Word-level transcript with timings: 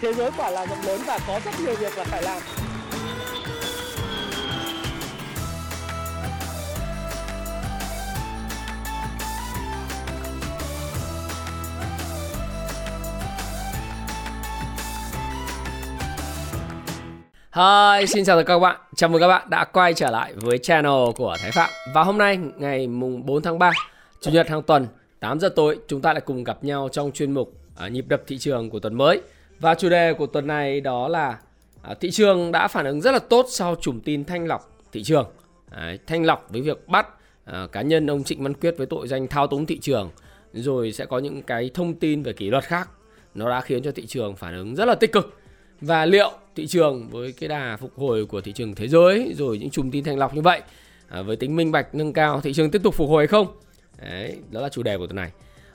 thế 0.00 0.12
giới 0.12 0.30
quả 0.36 0.50
là 0.50 0.66
rộng 0.66 0.82
lớn 0.86 1.00
và 1.06 1.18
có 1.26 1.40
rất 1.44 1.50
nhiều 1.64 1.74
việc 1.74 1.98
là 1.98 2.04
phải 2.04 2.22
làm 2.22 2.42
Hi, 17.52 18.06
xin 18.06 18.24
chào 18.24 18.36
tất 18.36 18.42
cả 18.46 18.54
các 18.54 18.58
bạn. 18.58 18.76
Chào 18.96 19.10
mừng 19.10 19.20
các 19.20 19.28
bạn 19.28 19.50
đã 19.50 19.64
quay 19.64 19.94
trở 19.94 20.10
lại 20.10 20.32
với 20.36 20.58
channel 20.58 20.92
của 21.16 21.36
Thái 21.42 21.50
Phạm. 21.50 21.70
Và 21.94 22.02
hôm 22.02 22.18
nay 22.18 22.38
ngày 22.56 22.86
mùng 22.86 23.26
4 23.26 23.42
tháng 23.42 23.58
3, 23.58 23.72
Chủ 24.20 24.30
nhật 24.30 24.48
hàng 24.48 24.62
tuần, 24.62 24.86
8 25.20 25.40
giờ 25.40 25.48
tối, 25.56 25.78
chúng 25.88 26.00
ta 26.00 26.12
lại 26.12 26.20
cùng 26.20 26.44
gặp 26.44 26.64
nhau 26.64 26.88
trong 26.92 27.12
chuyên 27.12 27.32
mục 27.32 27.52
uh, 27.86 27.92
nhịp 27.92 28.04
đập 28.08 28.22
thị 28.26 28.38
trường 28.38 28.70
của 28.70 28.78
tuần 28.78 28.94
mới. 28.94 29.20
Và 29.60 29.74
chủ 29.74 29.88
đề 29.88 30.12
của 30.12 30.26
tuần 30.26 30.46
này 30.46 30.80
đó 30.80 31.08
là 31.08 31.38
à, 31.82 31.94
thị 32.00 32.10
trường 32.10 32.52
đã 32.52 32.68
phản 32.68 32.86
ứng 32.86 33.00
rất 33.00 33.12
là 33.12 33.18
tốt 33.18 33.46
sau 33.48 33.76
chùm 33.80 34.00
tin 34.00 34.24
thanh 34.24 34.46
lọc 34.46 34.78
thị 34.92 35.02
trường. 35.02 35.26
Đấy, 35.70 35.98
thanh 36.06 36.24
lọc 36.24 36.46
với 36.50 36.62
việc 36.62 36.88
bắt 36.88 37.08
à, 37.44 37.66
cá 37.72 37.82
nhân 37.82 38.06
ông 38.06 38.24
Trịnh 38.24 38.42
Văn 38.42 38.54
Quyết 38.54 38.74
với 38.78 38.86
tội 38.86 39.08
danh 39.08 39.28
thao 39.28 39.46
túng 39.46 39.66
thị 39.66 39.78
trường. 39.78 40.10
Rồi 40.52 40.92
sẽ 40.92 41.06
có 41.06 41.18
những 41.18 41.42
cái 41.42 41.70
thông 41.74 41.94
tin 41.94 42.22
về 42.22 42.32
kỷ 42.32 42.50
luật 42.50 42.64
khác. 42.64 42.88
Nó 43.34 43.50
đã 43.50 43.60
khiến 43.60 43.82
cho 43.82 43.92
thị 43.92 44.06
trường 44.06 44.36
phản 44.36 44.54
ứng 44.54 44.74
rất 44.74 44.84
là 44.84 44.94
tích 44.94 45.12
cực. 45.12 45.38
Và 45.80 46.06
liệu 46.06 46.32
thị 46.58 46.66
trường 46.66 47.08
với 47.08 47.32
cái 47.32 47.48
đà 47.48 47.76
phục 47.76 47.92
hồi 47.96 48.26
của 48.26 48.40
thị 48.40 48.52
trường 48.52 48.74
thế 48.74 48.88
giới 48.88 49.34
rồi 49.36 49.58
những 49.58 49.70
chùm 49.70 49.90
tin 49.90 50.04
thanh 50.04 50.18
lọc 50.18 50.34
như 50.34 50.40
vậy 50.40 50.60
à, 51.08 51.22
với 51.22 51.36
tính 51.36 51.56
minh 51.56 51.72
bạch 51.72 51.94
nâng 51.94 52.12
cao 52.12 52.40
thị 52.40 52.52
trường 52.52 52.70
tiếp 52.70 52.82
tục 52.82 52.94
phục 52.94 53.08
hồi 53.08 53.20
hay 53.20 53.26
không 53.26 53.46
đấy 54.02 54.36
đó 54.50 54.60
là 54.60 54.68
chủ 54.68 54.82
đề 54.82 54.98
của 54.98 55.06
tuần 55.06 55.16
này 55.16 55.30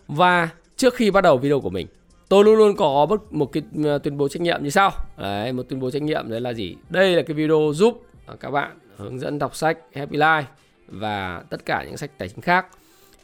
và 0.07 0.49
trước 0.77 0.95
khi 0.95 1.11
bắt 1.11 1.21
đầu 1.21 1.37
video 1.37 1.59
của 1.59 1.69
mình 1.69 1.87
tôi 2.29 2.43
luôn 2.43 2.55
luôn 2.55 2.75
có 2.75 3.05
một, 3.09 3.33
một 3.33 3.51
cái 3.51 3.63
à, 3.85 3.97
tuyên 3.97 4.17
bố 4.17 4.27
trách 4.27 4.41
nhiệm 4.41 4.63
như 4.63 4.69
sau. 4.69 4.91
Đấy 5.17 5.53
một 5.53 5.63
tuyên 5.69 5.79
bố 5.79 5.91
trách 5.91 6.01
nhiệm 6.01 6.29
đấy 6.29 6.41
là 6.41 6.53
gì? 6.53 6.75
Đây 6.89 7.15
là 7.15 7.21
cái 7.21 7.35
video 7.35 7.71
giúp 7.75 8.03
à, 8.25 8.35
các 8.39 8.51
bạn 8.51 8.79
hướng 8.97 9.19
dẫn 9.19 9.39
đọc 9.39 9.55
sách 9.55 9.77
Happy 9.93 10.17
Life 10.17 10.43
và 10.87 11.43
tất 11.49 11.65
cả 11.65 11.83
những 11.87 11.97
sách 11.97 12.11
tài 12.17 12.29
chính 12.29 12.41
khác. 12.41 12.67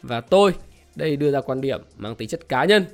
Và 0.02 0.22
tôi 0.22 0.54
đây 0.96 1.16
đưa 1.16 1.32
ra 1.32 1.42
quan 1.42 1.62
điểm 1.62 1.82
mang 1.98 2.16
tính 2.16 2.30
chất 2.30 2.50
cá 2.50 2.66
nhân 2.66 2.86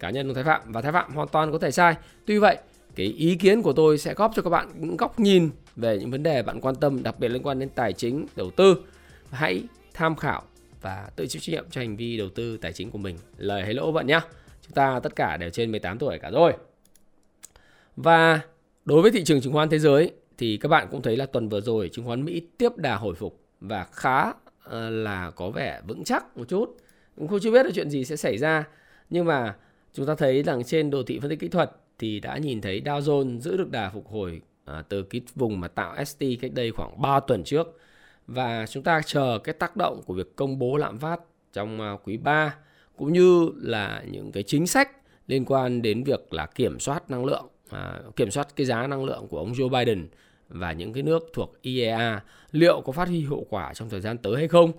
cá 0.00 0.10
nhân 0.10 0.28
của 0.28 0.34
Thái 0.34 0.44
Phạm. 0.44 0.72
Và 0.72 0.82
Thái 0.82 0.92
Phạm 0.92 1.14
hoàn 1.14 1.28
toàn 1.28 1.52
có 1.52 1.58
thể 1.58 1.70
sai. 1.70 1.94
Tuy 2.26 2.38
vậy 2.38 2.56
cái 2.94 3.06
ý 3.06 3.34
kiến 3.34 3.62
của 3.62 3.72
tôi 3.72 3.98
sẽ 3.98 4.14
góp 4.14 4.32
cho 4.36 4.42
các 4.42 4.50
bạn 4.50 4.68
những 4.76 4.96
góc 4.96 5.20
nhìn 5.20 5.50
về 5.76 5.98
những 5.98 6.10
vấn 6.10 6.22
đề 6.22 6.42
bạn 6.42 6.60
quan 6.60 6.74
tâm 6.74 7.02
đặc 7.02 7.18
biệt 7.18 7.28
liên 7.28 7.42
quan 7.42 7.58
đến 7.58 7.68
tài 7.68 7.92
chính 7.92 8.26
đầu 8.36 8.50
tư. 8.50 8.82
Hãy 9.30 9.62
tham 9.94 10.16
khảo 10.16 10.42
và 10.82 11.10
tự 11.16 11.26
chịu 11.26 11.40
trách 11.40 11.52
nhiệm 11.52 11.64
cho 11.70 11.80
hành 11.80 11.96
vi 11.96 12.16
đầu 12.16 12.28
tư 12.28 12.56
tài 12.56 12.72
chính 12.72 12.90
của 12.90 12.98
mình. 12.98 13.16
Lời 13.36 13.62
hay 13.62 13.74
lỗ 13.74 13.92
bạn 13.92 14.06
nhé 14.06 14.20
chúng 14.68 14.74
ta 14.74 15.00
tất 15.00 15.16
cả 15.16 15.36
đều 15.36 15.50
trên 15.50 15.70
18 15.70 15.98
tuổi 15.98 16.18
cả 16.18 16.30
rồi. 16.30 16.52
Và 17.96 18.40
đối 18.84 19.02
với 19.02 19.10
thị 19.10 19.24
trường 19.24 19.40
chứng 19.40 19.52
khoán 19.52 19.68
thế 19.68 19.78
giới 19.78 20.12
thì 20.38 20.56
các 20.56 20.68
bạn 20.68 20.88
cũng 20.90 21.02
thấy 21.02 21.16
là 21.16 21.26
tuần 21.26 21.48
vừa 21.48 21.60
rồi 21.60 21.90
chứng 21.92 22.04
khoán 22.06 22.24
Mỹ 22.24 22.42
tiếp 22.58 22.76
đà 22.76 22.96
hồi 22.96 23.14
phục 23.14 23.40
và 23.60 23.84
khá 23.92 24.32
ờ, 24.62 24.90
là 24.90 25.30
có 25.30 25.50
vẻ 25.50 25.80
vững 25.86 26.04
chắc 26.04 26.36
một 26.36 26.48
chút. 26.48 26.76
Cũng 27.16 27.28
không 27.28 27.38
chưa 27.42 27.50
biết 27.50 27.66
là 27.66 27.72
chuyện 27.74 27.90
gì 27.90 28.04
sẽ 28.04 28.16
xảy 28.16 28.38
ra 28.38 28.64
nhưng 29.10 29.24
mà 29.24 29.56
chúng 29.92 30.06
ta 30.06 30.14
thấy 30.14 30.42
rằng 30.42 30.64
trên 30.64 30.90
đồ 30.90 31.02
thị 31.02 31.18
phân 31.20 31.30
tích 31.30 31.40
kỹ 31.40 31.48
thuật 31.48 31.70
thì 31.98 32.20
đã 32.20 32.38
nhìn 32.38 32.60
thấy 32.60 32.82
Dow 32.84 33.00
Jones 33.00 33.40
giữ 33.40 33.56
được 33.56 33.70
đà 33.70 33.90
phục 33.90 34.08
hồi 34.08 34.40
à, 34.64 34.82
từ 34.88 35.02
cái 35.02 35.20
vùng 35.34 35.60
mà 35.60 35.68
tạo 35.68 36.04
ST 36.04 36.24
cách 36.40 36.52
đây 36.54 36.70
khoảng 36.70 37.02
3 37.02 37.20
tuần 37.20 37.44
trước. 37.44 37.78
Và 38.26 38.66
chúng 38.66 38.82
ta 38.82 39.00
chờ 39.06 39.38
cái 39.44 39.52
tác 39.52 39.76
động 39.76 40.02
của 40.06 40.14
việc 40.14 40.36
công 40.36 40.58
bố 40.58 40.76
lạm 40.76 40.98
phát 40.98 41.20
trong 41.52 41.80
ờ, 41.80 41.96
quý 42.04 42.16
3 42.16 42.54
cũng 42.98 43.12
như 43.12 43.50
là 43.56 44.02
những 44.10 44.32
cái 44.32 44.42
chính 44.42 44.66
sách 44.66 44.90
liên 45.26 45.44
quan 45.44 45.82
đến 45.82 46.04
việc 46.04 46.32
là 46.32 46.46
kiểm 46.46 46.80
soát 46.80 47.10
năng 47.10 47.24
lượng 47.24 47.46
à, 47.70 48.00
kiểm 48.16 48.30
soát 48.30 48.56
cái 48.56 48.66
giá 48.66 48.86
năng 48.86 49.04
lượng 49.04 49.26
của 49.28 49.38
ông 49.38 49.52
Joe 49.52 49.68
Biden 49.68 50.08
và 50.48 50.72
những 50.72 50.92
cái 50.92 51.02
nước 51.02 51.30
thuộc 51.32 51.62
IEA 51.62 52.20
liệu 52.52 52.80
có 52.80 52.92
phát 52.92 53.08
huy 53.08 53.20
hiệu 53.20 53.46
quả 53.50 53.74
trong 53.74 53.90
thời 53.90 54.00
gian 54.00 54.18
tới 54.18 54.36
hay 54.36 54.48
không? 54.48 54.72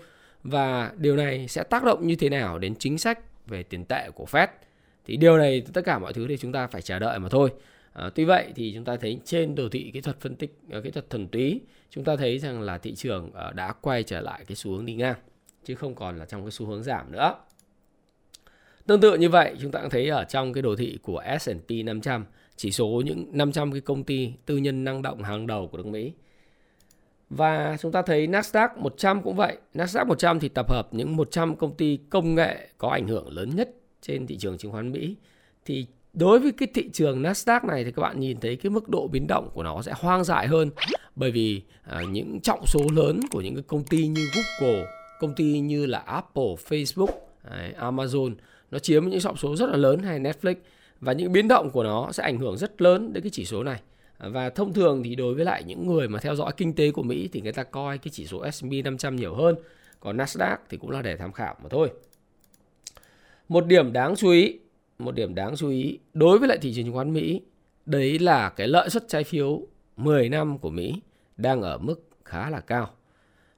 Và 0.43 0.91
điều 0.97 1.15
này 1.15 1.47
sẽ 1.47 1.63
tác 1.63 1.83
động 1.83 2.07
như 2.07 2.15
thế 2.15 2.29
nào 2.29 2.59
đến 2.59 2.75
chính 2.75 2.97
sách 2.97 3.19
về 3.47 3.63
tiền 3.63 3.85
tệ 3.85 4.09
của 4.15 4.25
Fed? 4.31 4.47
Thì 5.05 5.17
điều 5.17 5.37
này 5.37 5.63
tất 5.73 5.81
cả 5.85 5.99
mọi 5.99 6.13
thứ 6.13 6.27
thì 6.27 6.37
chúng 6.37 6.51
ta 6.51 6.67
phải 6.67 6.81
chờ 6.81 6.99
đợi 6.99 7.19
mà 7.19 7.29
thôi. 7.29 7.49
À, 7.93 8.09
tuy 8.15 8.25
vậy 8.25 8.47
thì 8.55 8.71
chúng 8.75 8.85
ta 8.85 8.95
thấy 8.95 9.19
trên 9.25 9.55
đồ 9.55 9.69
thị 9.69 9.91
kỹ 9.93 10.01
thuật 10.01 10.19
phân 10.19 10.35
tích 10.35 10.59
à, 10.71 10.79
kỹ 10.83 10.91
thuật 10.91 11.09
thuần 11.09 11.27
túy 11.27 11.61
chúng 11.89 12.03
ta 12.03 12.15
thấy 12.15 12.39
rằng 12.39 12.61
là 12.61 12.77
thị 12.77 12.95
trường 12.95 13.31
à, 13.33 13.51
đã 13.51 13.73
quay 13.81 14.03
trở 14.03 14.21
lại 14.21 14.43
cái 14.47 14.55
xu 14.55 14.71
hướng 14.71 14.85
đi 14.85 14.93
ngang 14.93 15.15
chứ 15.63 15.75
không 15.75 15.95
còn 15.95 16.17
là 16.17 16.25
trong 16.25 16.41
cái 16.41 16.51
xu 16.51 16.65
hướng 16.65 16.83
giảm 16.83 17.11
nữa. 17.11 17.35
Tương 18.89 19.01
tự 19.01 19.15
như 19.15 19.29
vậy, 19.29 19.55
chúng 19.61 19.71
ta 19.71 19.79
cũng 19.81 19.89
thấy 19.89 20.07
ở 20.07 20.23
trong 20.23 20.53
cái 20.53 20.61
đồ 20.61 20.75
thị 20.75 20.99
của 21.01 21.23
S&P 21.39 21.71
500, 21.85 22.25
chỉ 22.55 22.71
số 22.71 23.01
những 23.05 23.25
500 23.31 23.71
cái 23.71 23.81
công 23.81 24.03
ty 24.03 24.33
tư 24.45 24.57
nhân 24.57 24.83
năng 24.83 25.01
động 25.01 25.23
hàng 25.23 25.47
đầu 25.47 25.67
của 25.67 25.77
nước 25.77 25.85
Mỹ. 25.85 26.13
Và 27.29 27.77
chúng 27.81 27.91
ta 27.91 28.01
thấy 28.01 28.27
Nasdaq 28.27 28.69
100 28.77 29.21
cũng 29.21 29.35
vậy. 29.35 29.57
Nasdaq 29.73 30.05
100 30.05 30.39
thì 30.39 30.49
tập 30.49 30.69
hợp 30.69 30.87
những 30.91 31.15
100 31.15 31.55
công 31.55 31.73
ty 31.73 31.99
công 32.09 32.35
nghệ 32.35 32.67
có 32.77 32.89
ảnh 32.89 33.07
hưởng 33.07 33.31
lớn 33.31 33.55
nhất 33.55 33.69
trên 34.01 34.27
thị 34.27 34.37
trường 34.37 34.57
chứng 34.57 34.71
khoán 34.71 34.91
Mỹ 34.91 35.15
thì 35.65 35.85
đối 36.13 36.39
với 36.39 36.51
cái 36.51 36.67
thị 36.73 36.89
trường 36.93 37.23
Nasdaq 37.23 37.67
này 37.67 37.83
thì 37.83 37.91
các 37.91 38.01
bạn 38.01 38.19
nhìn 38.19 38.39
thấy 38.39 38.55
cái 38.55 38.69
mức 38.69 38.89
độ 38.89 39.07
biến 39.07 39.27
động 39.27 39.49
của 39.53 39.63
nó 39.63 39.81
sẽ 39.81 39.93
hoang 39.95 40.23
dại 40.23 40.47
hơn 40.47 40.69
bởi 41.15 41.31
vì 41.31 41.61
à, 41.83 42.01
những 42.11 42.39
trọng 42.41 42.65
số 42.65 42.79
lớn 42.95 43.19
của 43.31 43.41
những 43.41 43.55
cái 43.55 43.63
công 43.67 43.83
ty 43.83 44.07
như 44.07 44.27
Google, 44.35 44.85
công 45.19 45.33
ty 45.35 45.59
như 45.59 45.85
là 45.85 45.99
Apple, 45.99 46.55
Facebook, 46.69 47.11
à, 47.43 47.71
Amazon 47.79 48.35
nó 48.71 48.79
chiếm 48.79 49.05
những 49.05 49.19
trọng 49.19 49.37
số 49.37 49.55
rất 49.55 49.69
là 49.69 49.77
lớn 49.77 49.99
hay 49.99 50.19
Netflix 50.19 50.55
và 50.99 51.13
những 51.13 51.31
biến 51.31 51.47
động 51.47 51.69
của 51.69 51.83
nó 51.83 52.11
sẽ 52.11 52.23
ảnh 52.23 52.37
hưởng 52.37 52.57
rất 52.57 52.81
lớn 52.81 53.13
đến 53.13 53.23
cái 53.23 53.29
chỉ 53.29 53.45
số 53.45 53.63
này. 53.63 53.81
Và 54.19 54.49
thông 54.49 54.73
thường 54.73 55.03
thì 55.03 55.15
đối 55.15 55.33
với 55.33 55.45
lại 55.45 55.63
những 55.63 55.87
người 55.87 56.07
mà 56.07 56.19
theo 56.19 56.35
dõi 56.35 56.51
kinh 56.57 56.73
tế 56.73 56.91
của 56.91 57.03
Mỹ 57.03 57.29
thì 57.33 57.41
người 57.41 57.51
ta 57.51 57.63
coi 57.63 57.97
cái 57.97 58.11
chỉ 58.11 58.25
số 58.25 58.51
S&P 58.51 58.71
500 58.83 59.15
nhiều 59.15 59.35
hơn, 59.35 59.55
còn 59.99 60.17
Nasdaq 60.17 60.57
thì 60.69 60.77
cũng 60.77 60.89
là 60.89 61.01
để 61.01 61.17
tham 61.17 61.31
khảo 61.31 61.55
mà 61.63 61.69
thôi. 61.69 61.91
Một 63.49 63.65
điểm 63.65 63.93
đáng 63.93 64.15
chú 64.15 64.29
ý, 64.29 64.59
một 64.99 65.15
điểm 65.15 65.35
đáng 65.35 65.55
chú 65.55 65.69
ý 65.69 65.99
đối 66.13 66.39
với 66.39 66.47
lại 66.47 66.57
thị 66.57 66.73
trường 66.73 66.85
chứng 66.85 66.93
khoán 66.93 67.13
Mỹ, 67.13 67.41
đấy 67.85 68.19
là 68.19 68.49
cái 68.49 68.67
lợi 68.67 68.89
suất 68.89 69.03
trái 69.07 69.23
phiếu 69.23 69.67
10 69.97 70.29
năm 70.29 70.57
của 70.57 70.69
Mỹ 70.69 71.01
đang 71.37 71.61
ở 71.61 71.77
mức 71.77 72.09
khá 72.25 72.49
là 72.49 72.59
cao. 72.59 72.89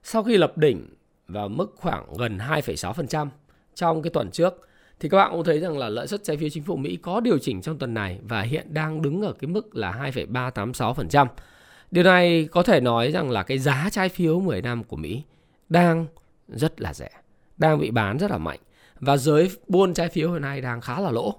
Sau 0.02 0.22
khi 0.22 0.36
lập 0.36 0.58
đỉnh 0.58 0.88
vào 1.28 1.48
mức 1.48 1.74
khoảng 1.76 2.06
gần 2.18 2.38
2,6% 2.38 3.28
trong 3.74 4.02
cái 4.02 4.10
tuần 4.10 4.30
trước 4.30 4.68
thì 5.02 5.08
các 5.08 5.16
bạn 5.16 5.30
cũng 5.32 5.44
thấy 5.44 5.60
rằng 5.60 5.78
là 5.78 5.88
lợi 5.88 6.06
suất 6.06 6.24
trái 6.24 6.36
phiếu 6.36 6.48
chính 6.48 6.62
phủ 6.62 6.76
Mỹ 6.76 6.98
có 7.02 7.20
điều 7.20 7.38
chỉnh 7.38 7.62
trong 7.62 7.78
tuần 7.78 7.94
này 7.94 8.18
và 8.22 8.42
hiện 8.42 8.74
đang 8.74 9.02
đứng 9.02 9.22
ở 9.22 9.32
cái 9.32 9.48
mức 9.48 9.76
là 9.76 10.10
2,386%. 10.14 11.26
Điều 11.90 12.04
này 12.04 12.48
có 12.52 12.62
thể 12.62 12.80
nói 12.80 13.10
rằng 13.10 13.30
là 13.30 13.42
cái 13.42 13.58
giá 13.58 13.88
trái 13.92 14.08
phiếu 14.08 14.40
10 14.40 14.62
năm 14.62 14.84
của 14.84 14.96
Mỹ 14.96 15.22
đang 15.68 16.06
rất 16.48 16.80
là 16.80 16.94
rẻ, 16.94 17.10
đang 17.56 17.78
bị 17.78 17.90
bán 17.90 18.18
rất 18.18 18.30
là 18.30 18.38
mạnh 18.38 18.58
và 19.00 19.16
giới 19.16 19.50
buôn 19.68 19.94
trái 19.94 20.08
phiếu 20.08 20.32
hiện 20.32 20.42
nay 20.42 20.60
đang 20.60 20.80
khá 20.80 21.00
là 21.00 21.10
lỗ. 21.10 21.34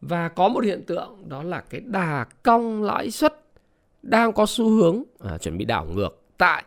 Và 0.00 0.28
có 0.28 0.48
một 0.48 0.64
hiện 0.64 0.84
tượng 0.86 1.28
đó 1.28 1.42
là 1.42 1.60
cái 1.60 1.80
đà 1.80 2.26
cong 2.42 2.82
lãi 2.82 3.10
suất 3.10 3.34
đang 4.02 4.32
có 4.32 4.46
xu 4.46 4.70
hướng 4.70 5.02
à, 5.20 5.38
chuẩn 5.38 5.58
bị 5.58 5.64
đảo 5.64 5.86
ngược 5.86 6.22
tại 6.38 6.64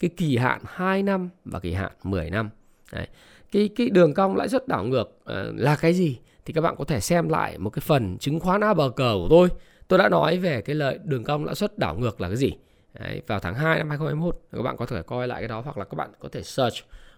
cái 0.00 0.10
kỳ 0.16 0.36
hạn 0.36 0.60
2 0.66 1.02
năm 1.02 1.28
và 1.44 1.60
kỳ 1.60 1.72
hạn 1.72 1.92
10 2.02 2.30
năm. 2.30 2.50
Đấy. 2.92 3.08
Cái 3.54 3.68
cái 3.76 3.90
đường 3.90 4.14
cong 4.14 4.36
lãi 4.36 4.48
suất 4.48 4.68
đảo 4.68 4.84
ngược 4.84 5.02
uh, 5.02 5.34
là 5.56 5.76
cái 5.76 5.94
gì? 5.94 6.18
Thì 6.44 6.52
các 6.52 6.60
bạn 6.60 6.74
có 6.78 6.84
thể 6.84 7.00
xem 7.00 7.28
lại 7.28 7.58
một 7.58 7.70
cái 7.70 7.80
phần 7.86 8.18
chứng 8.18 8.40
khoán 8.40 8.60
A 8.64 8.74
bờ 8.74 8.90
cờ 8.90 9.14
của 9.14 9.26
tôi. 9.30 9.48
Tôi 9.88 9.98
đã 9.98 10.08
nói 10.08 10.38
về 10.38 10.60
cái 10.60 10.76
lợi 10.76 10.98
đường 11.04 11.24
cong 11.24 11.44
lãi 11.44 11.54
suất 11.54 11.78
đảo 11.78 11.96
ngược 11.98 12.20
là 12.20 12.28
cái 12.28 12.36
gì. 12.36 12.52
Đấy, 13.00 13.22
vào 13.26 13.40
tháng 13.40 13.54
2 13.54 13.78
năm 13.78 13.88
2021 13.88 14.40
các 14.52 14.62
bạn 14.62 14.76
có 14.76 14.86
thể 14.86 15.02
coi 15.02 15.28
lại 15.28 15.40
cái 15.40 15.48
đó 15.48 15.60
hoặc 15.60 15.78
là 15.78 15.84
các 15.84 15.94
bạn 15.94 16.10
có 16.18 16.28
thể 16.32 16.42
search 16.42 16.74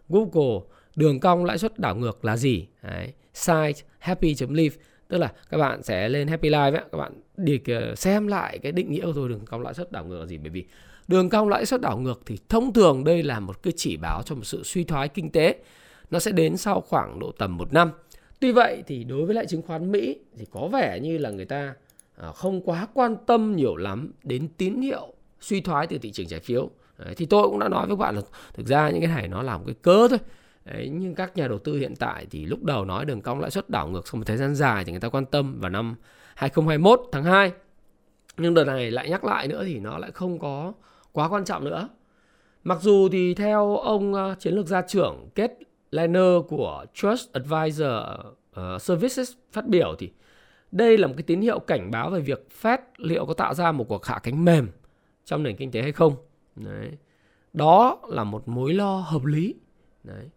Google 0.09 0.61
đường 0.97 1.21
cong 1.21 1.45
lãi 1.45 1.59
suất 1.59 1.79
đảo 1.79 1.97
ngược 1.97 2.25
là 2.25 2.37
gì 2.37 2.67
Đấy. 2.83 3.13
site 3.35 3.89
happy.live 3.99 4.77
tức 5.09 5.19
là 5.19 5.33
các 5.51 5.59
bạn 5.59 5.83
sẽ 5.83 6.09
lên 6.09 6.29
happy 6.29 6.51
life 6.51 6.73
ấy, 6.73 6.83
các 6.93 6.99
bạn 6.99 7.13
đi 7.37 7.61
ờ, 7.67 7.95
xem 7.95 8.27
lại 8.27 8.59
cái 8.59 8.73
định 8.73 8.93
nghĩa 8.93 9.05
của 9.05 9.13
tôi 9.15 9.29
đường 9.29 9.45
cong 9.47 9.63
lãi 9.63 9.75
suất 9.75 9.93
đảo 9.93 10.05
ngược 10.05 10.21
là 10.21 10.27
gì 10.27 10.39
bởi 10.39 10.51
vì 10.51 10.65
đường 11.09 11.31
cong 11.31 11.49
lãi 11.49 11.67
suất 11.67 11.81
đảo 11.81 11.99
ngược 11.99 12.23
thì 12.27 12.39
thông 12.49 12.73
thường 12.73 13.05
đây 13.05 13.23
là 13.23 13.41
một 13.41 13.63
cái 13.63 13.73
chỉ 13.77 13.97
báo 13.97 14.23
cho 14.23 14.35
một 14.35 14.45
sự 14.45 14.63
suy 14.65 14.85
thoái 14.85 15.09
kinh 15.09 15.33
tế 15.33 15.57
nó 16.11 16.19
sẽ 16.19 16.33
đến 16.33 16.57
sau 16.57 16.81
khoảng 16.81 17.19
độ 17.19 17.33
tầm 17.39 17.57
một 17.57 17.73
năm 17.73 17.91
tuy 18.41 18.53
vậy 18.53 18.83
thì 18.87 19.05
đối 19.05 19.27
với 19.27 19.35
lại 19.35 19.47
chứng 19.47 19.63
khoán 19.63 19.93
mỹ 19.93 20.19
thì 20.39 20.47
có 20.51 20.69
vẻ 20.73 21.01
như 21.03 21.19
là 21.19 21.31
người 21.31 21.45
ta 21.45 21.75
à, 22.17 22.33
không 22.33 22.61
quá 22.61 22.87
quan 22.95 23.17
tâm 23.27 23.57
nhiều 23.57 23.77
lắm 23.77 24.13
đến 24.23 24.49
tín 24.57 24.81
hiệu 24.81 25.13
suy 25.41 25.61
thoái 25.61 25.87
từ 25.87 25.99
thị 25.99 26.11
trường 26.13 26.27
trái 26.27 26.41
phiếu 26.41 26.71
Đấy, 26.99 27.15
thì 27.17 27.27
tôi 27.27 27.49
cũng 27.49 27.59
đã 27.59 27.69
nói 27.69 27.87
với 27.87 27.97
các 27.97 28.01
bạn 28.01 28.17
là 28.17 28.23
thực 28.55 28.67
ra 28.67 28.91
những 28.91 29.01
cái 29.01 29.11
này 29.17 29.29
nó 29.29 29.43
là 29.43 29.59
một 29.59 29.65
cái 29.67 29.75
cớ 29.83 30.09
thôi 30.09 30.19
Đấy, 30.65 30.91
nhưng 30.93 31.15
các 31.15 31.37
nhà 31.37 31.49
đầu 31.49 31.59
tư 31.59 31.77
hiện 31.77 31.97
tại 31.97 32.27
thì 32.31 32.45
lúc 32.45 32.65
đầu 32.65 32.85
nói 32.85 33.05
đường 33.05 33.21
cong 33.21 33.41
lãi 33.41 33.51
suất 33.51 33.71
đảo 33.71 33.89
ngược 33.89 34.09
sau 34.09 34.17
một 34.17 34.25
thời 34.27 34.37
gian 34.37 34.55
dài 34.55 34.85
thì 34.85 34.93
người 34.93 35.01
ta 35.01 35.09
quan 35.09 35.27
tâm 35.27 35.61
vào 35.61 35.71
năm 35.71 35.95
2021 36.35 37.01
tháng 37.13 37.25
2. 37.25 37.53
Nhưng 38.37 38.55
đợt 38.55 38.65
này 38.65 38.91
lại 38.91 39.11
nhắc 39.11 39.25
lại 39.25 39.49
nữa 39.49 39.65
thì 39.65 39.79
nó 39.79 39.99
lại 39.99 40.11
không 40.11 40.39
có 40.39 40.73
quá 41.13 41.29
quan 41.29 41.45
trọng 41.45 41.65
nữa. 41.65 41.89
Mặc 42.65 42.79
dù 42.81 43.09
thì 43.13 43.35
theo 43.35 43.77
ông 43.77 44.15
ờ, 44.15 44.35
chiến 44.39 44.55
lược 44.55 44.67
gia 44.67 44.83
trưởng 44.83 45.29
kết 45.35 45.59
Liner 45.91 46.35
của 46.49 46.87
Trust 46.95 47.33
Advisor 47.33 47.93
uh, 48.61 48.83
Services 48.83 49.33
phát 49.53 49.67
biểu 49.67 49.95
thì 49.99 50.11
đây 50.73 50.99
là 50.99 51.07
một 51.07 51.15
cái 51.17 51.23
tín 51.23 51.41
hiệu 51.41 51.59
cảnh 51.59 51.91
báo 51.91 52.11
về 52.11 52.21
việc 52.21 52.49
Fed 52.63 52.79
liệu 52.97 53.27
có 53.27 53.35
tạo 53.35 53.55
ra 53.55 53.73
một 53.73 53.89
cuộc 53.89 54.07
hạ 54.07 54.21
cánh 54.23 54.45
mềm 54.45 54.69
trong 55.25 55.43
nền 55.43 55.57
kinh 55.57 55.71
tế 55.71 55.83
hay 55.83 55.93
không. 55.93 56.17
Đấy. 56.57 56.91
Đó 57.53 57.99
là 58.09 58.25
một 58.25 58.49
mối 58.49 58.75
lo 58.75 58.97
hợp 58.97 59.25
lý. 59.25 59.55
Đấy. 60.05 60.31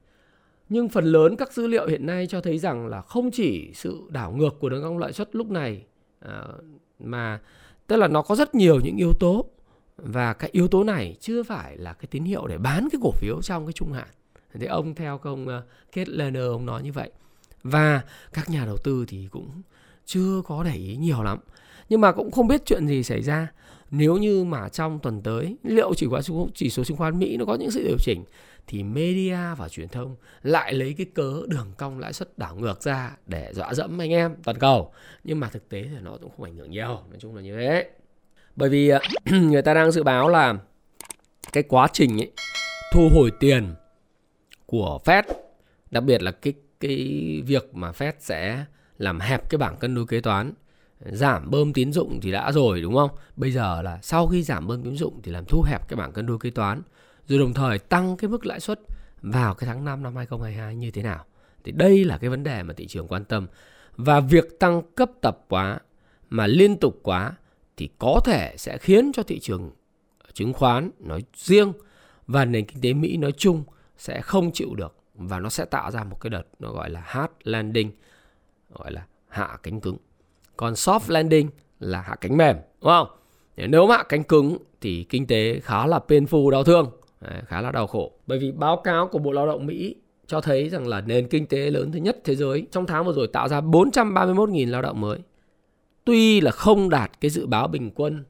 Nhưng 0.69 0.89
phần 0.89 1.05
lớn 1.05 1.35
các 1.35 1.53
dữ 1.53 1.67
liệu 1.67 1.87
hiện 1.87 2.05
nay 2.05 2.27
cho 2.27 2.41
thấy 2.41 2.57
rằng 2.57 2.87
là 2.87 3.01
không 3.01 3.31
chỉ 3.31 3.71
sự 3.73 4.01
đảo 4.09 4.31
ngược 4.31 4.59
của 4.59 4.69
đường 4.69 4.83
cong 4.83 4.97
lãi 4.97 5.13
suất 5.13 5.35
lúc 5.35 5.49
này 5.49 5.85
à, 6.19 6.43
mà 6.99 7.39
tức 7.87 7.95
là 7.95 8.07
nó 8.07 8.21
có 8.21 8.35
rất 8.35 8.55
nhiều 8.55 8.79
những 8.83 8.97
yếu 8.97 9.13
tố 9.19 9.45
và 9.97 10.33
cái 10.33 10.49
yếu 10.53 10.67
tố 10.67 10.83
này 10.83 11.15
chưa 11.19 11.43
phải 11.43 11.77
là 11.77 11.93
cái 11.93 12.07
tín 12.11 12.23
hiệu 12.23 12.47
để 12.47 12.57
bán 12.57 12.87
cái 12.91 12.99
cổ 13.03 13.11
phiếu 13.11 13.41
trong 13.41 13.65
cái 13.65 13.73
trung 13.73 13.91
hạn. 13.91 14.07
Thế 14.53 14.67
ông 14.67 14.95
theo 14.95 15.17
công 15.17 15.47
uh, 15.47 15.63
Kate 15.91 16.11
Lerner 16.11 16.43
ông 16.43 16.65
nói 16.65 16.83
như 16.83 16.91
vậy. 16.91 17.11
Và 17.63 18.01
các 18.33 18.49
nhà 18.49 18.65
đầu 18.65 18.77
tư 18.77 19.05
thì 19.07 19.27
cũng 19.31 19.61
chưa 20.05 20.41
có 20.45 20.63
để 20.63 20.75
ý 20.75 20.95
nhiều 20.95 21.23
lắm. 21.23 21.39
Nhưng 21.89 22.01
mà 22.01 22.11
cũng 22.11 22.31
không 22.31 22.47
biết 22.47 22.61
chuyện 22.65 22.87
gì 22.87 23.03
xảy 23.03 23.21
ra 23.21 23.47
nếu 23.91 24.17
như 24.17 24.43
mà 24.43 24.69
trong 24.69 24.99
tuần 24.99 25.21
tới 25.21 25.57
liệu 25.63 25.93
chỉ 25.93 26.05
qua 26.05 26.21
chỉ 26.53 26.69
số 26.69 26.83
chứng 26.83 26.97
khoán 26.97 27.19
Mỹ 27.19 27.37
nó 27.37 27.45
có 27.45 27.55
những 27.55 27.71
sự 27.71 27.83
điều 27.87 27.97
chỉnh 27.99 28.23
thì 28.67 28.83
media 28.83 29.37
và 29.57 29.69
truyền 29.69 29.87
thông 29.87 30.15
lại 30.43 30.73
lấy 30.73 30.95
cái 30.97 31.05
cớ 31.13 31.33
đường 31.47 31.73
cong 31.77 31.99
lãi 31.99 32.13
suất 32.13 32.37
đảo 32.37 32.55
ngược 32.55 32.83
ra 32.83 33.17
để 33.25 33.51
dọa 33.53 33.73
dẫm 33.73 34.01
anh 34.01 34.11
em 34.11 34.35
toàn 34.43 34.59
cầu 34.59 34.93
nhưng 35.23 35.39
mà 35.39 35.49
thực 35.49 35.69
tế 35.69 35.83
thì 35.83 35.97
nó 36.01 36.17
cũng 36.21 36.31
không 36.37 36.43
ảnh 36.43 36.55
hưởng 36.55 36.71
nhiều 36.71 36.87
nói 36.87 37.17
chung 37.19 37.35
là 37.35 37.41
như 37.41 37.55
thế 37.57 37.89
bởi 38.55 38.69
vì 38.69 38.89
ờ, 38.89 38.99
người 39.31 39.61
ta 39.61 39.73
đang 39.73 39.91
dự 39.91 40.03
báo 40.03 40.29
là 40.29 40.55
cái 41.53 41.63
quá 41.63 41.87
trình 41.93 42.21
ấy, 42.21 42.31
thu 42.93 43.09
hồi 43.13 43.31
tiền 43.39 43.73
của 44.69 44.99
Fed, 45.05 45.23
đặc 45.91 46.03
biệt 46.03 46.21
là 46.21 46.31
cái 46.31 46.53
cái 46.79 47.41
việc 47.45 47.75
mà 47.75 47.91
Fed 47.91 48.13
sẽ 48.19 48.65
làm 48.97 49.19
hẹp 49.19 49.49
cái 49.49 49.57
bảng 49.57 49.77
cân 49.77 49.95
đối 49.95 50.05
kế 50.05 50.21
toán, 50.21 50.53
giảm 51.05 51.51
bơm 51.51 51.73
tín 51.73 51.93
dụng 51.93 52.19
thì 52.21 52.31
đã 52.31 52.51
rồi, 52.51 52.81
đúng 52.81 52.95
không? 52.95 53.09
Bây 53.35 53.51
giờ 53.51 53.81
là 53.81 53.99
sau 54.01 54.27
khi 54.27 54.43
giảm 54.43 54.67
bơm 54.67 54.83
tín 54.83 54.95
dụng 54.95 55.21
thì 55.23 55.31
làm 55.31 55.45
thu 55.45 55.61
hẹp 55.61 55.87
cái 55.87 55.97
bảng 55.97 56.11
cân 56.11 56.25
đối 56.25 56.39
kế 56.39 56.49
toán, 56.49 56.81
rồi 57.27 57.39
đồng 57.39 57.53
thời 57.53 57.79
tăng 57.79 58.17
cái 58.17 58.29
mức 58.29 58.45
lãi 58.45 58.59
suất 58.59 58.79
vào 59.21 59.53
cái 59.53 59.67
tháng 59.67 59.85
5 59.85 60.03
năm 60.03 60.15
2022 60.15 60.75
như 60.75 60.91
thế 60.91 61.03
nào. 61.03 61.25
Thì 61.63 61.71
đây 61.71 62.05
là 62.05 62.17
cái 62.17 62.29
vấn 62.29 62.43
đề 62.43 62.63
mà 62.63 62.73
thị 62.73 62.87
trường 62.87 63.07
quan 63.07 63.25
tâm. 63.25 63.47
Và 63.95 64.19
việc 64.19 64.59
tăng 64.59 64.81
cấp 64.95 65.11
tập 65.21 65.39
quá 65.49 65.79
mà 66.29 66.47
liên 66.47 66.77
tục 66.77 66.99
quá 67.03 67.33
thì 67.77 67.89
có 67.97 68.21
thể 68.25 68.53
sẽ 68.57 68.77
khiến 68.77 69.11
cho 69.13 69.23
thị 69.23 69.39
trường 69.39 69.71
chứng 70.33 70.53
khoán 70.53 70.91
nói 70.99 71.23
riêng 71.35 71.73
và 72.27 72.45
nền 72.45 72.65
kinh 72.65 72.81
tế 72.81 72.93
Mỹ 72.93 73.17
nói 73.17 73.31
chung 73.31 73.63
sẽ 73.99 74.21
không 74.21 74.51
chịu 74.51 74.75
được 74.75 74.95
và 75.13 75.39
nó 75.39 75.49
sẽ 75.49 75.65
tạo 75.65 75.91
ra 75.91 76.03
một 76.03 76.21
cái 76.21 76.29
đợt 76.29 76.43
nó 76.59 76.71
gọi 76.71 76.89
là 76.89 77.01
hard 77.05 77.33
landing, 77.43 77.91
gọi 78.69 78.91
là 78.91 79.05
hạ 79.27 79.57
cánh 79.63 79.81
cứng 79.81 79.97
còn 80.57 80.73
soft 80.73 80.99
landing 81.07 81.49
là 81.79 82.01
hạ 82.01 82.15
cánh 82.15 82.37
mềm, 82.37 82.55
đúng 82.81 82.89
không 82.89 83.07
nếu 83.57 83.87
mà 83.87 83.97
hạ 83.97 84.03
cánh 84.09 84.23
cứng 84.23 84.57
thì 84.81 85.05
kinh 85.09 85.27
tế 85.27 85.59
khá 85.59 85.87
là 85.87 85.99
painful, 86.07 86.49
đau 86.49 86.63
thương 86.63 86.91
khá 87.45 87.61
là 87.61 87.71
đau 87.71 87.87
khổ 87.87 88.11
bởi 88.27 88.39
vì 88.39 88.51
báo 88.51 88.81
cáo 88.83 89.07
của 89.07 89.19
Bộ 89.19 89.31
Lao 89.31 89.47
động 89.47 89.65
Mỹ 89.65 89.95
cho 90.27 90.41
thấy 90.41 90.69
rằng 90.69 90.87
là 90.87 91.01
nền 91.01 91.27
kinh 91.27 91.45
tế 91.45 91.57
lớn 91.57 91.91
thứ 91.91 91.99
nhất 91.99 92.17
thế 92.23 92.35
giới 92.35 92.67
trong 92.71 92.85
tháng 92.85 93.05
vừa 93.05 93.13
rồi 93.13 93.27
tạo 93.27 93.47
ra 93.47 93.61
431.000 93.61 94.69
lao 94.69 94.81
động 94.81 95.01
mới. 95.01 95.19
Tuy 96.05 96.41
là 96.41 96.51
không 96.51 96.89
đạt 96.89 97.11
cái 97.21 97.31
dự 97.31 97.47
báo 97.47 97.67
bình 97.67 97.91
quân 97.95 98.23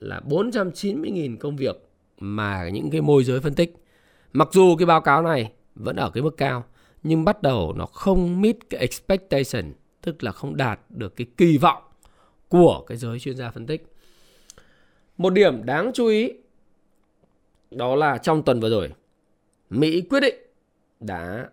là 0.00 0.20
490.000 0.28 1.36
công 1.36 1.56
việc 1.56 1.88
mà 2.18 2.68
những 2.68 2.90
cái 2.90 3.00
môi 3.00 3.24
giới 3.24 3.40
phân 3.40 3.54
tích. 3.54 3.76
Mặc 4.32 4.48
dù 4.52 4.76
cái 4.76 4.86
báo 4.86 5.00
cáo 5.00 5.22
này 5.22 5.52
vẫn 5.74 5.96
ở 5.96 6.10
cái 6.10 6.22
mức 6.22 6.36
cao 6.36 6.64
nhưng 7.02 7.24
bắt 7.24 7.42
đầu 7.42 7.72
nó 7.76 7.86
không 7.86 8.40
meet 8.40 8.56
cái 8.70 8.80
expectation 8.80 9.72
tức 10.00 10.22
là 10.22 10.32
không 10.32 10.56
đạt 10.56 10.80
được 10.88 11.16
cái 11.16 11.26
kỳ 11.36 11.58
vọng 11.58 11.82
của 12.48 12.84
cái 12.86 12.98
giới 12.98 13.18
chuyên 13.18 13.36
gia 13.36 13.50
phân 13.50 13.66
tích. 13.66 13.86
Một 15.18 15.30
điểm 15.30 15.64
đáng 15.64 15.90
chú 15.94 16.06
ý 16.06 16.32
đó 17.70 17.94
là 17.94 18.18
trong 18.18 18.42
tuần 18.42 18.60
vừa 18.60 18.70
rồi 18.70 18.92
Mỹ 19.70 20.00
quyết 20.00 20.20
định 20.20 20.34
đã 21.00 21.48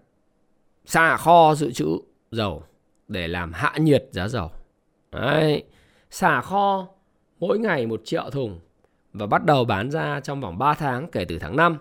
xả 0.85 1.17
kho 1.17 1.55
dự 1.55 1.71
trữ 1.71 1.97
dầu 2.31 2.63
để 3.07 3.27
làm 3.27 3.53
hạ 3.53 3.73
nhiệt 3.77 4.07
giá 4.11 4.27
dầu. 4.27 4.51
Đấy, 5.11 5.63
xả 6.09 6.41
kho 6.41 6.87
mỗi 7.39 7.59
ngày 7.59 7.85
một 7.85 8.01
triệu 8.05 8.29
thùng 8.29 8.59
và 9.13 9.25
bắt 9.25 9.45
đầu 9.45 9.65
bán 9.65 9.91
ra 9.91 10.19
trong 10.19 10.41
vòng 10.41 10.57
3 10.57 10.73
tháng 10.73 11.11
kể 11.11 11.25
từ 11.25 11.39
tháng 11.39 11.55
5. 11.55 11.77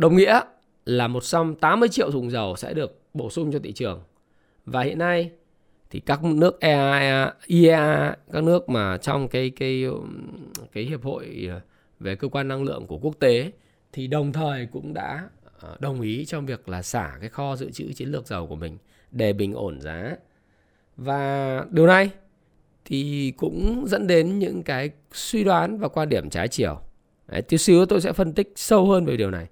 Đồng 0.00 0.16
nghĩa 0.16 0.40
là 0.84 1.08
180 1.08 1.88
triệu 1.88 2.10
thùng 2.10 2.30
dầu 2.30 2.56
sẽ 2.56 2.74
được 2.74 3.00
bổ 3.14 3.30
sung 3.30 3.52
cho 3.52 3.58
thị 3.62 3.72
trường. 3.72 4.02
Và 4.66 4.82
hiện 4.82 4.98
nay 4.98 5.30
thì 5.90 6.00
các 6.00 6.24
nước 6.24 6.60
EA, 6.60 7.32
IEA, 7.46 8.14
các 8.32 8.44
nước 8.44 8.68
mà 8.68 8.96
trong 8.96 9.28
cái 9.28 9.50
cái 9.50 9.84
cái 10.72 10.84
hiệp 10.84 11.02
hội 11.02 11.46
ờ, 11.50 11.60
về 11.98 12.16
cơ 12.16 12.28
quan 12.28 12.48
năng 12.48 12.62
lượng 12.62 12.86
của 12.86 12.98
quốc 12.98 13.14
tế 13.18 13.52
thì 13.92 14.06
đồng 14.06 14.32
thời 14.32 14.66
cũng 14.66 14.94
đã 14.94 15.28
ờ, 15.58 15.76
đồng 15.80 16.00
ý 16.00 16.24
trong 16.24 16.46
việc 16.46 16.68
là 16.68 16.82
xả 16.82 17.16
cái 17.20 17.28
kho 17.28 17.56
dự 17.56 17.70
trữ 17.70 17.92
chiến 17.92 18.08
lược 18.08 18.26
dầu 18.26 18.46
của 18.46 18.56
mình 18.56 18.78
để 19.10 19.32
bình 19.32 19.54
ổn 19.54 19.80
giá. 19.80 20.16
Và 20.96 21.64
điều 21.70 21.86
này 21.86 22.10
thì 22.84 23.32
cũng 23.36 23.84
dẫn 23.86 24.06
đến 24.06 24.38
những 24.38 24.62
cái 24.62 24.90
suy 25.12 25.44
đoán 25.44 25.78
và 25.78 25.88
quan 25.88 26.08
điểm 26.08 26.30
trái 26.30 26.48
chiều. 26.48 26.80
Đấy, 27.26 27.42
tí 27.42 27.58
xíu 27.58 27.86
tôi 27.86 28.00
sẽ 28.00 28.12
phân 28.12 28.32
tích 28.32 28.52
sâu 28.56 28.86
hơn 28.86 29.04
về 29.04 29.16
điều 29.16 29.30
này. 29.30 29.46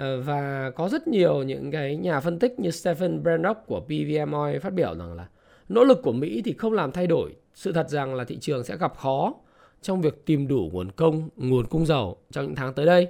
Ờ, 0.00 0.20
và 0.20 0.70
có 0.70 0.88
rất 0.88 1.08
nhiều 1.08 1.42
những 1.42 1.70
cái 1.70 1.96
nhà 1.96 2.20
phân 2.20 2.38
tích 2.38 2.60
như 2.60 2.70
Stephen 2.70 3.22
Brandock 3.22 3.66
của 3.66 3.80
PVM 3.80 4.32
Oil 4.32 4.58
phát 4.58 4.72
biểu 4.72 4.94
rằng 4.94 5.14
là 5.16 5.28
nỗ 5.68 5.84
lực 5.84 5.98
của 6.02 6.12
Mỹ 6.12 6.42
thì 6.44 6.52
không 6.52 6.72
làm 6.72 6.92
thay 6.92 7.06
đổi 7.06 7.36
sự 7.54 7.72
thật 7.72 7.88
rằng 7.90 8.14
là 8.14 8.24
thị 8.24 8.38
trường 8.40 8.64
sẽ 8.64 8.76
gặp 8.76 8.96
khó 8.96 9.34
trong 9.82 10.00
việc 10.00 10.26
tìm 10.26 10.48
đủ 10.48 10.70
nguồn 10.72 10.90
công, 10.92 11.28
nguồn 11.36 11.66
cung 11.66 11.86
dầu 11.86 12.16
trong 12.30 12.44
những 12.44 12.54
tháng 12.54 12.74
tới 12.74 12.86
đây. 12.86 13.08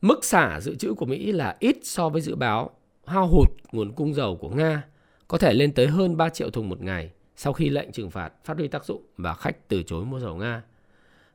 Mức 0.00 0.24
xả 0.24 0.60
dự 0.60 0.74
trữ 0.74 0.94
của 0.94 1.06
Mỹ 1.06 1.32
là 1.32 1.56
ít 1.58 1.76
so 1.82 2.08
với 2.08 2.20
dự 2.20 2.34
báo 2.34 2.70
hao 3.06 3.26
hụt 3.26 3.48
nguồn 3.72 3.92
cung 3.92 4.14
dầu 4.14 4.36
của 4.36 4.50
Nga 4.50 4.82
có 5.28 5.38
thể 5.38 5.54
lên 5.54 5.72
tới 5.72 5.86
hơn 5.86 6.16
3 6.16 6.28
triệu 6.28 6.50
thùng 6.50 6.68
một 6.68 6.82
ngày 6.82 7.10
sau 7.36 7.52
khi 7.52 7.68
lệnh 7.68 7.92
trừng 7.92 8.10
phạt 8.10 8.32
phát 8.44 8.56
huy 8.56 8.68
tác 8.68 8.84
dụng 8.84 9.02
và 9.16 9.34
khách 9.34 9.68
từ 9.68 9.82
chối 9.82 10.04
mua 10.04 10.20
dầu 10.20 10.36
Nga. 10.36 10.62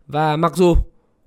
Và 0.08 0.38
mặc 0.38 0.56
dù 0.56 0.74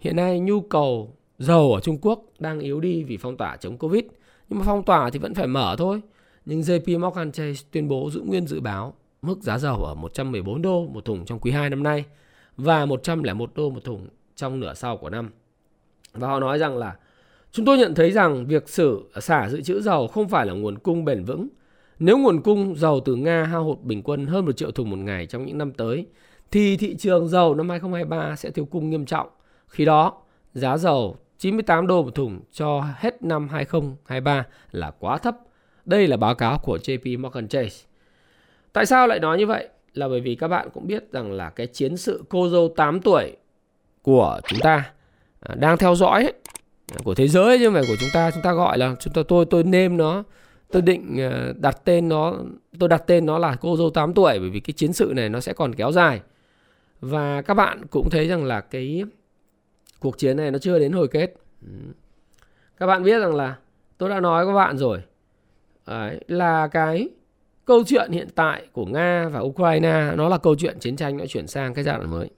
hiện 0.01 0.17
nay 0.17 0.41
nhu 0.41 0.61
cầu 0.61 1.17
dầu 1.39 1.75
ở 1.75 1.81
Trung 1.81 1.99
Quốc 2.03 2.25
đang 2.39 2.61
yếu 2.61 2.81
đi 2.81 3.05
vì 3.05 3.17
phong 3.17 3.37
tỏa 3.37 3.57
chống 3.57 3.79
Covid, 3.79 4.05
nhưng 4.49 4.59
mà 4.59 4.65
phong 4.65 4.85
tỏa 4.85 5.11
thì 5.11 5.19
vẫn 5.19 5.35
phải 5.35 5.47
mở 5.47 5.75
thôi. 5.79 6.01
Nhưng 6.45 6.61
JP 6.61 7.01
Morgan 7.01 7.33
Chase 7.33 7.67
tuyên 7.71 7.89
bố 7.89 8.11
giữ 8.11 8.21
nguyên 8.21 8.47
dự 8.47 8.61
báo 8.61 8.95
mức 9.23 9.43
giá 9.43 9.59
dầu 9.59 9.85
ở 9.85 9.95
114 9.95 10.63
đô 10.63 10.87
một 10.87 11.05
thùng 11.05 11.25
trong 11.25 11.39
quý 11.39 11.51
2 11.51 11.71
năm 11.71 11.83
nay 11.83 12.05
và 12.57 12.87
101 12.87 13.51
đô 13.55 13.71
một 13.71 13.85
thùng 13.85 14.09
trong 14.37 14.61
nửa 14.61 14.75
sau 14.75 14.97
của 14.97 15.11
năm. 15.11 15.31
Và 16.13 16.29
họ 16.29 16.41
nói 16.41 16.59
rằng 16.59 16.77
là 16.77 16.97
chúng 17.53 17.67
tôi 17.67 17.79
nhận 17.79 17.95
thấy 17.95 18.11
rằng 18.11 18.47
việc 18.47 18.69
sử 18.69 19.11
xả 19.21 19.49
dự 19.49 19.63
trữ 19.63 19.81
dầu 19.81 20.07
không 20.07 20.29
phải 20.29 20.47
là 20.47 20.53
nguồn 20.53 20.79
cung 20.79 21.05
bền 21.05 21.25
vững. 21.25 21.49
Nếu 21.99 22.19
nguồn 22.19 22.43
cung 22.43 22.77
dầu 22.77 23.01
từ 23.05 23.17
Nga 23.17 23.45
hao 23.45 23.65
hụt 23.65 23.81
bình 23.83 24.03
quân 24.03 24.27
hơn 24.27 24.45
1 24.45 24.57
triệu 24.57 24.71
thùng 24.71 24.91
một 24.91 24.97
ngày 24.97 25.27
trong 25.27 25.47
những 25.47 25.59
năm 25.59 25.73
tới, 25.73 26.07
thì 26.51 26.77
thị 26.77 26.97
trường 26.97 27.29
dầu 27.29 27.55
năm 27.55 27.69
2023 27.69 28.37
sẽ 28.37 28.51
thiếu 28.51 28.65
cung 28.65 28.91
nghiêm 28.91 29.07
trọng. 29.07 29.29
Khi 29.67 29.85
đó, 29.85 30.13
giá 30.55 30.77
dầu 30.77 31.17
98 31.39 31.87
đô 31.87 32.03
một 32.03 32.15
thùng 32.15 32.41
cho 32.53 32.85
hết 32.97 33.23
năm 33.23 33.49
2023 33.49 34.47
là 34.73 34.91
quá 34.91 35.19
thấp. 35.19 35.37
Đây 35.85 36.07
là 36.07 36.17
báo 36.17 36.35
cáo 36.35 36.59
của 36.59 36.77
JP 36.77 37.21
Morgan 37.21 37.49
Chase. 37.49 37.87
Tại 38.73 38.87
sao 38.87 39.07
lại 39.07 39.19
nói 39.19 39.39
như 39.39 39.47
vậy? 39.47 39.69
là 39.97 40.09
bởi 40.09 40.21
vì 40.21 40.35
các 40.35 40.49
bạn 40.49 40.69
cũng 40.75 40.87
biết 40.87 41.13
rằng 41.13 41.33
là 41.33 41.51
cái 41.51 41.67
chiến 41.67 41.97
sự 41.97 42.25
cô 42.29 42.49
dâu 42.49 42.69
8 42.77 43.01
tuổi 43.01 43.37
của 44.03 44.41
chúng 44.49 44.61
ta 44.61 44.91
à, 45.41 45.55
đang 45.55 45.77
theo 45.77 45.95
dõi 45.95 46.23
ấy, 46.23 46.33
của 47.05 47.15
thế 47.15 47.29
giới 47.29 47.59
chứ 47.59 47.65
không 47.65 47.75
phải 47.75 47.85
của 47.89 47.97
chúng 48.01 48.09
ta 48.13 48.31
chúng 48.31 48.43
ta 48.43 48.53
gọi 48.53 48.79
là 48.79 48.95
chúng 49.01 49.13
ta 49.13 49.23
tôi 49.29 49.45
tôi 49.45 49.65
nêm 49.65 49.97
nó 49.97 50.23
tôi 50.73 50.83
định 50.83 51.21
à, 51.21 51.53
đặt 51.57 51.85
tên 51.85 52.09
nó 52.09 52.35
tôi 52.79 52.89
đặt 52.89 53.03
tên 53.07 53.27
nó 53.27 53.39
là 53.39 53.57
cô 53.61 53.77
dâu 53.77 53.91
8 53.91 54.15
tuổi 54.15 54.39
bởi 54.39 54.51
vì 54.51 54.61
cái 54.61 54.73
chiến 54.73 54.93
sự 54.93 55.13
này 55.17 55.29
nó 55.29 55.41
sẽ 55.41 55.53
còn 55.53 55.75
kéo 55.75 55.93
dài 55.93 56.21
và 57.01 57.43
các 57.43 57.55
bạn 57.55 57.87
cũng 57.91 58.11
thấy 58.11 58.29
rằng 58.29 58.45
là 58.45 58.61
cái 58.61 59.05
cuộc 60.01 60.19
chiến 60.19 60.37
này 60.37 60.51
nó 60.51 60.59
chưa 60.59 60.79
đến 60.79 60.93
hồi 60.93 61.09
kết 61.09 61.35
ừ. 61.63 61.69
các 62.79 62.87
bạn 62.87 63.03
biết 63.03 63.19
rằng 63.19 63.35
là 63.35 63.57
tôi 63.99 64.11
đã 64.11 64.21
nói 64.21 64.45
với 64.45 64.55
các 64.55 64.57
bạn 64.57 64.79
rồi 64.79 65.03
Đấy, 65.87 66.21
là 66.29 66.69
cái 66.69 67.09
câu 67.65 67.85
chuyện 67.87 68.13
hiện 68.13 68.29
tại 68.35 68.67
của 68.73 68.87
Nga 68.87 69.29
và 69.29 69.41
Ukraine 69.41 70.13
nó 70.17 70.29
là 70.29 70.39
câu 70.39 70.55
chuyện 70.55 70.79
chiến 70.81 70.97
tranh 70.97 71.17
nó 71.17 71.27
chuyển 71.27 71.47
sang 71.47 71.75
cái 71.75 71.85
giai 71.85 71.97
đoạn 71.97 72.11
mới. 72.11 72.31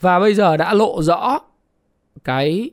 Và 0.00 0.20
bây 0.20 0.34
giờ 0.34 0.56
đã 0.56 0.74
lộ 0.74 1.02
rõ 1.02 1.38
cái 2.24 2.70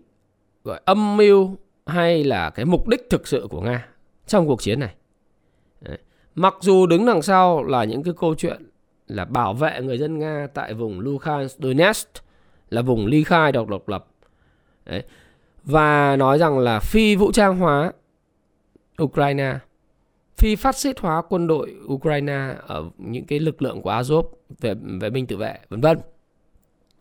gọi 0.64 0.82
âm 0.86 1.18
mưu 1.18 1.58
hay 1.86 2.24
là 2.24 2.50
cái 2.50 2.66
mục 2.66 2.88
đích 2.88 3.08
thực 3.10 3.28
sự 3.28 3.48
của 3.50 3.62
Nga 3.62 3.88
trong 4.28 4.48
cuộc 4.48 4.62
chiến 4.62 4.80
này. 4.80 4.94
Đấy. 5.82 5.98
Mặc 6.36 6.56
dù 6.62 6.86
đứng 6.86 7.06
đằng 7.06 7.22
sau 7.22 7.64
là 7.64 7.84
những 7.84 8.04
cái 8.04 8.14
câu 8.20 8.36
chuyện 8.36 8.70
là 9.08 9.26
bảo 9.26 9.54
vệ 9.54 9.82
người 9.82 9.98
dân 9.98 10.20
Nga 10.20 10.48
tại 10.54 10.74
vùng 10.74 11.00
Luhansk 11.00 11.60
Donetsk 11.60 12.08
là 12.72 12.82
vùng 12.82 13.06
ly 13.06 13.24
khai 13.24 13.52
độc 13.52 13.68
độc 13.68 13.90
lập. 13.90 14.08
Đấy. 14.86 15.04
Và 15.64 16.16
nói 16.16 16.38
rằng 16.38 16.60
là 16.60 16.80
phi 16.80 17.16
vũ 17.16 17.32
trang 17.32 17.58
hóa 17.58 17.92
Ukraine, 19.04 19.60
phi 20.38 20.56
phát 20.56 20.76
xít 20.76 21.00
hóa 21.00 21.22
quân 21.30 21.48
đội 21.48 21.76
Ukraine 21.88 22.56
ở 22.68 22.90
những 22.98 23.26
cái 23.26 23.40
lực 23.40 23.62
lượng 23.62 23.82
của 23.82 23.92
Azov 23.92 24.24
về 24.60 24.74
vệ 25.02 25.10
binh 25.10 25.28
tự 25.28 25.38
vệ, 25.38 25.60
vân 25.70 25.82
vân. 25.82 25.98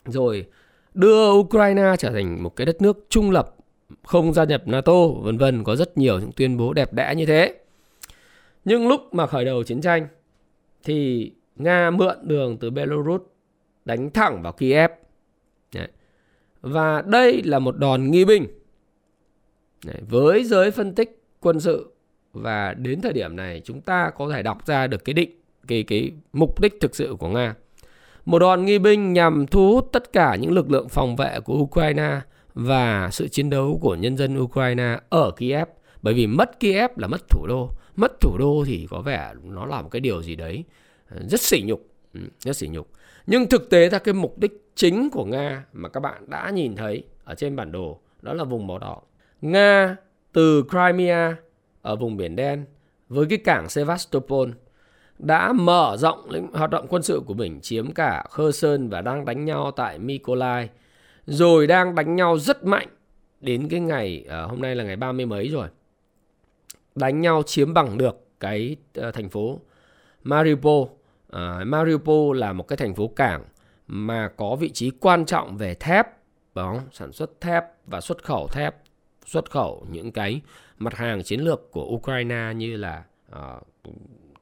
Rồi 0.05 0.47
đưa 0.95 1.33
Ukraine 1.33 1.95
trở 1.99 2.11
thành 2.11 2.43
một 2.43 2.57
cái 2.57 2.67
đất 2.67 2.83
nước 2.83 3.07
trung 3.09 3.31
lập, 3.31 3.55
không 4.03 4.33
gia 4.33 4.45
nhập 4.45 4.63
NATO, 4.67 5.07
vân 5.07 5.39
vân, 5.39 5.65
có 5.65 5.77
rất 5.77 5.99
nhiều 5.99 6.19
những 6.19 6.33
tuyên 6.37 6.57
bố 6.57 6.73
đẹp 6.73 6.93
đẽ 6.93 7.15
như 7.15 7.27
thế. 7.27 7.55
Nhưng 8.65 8.89
lúc 8.89 9.15
mà 9.15 9.27
khởi 9.27 9.45
đầu 9.45 9.63
chiến 9.63 9.81
tranh 9.81 10.07
thì 10.85 11.33
Nga 11.57 11.91
mượn 11.91 12.17
đường 12.23 12.59
từ 12.59 12.71
Belarus 12.71 13.21
đánh 13.85 14.11
thẳng 14.11 14.43
vào 14.43 14.53
Kiev. 14.53 14.91
Và 16.61 17.03
đây 17.03 17.43
là 17.43 17.59
một 17.59 17.77
đòn 17.77 18.11
nghi 18.11 18.25
binh. 18.25 18.47
Đấy. 19.85 19.97
Với 20.09 20.45
giới 20.45 20.71
phân 20.71 20.95
tích 20.95 21.23
quân 21.41 21.61
sự, 21.61 21.93
và 22.33 22.75
đến 22.75 23.01
thời 23.01 23.13
điểm 23.13 23.37
này 23.37 23.63
chúng 23.65 23.81
ta 23.81 24.11
có 24.17 24.31
thể 24.33 24.43
đọc 24.43 24.67
ra 24.67 24.87
được 24.87 25.05
cái 25.05 25.15
định, 25.15 25.31
cái 25.67 25.83
cái 25.83 26.13
mục 26.33 26.61
đích 26.61 26.81
thực 26.81 26.97
sự 26.97 27.17
của 27.19 27.29
Nga. 27.29 27.55
Một 28.25 28.39
đòn 28.39 28.65
nghi 28.65 28.79
binh 28.79 29.13
nhằm 29.13 29.47
thu 29.47 29.73
hút 29.73 29.89
tất 29.93 30.13
cả 30.13 30.37
những 30.37 30.53
lực 30.53 30.71
lượng 30.71 30.89
phòng 30.89 31.17
vệ 31.17 31.41
của 31.45 31.55
Ukraine 31.55 32.21
và 32.55 33.09
sự 33.13 33.29
chiến 33.29 33.51
đấu 33.51 33.79
của 33.83 33.95
nhân 33.95 34.17
dân 34.17 34.39
Ukraine 34.39 34.99
ở 35.09 35.31
Kiev 35.31 35.69
bởi 36.03 36.15
vì 36.15 36.27
mất 36.27 36.61
Kiev 36.61 36.91
là 36.97 37.09
mất 37.09 37.29
thủ 37.29 37.47
đô 37.47 37.71
mất 37.97 38.21
thủ 38.21 38.39
đô 38.39 38.65
thì 38.67 38.87
có 38.91 39.01
vẻ 39.01 39.35
nó 39.45 39.67
là 39.67 39.83
một 39.83 39.89
cái 39.89 40.01
điều 40.01 40.23
gì 40.23 40.37
đấy 40.37 40.65
ờ, 41.09 41.17
rất 41.29 41.41
sỉ 41.41 41.63
nhục 41.67 41.87
ừ, 42.15 42.21
rất 42.39 42.57
sỉ 42.57 42.69
nhục 42.69 42.89
nhưng 43.27 43.49
thực 43.49 43.71
tế 43.71 43.89
ra 43.89 43.99
cái 43.99 44.15
mục 44.15 44.39
đích 44.39 44.71
chính 44.75 45.11
của 45.11 45.25
nga 45.25 45.65
mà 45.73 45.89
các 45.89 46.01
bạn 46.01 46.31
đã 46.31 46.51
nhìn 46.51 46.77
thấy 46.77 47.05
ở 47.25 47.35
trên 47.35 47.57
bản 47.57 47.73
đồ, 47.73 48.01
đó 48.23 48.33
là 48.35 48.45
vùng 48.45 48.67
màu 48.67 48.79
đỏ 48.79 49.03
nga 49.41 49.97
từ 50.33 50.65
crimea 50.71 51.37
ở 51.83 51.97
vùng 51.97 52.17
biển 52.17 52.37
đen 52.37 52.65
với 53.09 53.27
cái 53.27 53.39
cảng 53.39 53.69
sevastopol 53.69 54.51
đã 55.19 55.53
mở 55.53 55.97
rộng 55.99 56.49
hoạt 56.53 56.71
động 56.71 56.87
quân 56.89 57.03
sự 57.03 57.23
của 57.27 57.35
mình, 57.35 57.61
chiếm 57.61 57.93
cả 57.93 58.25
Kherson 58.37 58.89
và 58.89 59.01
đang 59.01 59.25
đánh 59.25 59.45
nhau 59.45 59.71
tại 59.71 59.99
Mykolaiv, 59.99 60.69
rồi 61.27 61.67
đang 61.67 61.95
đánh 61.95 62.17
nhau 62.17 62.39
rất 62.39 62.65
mạnh 62.65 62.89
đến 63.41 63.69
cái 63.69 63.81
ngày 63.81 64.25
ờ, 64.29 64.47
hôm 64.47 64.63
nay 64.63 64.75
là 64.75 64.85
ngày 64.85 64.97
ba 64.97 65.13
mươi 65.13 65.27
mấy 65.27 65.49
rồi 65.49 65.69
đánh 66.95 67.21
nhau 67.21 67.43
chiếm 67.47 67.75
bằng 67.75 67.99
được 67.99 68.27
cái 68.41 68.77
ờ, 68.95 69.11
thành 69.11 69.29
phố 69.29 69.61
Mariupol. 70.23 70.89
Ờ, 71.31 71.59
uh, 71.61 71.67
Mariupol 71.67 72.39
là 72.39 72.53
một 72.53 72.69
cái 72.69 72.77
thành 72.77 72.95
phố 72.95 73.09
cảng 73.09 73.45
mà 73.87 74.29
có 74.37 74.57
vị 74.57 74.71
trí 74.71 74.91
quan 74.91 75.25
trọng 75.25 75.57
về 75.57 75.75
thép, 75.75 76.07
đó, 76.55 76.81
sản 76.93 77.13
xuất 77.13 77.41
thép 77.41 77.65
và 77.87 78.01
xuất 78.01 78.25
khẩu 78.25 78.49
thép, 78.49 78.77
xuất 79.27 79.51
khẩu 79.51 79.87
những 79.91 80.13
cái 80.13 80.41
mặt 80.79 80.95
hàng 80.95 81.23
chiến 81.23 81.41
lược 81.41 81.71
của 81.71 81.85
Ukraine 81.85 82.53
như 82.57 82.77
là 82.77 83.05
uh, 83.33 83.67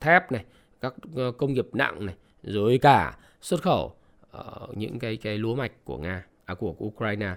thép 0.00 0.32
này, 0.32 0.44
các 0.80 0.94
ờ, 1.16 1.32
công 1.32 1.52
nghiệp 1.52 1.68
nặng 1.72 2.06
này, 2.06 2.14
rồi 2.42 2.78
cả 2.82 3.16
xuất 3.40 3.62
khẩu 3.62 3.92
uh, 4.38 4.76
những 4.76 4.98
cái 4.98 5.16
cái 5.16 5.38
lúa 5.38 5.54
mạch 5.54 5.72
của 5.84 5.98
Nga, 5.98 6.24
à, 6.44 6.54
của, 6.54 6.72
của 6.72 6.86
Ukraine. 6.86 7.34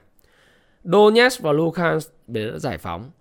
Donetsk 0.84 1.42
và 1.42 1.52
Luhansk 1.52 2.12
đã 2.28 2.42
giải 2.58 2.78
phóng 2.78 3.12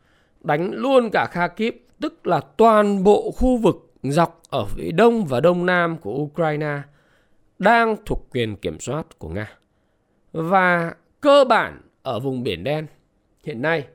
đánh 0.41 0.71
luôn 0.73 1.11
cả 1.13 1.27
Kharkiv, 1.31 1.75
tức 2.01 2.27
là 2.27 2.41
toàn 2.41 3.05
bộ 3.05 3.31
khu 3.31 3.57
vực 3.57 3.90
dọc 4.03 4.43
ở 4.51 4.65
phía 4.65 4.93
đông 4.93 5.25
và 5.25 5.41
đông 5.41 5.67
nam 5.67 5.99
của 5.99 6.15
Ukraine 6.15 6.83
đang 7.59 7.97
thuộc 8.07 8.27
quyền 8.31 8.57
kiểm 8.57 8.81
soát 8.81 9.19
của 9.19 9.29
Nga. 9.29 9.53
Và 10.33 10.95
cơ 11.21 11.45
bản 11.49 11.81
ở 12.03 12.21
vùng 12.21 12.43
Biển 12.43 12.65
Đen, 12.65 12.87
hiện 13.45 13.63
nay, 13.63 13.87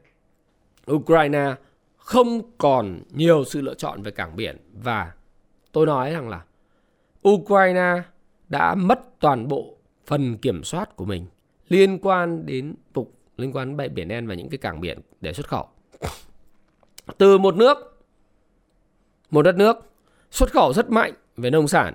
Ukraine 0.91 1.55
không 1.97 2.41
còn 2.57 2.99
nhiều 3.09 3.43
sự 3.43 3.61
lựa 3.61 3.73
chọn 3.73 4.01
về 4.01 4.11
cảng 4.11 4.35
biển 4.35 4.57
và 4.73 5.11
tôi 5.71 5.85
nói 5.85 6.11
rằng 6.11 6.29
là 6.29 6.43
Ukraine 7.29 8.01
đã 8.49 8.75
mất 8.75 9.19
toàn 9.19 9.47
bộ 9.47 9.77
phần 10.05 10.37
kiểm 10.37 10.63
soát 10.63 10.95
của 10.95 11.05
mình 11.05 11.25
liên 11.69 11.99
quan 12.01 12.45
đến 12.45 12.75
vùng 12.93 13.11
liên 13.37 13.51
quan 13.51 13.77
đến 13.77 13.93
biển 13.93 14.07
đen 14.07 14.27
và 14.27 14.35
những 14.35 14.49
cái 14.49 14.57
cảng 14.57 14.81
biển 14.81 14.99
để 15.21 15.33
xuất 15.33 15.47
khẩu 15.47 15.67
từ 17.17 17.37
một 17.37 17.55
nước, 17.55 17.77
một 19.29 19.41
đất 19.41 19.55
nước 19.55 19.91
xuất 20.35 20.51
khẩu 20.51 20.73
rất 20.73 20.89
mạnh 20.89 21.13
về 21.37 21.49
nông 21.49 21.67
sản 21.67 21.93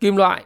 kim 0.00 0.16
loại, 0.16 0.44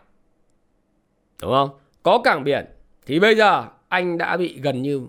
đúng 1.42 1.50
không 1.50 1.70
có 2.02 2.20
cảng 2.24 2.44
biển, 2.44 2.66
thì 3.06 3.20
bây 3.20 3.36
giờ 3.36 3.66
anh 3.88 4.18
đã 4.18 4.36
bị 4.36 4.60
gần 4.62 4.82
như 4.82 5.06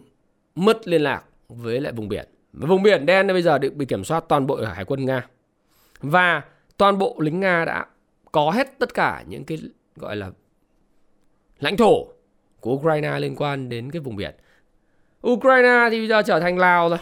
mất 0.55 0.87
liên 0.87 1.01
lạc 1.01 1.23
với 1.49 1.81
lại 1.81 1.93
vùng 1.93 2.07
biển 2.07 2.27
vùng 2.51 2.83
biển 2.83 3.05
đen 3.05 3.27
bây 3.27 3.41
giờ 3.41 3.57
được 3.57 3.75
bị 3.75 3.85
kiểm 3.85 4.03
soát 4.03 4.23
toàn 4.27 4.47
bộ 4.47 4.55
hải 4.65 4.85
quân 4.85 5.05
nga 5.05 5.27
và 6.01 6.41
toàn 6.77 6.97
bộ 6.97 7.15
lính 7.19 7.39
nga 7.39 7.65
đã 7.65 7.85
có 8.31 8.51
hết 8.51 8.79
tất 8.79 8.93
cả 8.93 9.23
những 9.27 9.45
cái, 9.45 9.59
gọi 9.95 10.15
là, 10.15 10.31
lãnh 11.59 11.77
thổ 11.77 12.07
của 12.59 12.71
Ukraine 12.71 13.19
liên 13.19 13.35
quan 13.35 13.69
đến 13.69 13.91
cái 13.91 13.99
vùng 13.99 14.15
biển. 14.15 14.35
Ukraine 15.27 15.87
thì 15.91 15.99
bây 15.99 16.07
giờ 16.07 16.21
trở 16.25 16.39
thành 16.39 16.57
Lào 16.57 16.89
rồi. 16.89 16.99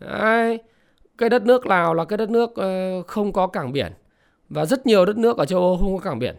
Đấy. 0.00 0.58
Cái 1.18 1.28
đất 1.28 1.42
nước 1.42 1.66
Lào 1.66 1.94
là 1.94 2.04
cái 2.04 2.16
đất 2.16 2.30
nước 2.30 2.56
ờ, 2.56 3.02
không 3.02 3.32
có 3.32 3.46
cảng 3.46 3.72
biển 3.72 3.92
và 4.48 4.64
rất 4.64 4.86
nhiều 4.86 5.04
đất 5.04 5.16
nước 5.16 5.38
ở 5.38 5.44
châu 5.44 5.60
Âu 5.60 5.76
không 5.76 5.98
có 5.98 6.04
cảng 6.04 6.18
biển. 6.18 6.34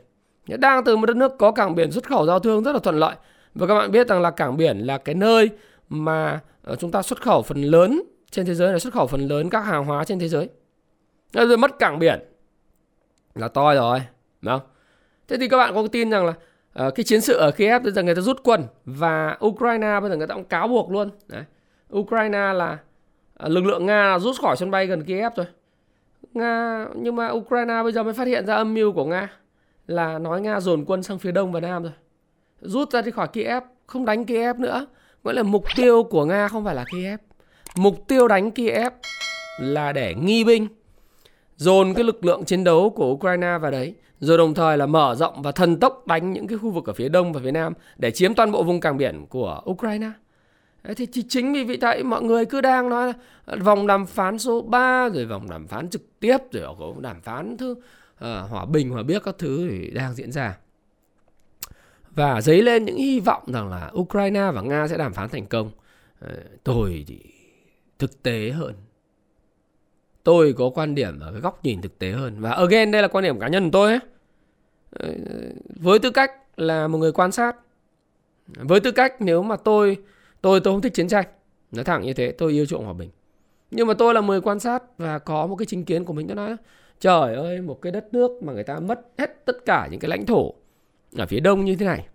Đang 0.47 0.83
từ 0.83 0.97
một 0.97 1.05
đất 1.05 1.17
nước 1.17 1.31
có 1.37 1.51
cảng 1.51 1.75
biển 1.75 1.91
xuất 1.91 2.07
khẩu 2.07 2.25
giao 2.25 2.39
thương 2.39 2.63
rất 2.63 2.71
là 2.71 2.79
thuận 2.79 2.99
lợi 2.99 3.15
và 3.55 3.67
các 3.67 3.75
bạn 3.75 3.91
biết 3.91 4.07
rằng 4.07 4.21
là 4.21 4.31
cảng 4.31 4.57
biển 4.57 4.77
là 4.79 4.97
cái 4.97 5.15
nơi 5.15 5.49
mà 5.89 6.39
ờ, 6.63 6.75
chúng 6.75 6.91
ta 6.91 7.01
xuất 7.01 7.21
khẩu 7.21 7.41
phần 7.41 7.61
lớn 7.61 8.01
trên 8.31 8.45
thế 8.45 8.53
giới 8.53 8.73
là 8.73 8.79
xuất 8.79 8.93
khẩu 8.93 9.07
phần 9.07 9.27
lớn 9.27 9.49
các 9.49 9.59
hàng 9.59 9.85
hóa 9.85 10.03
trên 10.03 10.19
thế 10.19 10.27
giới. 10.27 10.49
Rồi 11.33 11.57
mất 11.57 11.79
cảng 11.79 11.99
biển 11.99 12.19
là 13.35 13.47
to 13.47 13.73
rồi, 13.73 14.01
đúng 14.41 14.51
không? 14.51 14.67
Thế 15.27 15.37
thì 15.37 15.47
các 15.47 15.57
bạn 15.57 15.73
có 15.73 15.87
tin 15.91 16.09
rằng 16.09 16.25
là 16.25 16.33
ờ, 16.73 16.91
cái 16.91 17.03
chiến 17.03 17.21
sự 17.21 17.33
ở 17.37 17.51
Kiev 17.51 17.83
bây 17.83 17.91
giờ 17.91 18.03
người 18.03 18.15
ta 18.15 18.21
rút 18.21 18.43
quân 18.43 18.63
và 18.85 19.37
Ukraine 19.45 19.99
bây 19.99 20.09
giờ 20.09 20.17
người 20.17 20.27
ta 20.27 20.35
cũng 20.35 20.43
cáo 20.43 20.67
buộc 20.67 20.91
luôn. 20.91 21.09
Đấy. 21.27 21.43
Ukraine 21.93 22.53
là 22.53 22.77
À, 23.37 23.47
lực 23.49 23.65
lượng 23.65 23.85
Nga 23.85 24.19
rút 24.19 24.35
khỏi 24.41 24.57
sân 24.57 24.71
bay 24.71 24.87
gần 24.87 25.03
Kiev 25.03 25.33
rồi. 25.35 25.45
Nga 26.33 26.85
nhưng 26.95 27.15
mà 27.15 27.29
Ukraine 27.29 27.83
bây 27.83 27.91
giờ 27.91 28.03
mới 28.03 28.13
phát 28.13 28.27
hiện 28.27 28.45
ra 28.45 28.55
âm 28.55 28.73
mưu 28.73 28.91
của 28.91 29.05
Nga 29.05 29.29
là 29.87 30.19
nói 30.19 30.41
Nga 30.41 30.59
dồn 30.59 30.85
quân 30.85 31.03
sang 31.03 31.19
phía 31.19 31.31
đông 31.31 31.51
và 31.51 31.59
nam 31.59 31.83
rồi. 31.83 31.91
Rút 32.61 32.91
ra 32.91 33.01
đi 33.01 33.11
khỏi 33.11 33.27
Kiev, 33.27 33.63
không 33.85 34.05
đánh 34.05 34.25
Kiev 34.25 34.59
nữa. 34.59 34.85
Nghĩa 35.23 35.33
là 35.33 35.43
mục 35.43 35.63
tiêu 35.75 36.03
của 36.03 36.25
Nga 36.25 36.47
không 36.47 36.65
phải 36.65 36.75
là 36.75 36.85
Kiev. 36.91 37.19
Mục 37.75 38.07
tiêu 38.07 38.27
đánh 38.27 38.51
Kiev 38.51 38.93
là 39.59 39.91
để 39.91 40.15
nghi 40.15 40.43
binh 40.43 40.67
dồn 41.57 41.93
cái 41.93 42.03
lực 42.03 42.25
lượng 42.25 42.45
chiến 42.45 42.63
đấu 42.63 42.89
của 42.89 43.11
Ukraine 43.11 43.57
vào 43.57 43.71
đấy 43.71 43.95
rồi 44.19 44.37
đồng 44.37 44.53
thời 44.53 44.77
là 44.77 44.85
mở 44.85 45.15
rộng 45.15 45.41
và 45.41 45.51
thần 45.51 45.79
tốc 45.79 46.07
đánh 46.07 46.33
những 46.33 46.47
cái 46.47 46.57
khu 46.57 46.69
vực 46.69 46.85
ở 46.85 46.93
phía 46.93 47.09
đông 47.09 47.33
và 47.33 47.41
phía 47.43 47.51
nam 47.51 47.73
để 47.97 48.11
chiếm 48.11 48.33
toàn 48.33 48.51
bộ 48.51 48.63
vùng 48.63 48.79
cảng 48.79 48.97
biển 48.97 49.25
của 49.29 49.61
Ukraine 49.69 50.11
thì, 50.93 51.23
chính 51.29 51.53
vì 51.53 51.63
vậy 51.63 51.77
tại 51.81 52.03
mọi 52.03 52.23
người 52.23 52.45
cứ 52.45 52.61
đang 52.61 52.89
nói 52.89 53.13
vòng 53.59 53.87
đàm 53.87 54.05
phán 54.05 54.39
số 54.39 54.61
3 54.61 55.09
rồi 55.09 55.25
vòng 55.25 55.49
đàm 55.49 55.67
phán 55.67 55.89
trực 55.89 56.19
tiếp 56.19 56.37
rồi 56.51 56.75
có 56.79 56.93
đàm 56.99 57.21
phán 57.21 57.57
thứ 57.57 57.75
à, 58.15 58.39
hòa 58.39 58.65
bình 58.65 58.89
hòa 58.89 59.03
biết 59.03 59.23
các 59.23 59.35
thứ 59.37 59.67
thì 59.69 59.91
đang 59.91 60.13
diễn 60.13 60.31
ra. 60.31 60.57
Và 62.11 62.41
dấy 62.41 62.61
lên 62.61 62.85
những 62.85 62.97
hy 62.97 63.19
vọng 63.19 63.43
rằng 63.47 63.69
là 63.69 63.91
Ukraine 63.99 64.51
và 64.51 64.61
Nga 64.61 64.87
sẽ 64.87 64.97
đàm 64.97 65.13
phán 65.13 65.29
thành 65.29 65.45
công. 65.45 65.71
Ờ, 66.19 66.35
tôi 66.63 67.05
thì 67.07 67.19
thực 67.99 68.23
tế 68.23 68.49
hơn. 68.49 68.73
Tôi 70.23 70.53
có 70.53 70.69
quan 70.69 70.95
điểm 70.95 71.19
ở 71.19 71.31
cái 71.31 71.41
góc 71.41 71.63
nhìn 71.63 71.81
thực 71.81 71.99
tế 71.99 72.11
hơn. 72.11 72.35
Và 72.39 72.51
again 72.51 72.91
đây 72.91 73.01
là 73.01 73.07
quan 73.07 73.23
điểm 73.23 73.39
cá 73.39 73.47
nhân 73.47 73.63
của 73.63 73.69
tôi 73.71 73.91
ấy. 73.91 73.99
Ờ, 74.91 75.13
với 75.75 75.99
tư 75.99 76.11
cách 76.11 76.31
là 76.57 76.87
một 76.87 76.97
người 76.97 77.11
quan 77.11 77.31
sát 77.31 77.55
với 78.47 78.79
tư 78.79 78.91
cách 78.91 79.13
nếu 79.19 79.43
mà 79.43 79.55
tôi 79.55 79.97
tôi 80.45 80.59
tôi 80.59 80.73
không 80.73 80.81
thích 80.81 80.93
chiến 80.93 81.07
tranh. 81.07 81.25
Nói 81.71 81.83
thẳng 81.83 82.01
như 82.01 82.13
thế, 82.13 82.31
tôi 82.31 82.51
yêu 82.51 82.65
chuộng 82.65 82.83
hòa 82.83 82.93
bình. 82.93 83.09
Nhưng 83.71 83.87
mà 83.87 83.93
tôi 83.93 84.13
là 84.13 84.21
người 84.21 84.41
quan 84.41 84.59
sát 84.59 84.83
và 84.97 85.19
có 85.19 85.47
một 85.47 85.55
cái 85.55 85.65
chính 85.65 85.85
kiến 85.85 86.05
của 86.05 86.13
mình. 86.13 86.27
Tôi 86.27 86.35
nói, 86.35 86.55
trời 86.99 87.35
ơi, 87.35 87.61
một 87.61 87.81
cái 87.81 87.91
đất 87.91 88.13
nước 88.13 88.43
mà 88.43 88.53
người 88.53 88.63
ta 88.63 88.79
mất 88.79 88.99
hết 89.17 89.45
tất 89.45 89.65
cả 89.65 89.87
những 89.91 89.99
cái 89.99 90.09
lãnh 90.09 90.25
thổ 90.25 90.53
ở 91.17 91.25
phía 91.25 91.39
đông 91.39 91.65
như 91.65 91.75
thế 91.75 91.85
này, 91.85 92.07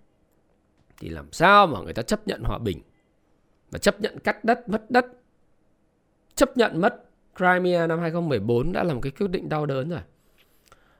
thì 1.00 1.08
làm 1.08 1.32
sao 1.32 1.66
mà 1.66 1.80
người 1.80 1.92
ta 1.92 2.02
chấp 2.02 2.26
nhận 2.26 2.42
hòa 2.42 2.58
bình 2.58 2.78
và 3.70 3.78
chấp 3.78 4.00
nhận 4.00 4.18
cắt 4.18 4.44
đất, 4.44 4.68
mất 4.68 4.90
đất? 4.90 5.06
Chấp 6.34 6.56
nhận 6.56 6.80
mất 6.80 7.04
Crimea 7.36 7.86
năm 7.86 8.00
2014 8.00 8.72
đã 8.72 8.84
là 8.84 8.94
một 8.94 9.00
cái 9.02 9.12
quyết 9.18 9.30
định 9.30 9.48
đau 9.48 9.66
đớn 9.66 9.88
rồi. 9.88 10.00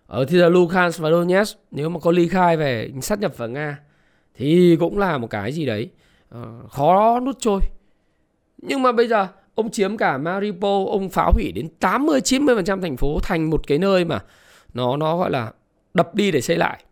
Ở 0.07 0.25
thì 0.25 0.37
là 0.37 0.49
Lukas 0.49 1.01
và 1.01 1.11
Donetsk, 1.11 1.59
nếu 1.71 1.89
mà 1.89 2.01
có 2.01 2.11
ly 2.11 2.29
khai 2.29 2.57
về 2.57 2.91
sát 3.03 3.21
nhập 3.21 3.37
vào 3.37 3.49
Nga 3.49 3.79
thì 4.35 4.77
cũng 4.81 4.99
là 4.99 5.19
một 5.19 5.31
cái 5.31 5.53
gì 5.53 5.67
đấy 5.67 5.91
uh, 6.39 6.71
khó 6.71 7.21
nút 7.21 7.37
trôi. 7.41 7.61
Nhưng 8.59 8.83
mà 8.83 8.93
bây 8.93 9.09
giờ 9.09 9.29
ông 9.55 9.71
chiếm 9.71 9.97
cả 9.97 10.19
Mariupol 10.19 10.89
ông 10.89 11.09
phá 11.09 11.25
hủy 11.25 11.53
đến 11.53 11.69
80 11.81 12.21
90% 12.21 12.81
thành 12.81 12.97
phố 12.97 13.19
thành 13.23 13.51
một 13.51 13.67
cái 13.67 13.79
nơi 13.79 14.05
mà 14.05 14.21
nó 14.75 14.97
nó 14.97 15.17
gọi 15.17 15.31
là 15.31 15.53
đập 15.95 16.15
đi 16.15 16.31
để 16.31 16.41
xây 16.41 16.57
lại. 16.57 16.85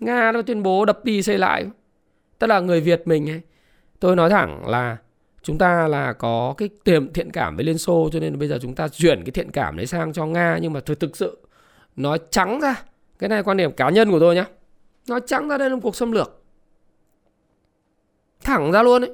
Nga 0.00 0.32
nó 0.32 0.42
tuyên 0.42 0.62
bố 0.62 0.84
đập 0.84 1.04
đi 1.04 1.22
xây 1.22 1.38
lại. 1.38 1.66
Tức 2.38 2.46
là 2.46 2.60
người 2.60 2.80
Việt 2.80 3.02
mình 3.04 3.30
ấy 3.30 3.40
tôi 4.00 4.16
nói 4.16 4.30
thẳng 4.30 4.66
là 4.68 4.96
chúng 5.42 5.58
ta 5.58 5.88
là 5.88 6.12
có 6.12 6.54
cái 6.56 6.68
tiềm 6.84 7.12
thiện 7.12 7.30
cảm 7.30 7.56
với 7.56 7.64
Liên 7.64 7.78
Xô 7.78 8.08
cho 8.12 8.20
nên 8.20 8.38
bây 8.38 8.48
giờ 8.48 8.58
chúng 8.62 8.74
ta 8.74 8.88
chuyển 8.88 9.24
cái 9.24 9.30
thiện 9.30 9.50
cảm 9.50 9.76
đấy 9.76 9.86
sang 9.86 10.12
cho 10.12 10.26
Nga. 10.26 10.58
Nhưng 10.62 10.72
mà 10.72 10.80
thực 10.80 11.00
thực 11.00 11.16
sự 11.16 11.38
nói 11.96 12.18
trắng 12.30 12.60
ra 12.60 12.82
cái 13.18 13.28
này 13.28 13.42
quan 13.42 13.56
điểm 13.56 13.72
cá 13.72 13.90
nhân 13.90 14.10
của 14.10 14.20
tôi 14.20 14.34
nhé 14.34 14.44
nói 15.08 15.20
trắng 15.26 15.48
ra 15.48 15.58
đây 15.58 15.70
là 15.70 15.76
một 15.76 15.80
cuộc 15.82 15.96
xâm 15.96 16.12
lược 16.12 16.39
thẳng 18.44 18.72
ra 18.72 18.82
luôn 18.82 19.02
ấy. 19.02 19.10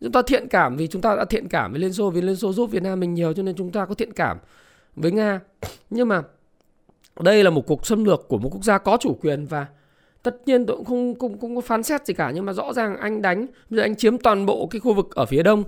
Chúng 0.00 0.12
ta 0.12 0.22
thiện 0.22 0.48
cảm 0.48 0.76
vì 0.76 0.86
chúng 0.86 1.02
ta 1.02 1.16
đã 1.16 1.24
thiện 1.24 1.48
cảm 1.48 1.72
với 1.72 1.80
Liên 1.80 1.92
Xô 1.92 2.10
vì 2.10 2.20
Liên 2.20 2.36
Xô 2.36 2.52
giúp 2.52 2.70
Việt 2.70 2.82
Nam 2.82 3.00
mình 3.00 3.14
nhiều 3.14 3.32
cho 3.32 3.42
nên 3.42 3.54
chúng 3.56 3.70
ta 3.70 3.86
có 3.86 3.94
thiện 3.94 4.12
cảm 4.12 4.38
với 4.96 5.12
Nga. 5.12 5.40
Nhưng 5.90 6.08
mà 6.08 6.22
đây 7.20 7.44
là 7.44 7.50
một 7.50 7.66
cuộc 7.66 7.86
xâm 7.86 8.04
lược 8.04 8.28
của 8.28 8.38
một 8.38 8.48
quốc 8.52 8.64
gia 8.64 8.78
có 8.78 8.98
chủ 9.00 9.18
quyền 9.22 9.46
và 9.46 9.66
tất 10.22 10.36
nhiên 10.46 10.66
tôi 10.66 10.76
cũng 10.76 10.84
không, 10.84 11.14
cũng 11.14 11.40
không 11.40 11.56
có 11.56 11.60
phán 11.60 11.82
xét 11.82 12.06
gì 12.06 12.14
cả. 12.14 12.30
Nhưng 12.34 12.44
mà 12.44 12.52
rõ 12.52 12.72
ràng 12.72 12.96
anh 12.96 13.22
đánh 13.22 13.46
bây 13.70 13.76
giờ 13.76 13.82
anh 13.82 13.96
chiếm 13.96 14.18
toàn 14.18 14.46
bộ 14.46 14.66
cái 14.70 14.80
khu 14.80 14.94
vực 14.94 15.14
ở 15.14 15.26
phía 15.26 15.42
đông 15.42 15.64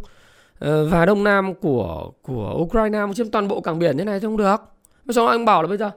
ờ, 0.58 0.86
và 0.86 1.06
đông 1.06 1.24
nam 1.24 1.54
của 1.54 2.12
của 2.22 2.54
Ukraine 2.58 3.06
mà 3.06 3.12
chiếm 3.14 3.30
toàn 3.30 3.48
bộ 3.48 3.60
cảng 3.60 3.78
biển 3.78 3.98
thế 3.98 4.04
này 4.04 4.20
thì 4.20 4.26
không 4.26 4.36
được. 4.36 4.56
Mà 5.04 5.12
sau 5.12 5.26
đó 5.26 5.30
anh 5.30 5.44
bảo 5.44 5.62
là 5.62 5.68
bây 5.68 5.78
giờ 5.78 5.90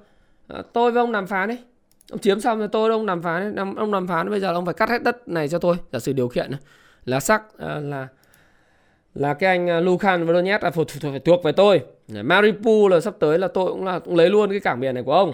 ờ, 0.48 0.64
tôi 0.74 0.92
với 0.92 1.02
ông 1.02 1.12
đàm 1.12 1.28
phán 1.28 1.50
đấy 1.50 1.58
ông 2.12 2.20
chiếm 2.20 2.40
xong 2.40 2.60
rồi 2.60 2.68
tôi 2.68 2.90
với 2.90 2.98
ông 2.98 3.06
đàm 3.06 3.22
phán 3.22 3.56
ấy, 3.58 3.66
ông 3.78 3.92
đàm 3.92 4.08
phán 4.08 4.30
bây 4.30 4.40
giờ 4.40 4.54
ông 4.54 4.66
phải 4.66 4.74
cắt 4.74 4.90
hết 4.90 5.04
đất 5.04 5.28
này 5.28 5.48
cho 5.48 5.60
tôi. 5.60 5.76
Giả 5.92 6.00
sử 6.00 6.14
điều 6.14 6.28
kiện 6.28 6.52
là 7.06 7.20
sắc 7.20 7.58
à, 7.58 7.80
là 7.80 8.08
là 9.14 9.34
cái 9.34 9.58
anh 9.58 9.70
à, 9.70 9.80
Lukan 9.80 10.28
Donetsk 10.28 10.64
là 10.64 10.72
phải, 10.72 10.86
phải 11.02 11.20
thuộc 11.20 11.44
về 11.44 11.52
tôi. 11.52 11.82
Mariupol 12.08 12.92
là 12.92 13.00
sắp 13.00 13.16
tới 13.20 13.40
là 13.40 13.48
tôi 13.48 13.72
cũng 13.72 13.86
là 13.86 14.00
cũng 14.00 14.16
lấy 14.16 14.30
luôn 14.30 14.50
cái 14.50 14.60
cảng 14.60 14.80
biển 14.80 14.96
này 14.96 15.04
của 15.04 15.14
ông. 15.14 15.34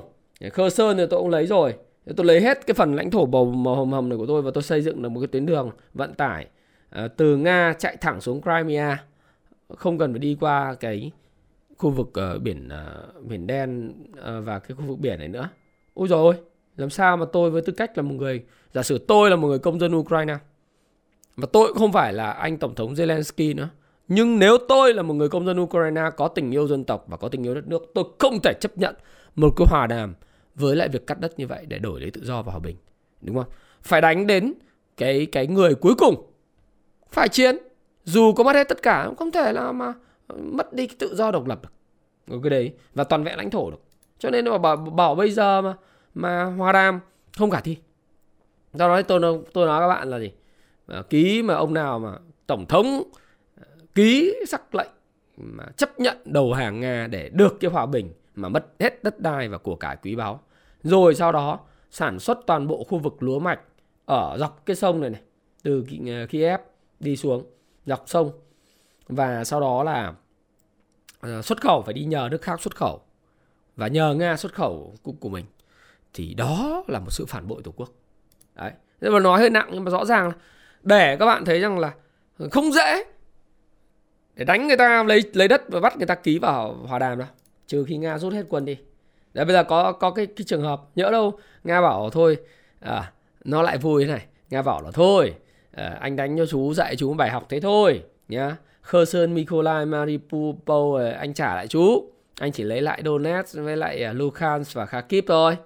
Khơ 0.51 0.69
Sơn 0.69 0.97
thì 0.97 1.03
tôi 1.09 1.19
cũng 1.19 1.29
lấy 1.29 1.47
rồi. 1.47 1.73
Tôi 2.17 2.25
lấy 2.25 2.41
hết 2.41 2.67
cái 2.67 2.73
phần 2.73 2.95
lãnh 2.95 3.11
thổ 3.11 3.25
bầu 3.25 3.45
màu 3.45 3.75
hồng 3.75 3.91
hồng 3.91 4.09
này 4.09 4.17
của 4.17 4.25
tôi 4.25 4.41
và 4.41 4.51
tôi 4.53 4.63
xây 4.63 4.81
dựng 4.81 5.01
được 5.01 5.09
một 5.09 5.19
cái 5.19 5.27
tuyến 5.27 5.45
đường 5.45 5.71
vận 5.93 6.13
tải 6.13 6.47
à, 6.89 7.07
từ 7.07 7.37
Nga 7.37 7.73
chạy 7.79 7.97
thẳng 7.97 8.21
xuống 8.21 8.41
Crimea. 8.41 9.03
Không 9.77 9.97
cần 9.97 10.13
phải 10.13 10.19
đi 10.19 10.37
qua 10.39 10.75
cái 10.79 11.11
khu 11.77 11.89
vực 11.89 12.07
uh, 12.07 12.41
biển 12.41 12.69
uh, 13.17 13.25
biển 13.25 13.47
đen 13.47 13.93
uh, 14.11 14.45
và 14.45 14.59
cái 14.59 14.75
khu 14.75 14.83
vực 14.83 14.99
biển 14.99 15.19
này 15.19 15.27
nữa. 15.27 15.49
Ôi 15.93 16.07
rồi 16.07 16.35
làm 16.77 16.89
sao 16.89 17.17
mà 17.17 17.25
tôi 17.33 17.51
với 17.51 17.61
tư 17.61 17.73
cách 17.73 17.97
là 17.97 18.01
một 18.01 18.15
người 18.15 18.43
giả 18.71 18.83
sử 18.83 18.97
tôi 18.97 19.29
là 19.29 19.35
một 19.35 19.47
người 19.47 19.59
công 19.59 19.79
dân 19.79 19.95
Ukraine 19.95 20.37
và 21.35 21.47
tôi 21.53 21.67
cũng 21.67 21.77
không 21.77 21.91
phải 21.91 22.13
là 22.13 22.31
anh 22.31 22.57
tổng 22.57 22.75
thống 22.75 22.93
Zelensky 22.93 23.55
nữa. 23.55 23.69
Nhưng 24.07 24.39
nếu 24.39 24.57
tôi 24.69 24.93
là 24.93 25.01
một 25.01 25.13
người 25.13 25.29
công 25.29 25.45
dân 25.45 25.59
Ukraine 25.59 26.01
có 26.17 26.27
tình 26.27 26.51
yêu 26.51 26.67
dân 26.67 26.83
tộc 26.83 27.05
và 27.07 27.17
có 27.17 27.27
tình 27.27 27.43
yêu 27.43 27.55
đất 27.55 27.67
nước 27.67 27.91
tôi 27.93 28.03
không 28.19 28.39
thể 28.43 28.53
chấp 28.59 28.77
nhận 28.77 28.95
một 29.35 29.49
cái 29.57 29.67
hòa 29.69 29.87
đàm 29.87 30.15
với 30.55 30.75
lại 30.75 30.89
việc 30.89 31.07
cắt 31.07 31.19
đất 31.19 31.39
như 31.39 31.47
vậy 31.47 31.65
để 31.67 31.79
đổi 31.79 32.01
lấy 32.01 32.11
tự 32.11 32.25
do 32.25 32.41
và 32.41 32.51
hòa 32.51 32.59
bình. 32.59 32.75
Đúng 33.21 33.35
không? 33.35 33.47
Phải 33.81 34.01
đánh 34.01 34.27
đến 34.27 34.53
cái 34.97 35.25
cái 35.25 35.47
người 35.47 35.75
cuối 35.75 35.95
cùng 35.95 36.31
phải 37.09 37.29
chiến. 37.29 37.57
Dù 38.03 38.33
có 38.33 38.43
mất 38.43 38.55
hết 38.55 38.69
tất 38.69 38.81
cả 38.81 39.11
không 39.17 39.31
thể 39.31 39.53
là 39.53 39.71
mà 39.71 39.93
mất 40.37 40.73
đi 40.73 40.87
cái 40.87 40.95
tự 40.99 41.15
do 41.15 41.31
độc 41.31 41.47
lập 41.47 41.59
được. 41.63 41.73
Cái 42.43 42.49
đấy 42.49 42.73
và 42.93 43.03
toàn 43.03 43.23
vẹn 43.23 43.37
lãnh 43.37 43.49
thổ 43.49 43.71
được. 43.71 43.81
Cho 44.19 44.29
nên 44.29 44.45
mà 44.45 44.57
bảo, 44.57 44.75
bảo 44.75 45.15
bây 45.15 45.31
giờ 45.31 45.61
mà 45.61 45.75
mà 46.13 46.43
hòa 46.43 46.71
đàm 46.71 46.99
không 47.37 47.49
khả 47.49 47.59
thi. 47.59 47.77
Do 48.73 48.87
đó 48.87 49.01
tôi 49.01 49.19
tôi 49.53 49.67
nói 49.67 49.81
các 49.81 49.87
bạn 49.87 50.09
là 50.09 50.19
gì? 50.19 50.31
Ký 51.09 51.43
mà 51.43 51.53
ông 51.53 51.73
nào 51.73 51.99
mà 51.99 52.17
tổng 52.47 52.65
thống 52.65 53.03
ờ, 53.55 53.67
ký 53.95 54.35
sắc 54.47 54.75
lệnh 54.75 54.89
mà 55.37 55.63
chấp 55.77 55.99
nhận 55.99 56.17
đầu 56.25 56.53
hàng 56.53 56.79
nga 56.79 57.07
để 57.07 57.29
được 57.33 57.57
cái 57.59 57.71
hòa 57.71 57.85
bình 57.85 58.13
mà 58.35 58.49
mất 58.49 58.67
hết 58.79 59.03
đất 59.03 59.19
đai 59.19 59.47
và 59.47 59.57
của 59.57 59.75
cải 59.75 59.97
quý 60.01 60.15
báu. 60.15 60.41
Rồi 60.83 61.15
sau 61.15 61.31
đó, 61.31 61.59
sản 61.91 62.19
xuất 62.19 62.39
toàn 62.47 62.67
bộ 62.67 62.83
khu 62.83 62.97
vực 62.97 63.23
lúa 63.23 63.39
mạch 63.39 63.59
ở 64.05 64.37
dọc 64.39 64.65
cái 64.65 64.75
sông 64.75 65.01
này 65.01 65.09
này, 65.09 65.21
từ 65.63 65.85
ờ, 66.07 66.25
Kiev 66.29 66.59
đi 66.99 67.17
xuống 67.17 67.43
dọc 67.85 68.03
sông. 68.05 68.31
Và 69.07 69.43
sau 69.43 69.61
đó 69.61 69.83
là 69.83 70.13
ờ, 71.19 71.41
xuất 71.41 71.61
khẩu 71.61 71.81
phải 71.81 71.93
đi 71.93 72.03
nhờ 72.03 72.27
nước 72.31 72.41
khác 72.41 72.61
xuất 72.61 72.75
khẩu. 72.75 73.01
Và 73.75 73.87
nhờ 73.87 74.13
Nga 74.13 74.37
xuất 74.37 74.53
khẩu 74.53 74.95
của 75.19 75.29
mình. 75.29 75.45
Thì 76.13 76.33
đó 76.33 76.83
là 76.87 76.99
một 76.99 77.11
sự 77.11 77.25
phản 77.25 77.47
bội 77.47 77.61
tổ 77.63 77.71
quốc. 77.71 77.89
Đấy. 78.55 78.71
Nhưng 79.01 79.13
mà 79.13 79.19
nói 79.19 79.39
hơi 79.39 79.49
nặng 79.49 79.69
nhưng 79.73 79.83
mà 79.83 79.91
rõ 79.91 80.05
ràng 80.05 80.27
là 80.27 80.33
để 80.83 81.17
các 81.19 81.25
bạn 81.25 81.45
thấy 81.45 81.59
rằng 81.59 81.79
là 81.79 81.93
không 82.51 82.71
dễ 82.71 83.03
để 84.35 84.45
đánh 84.45 84.67
người 84.67 84.77
ta 84.77 85.03
lấy 85.03 85.21
lấy 85.33 85.47
đất 85.47 85.61
và 85.67 85.79
bắt 85.79 85.97
người 85.97 86.07
ta 86.07 86.15
ký 86.15 86.39
vào 86.39 86.73
hòa 86.87 86.99
đàm 86.99 87.19
đâu. 87.19 87.27
Trừ 87.67 87.85
khi 87.87 87.97
Nga 87.97 88.17
rút 88.17 88.33
hết 88.33 88.43
quân 88.49 88.65
đi. 88.65 88.77
Đấy 89.33 89.45
bây 89.45 89.53
giờ 89.53 89.63
có 89.63 89.91
có 89.91 90.11
cái, 90.11 90.25
cái 90.25 90.45
trường 90.47 90.61
hợp 90.61 90.81
nhỡ 90.95 91.11
đâu 91.11 91.39
Nga 91.63 91.81
bảo 91.81 92.09
thôi 92.09 92.37
à, 92.79 93.11
nó 93.43 93.61
lại 93.61 93.77
vui 93.77 94.05
thế 94.05 94.11
này. 94.11 94.25
Nga 94.49 94.61
bảo 94.61 94.81
là 94.81 94.91
thôi 94.91 95.33
à, 95.71 95.97
anh 95.99 96.15
đánh 96.15 96.37
cho 96.37 96.45
chú 96.45 96.73
dạy 96.73 96.95
chú 96.95 97.13
bài 97.13 97.29
học 97.29 97.45
thế 97.49 97.59
thôi 97.59 98.03
nhá. 98.27 98.55
Khơ 98.81 99.05
Sơn, 99.05 99.33
Mykolaiv, 99.33 99.87
Mariupol 99.87 101.01
à, 101.01 101.17
anh 101.19 101.33
trả 101.33 101.55
lại 101.55 101.67
chú. 101.67 102.11
Anh 102.39 102.51
chỉ 102.51 102.63
lấy 102.63 102.81
lại 102.81 103.01
Donetsk 103.05 103.57
với 103.57 103.77
lại 103.77 104.03
à, 104.03 104.13
Luhansk 104.13 104.73
và 104.73 104.85
Kharkiv 104.85 105.23
thôi. 105.27 105.57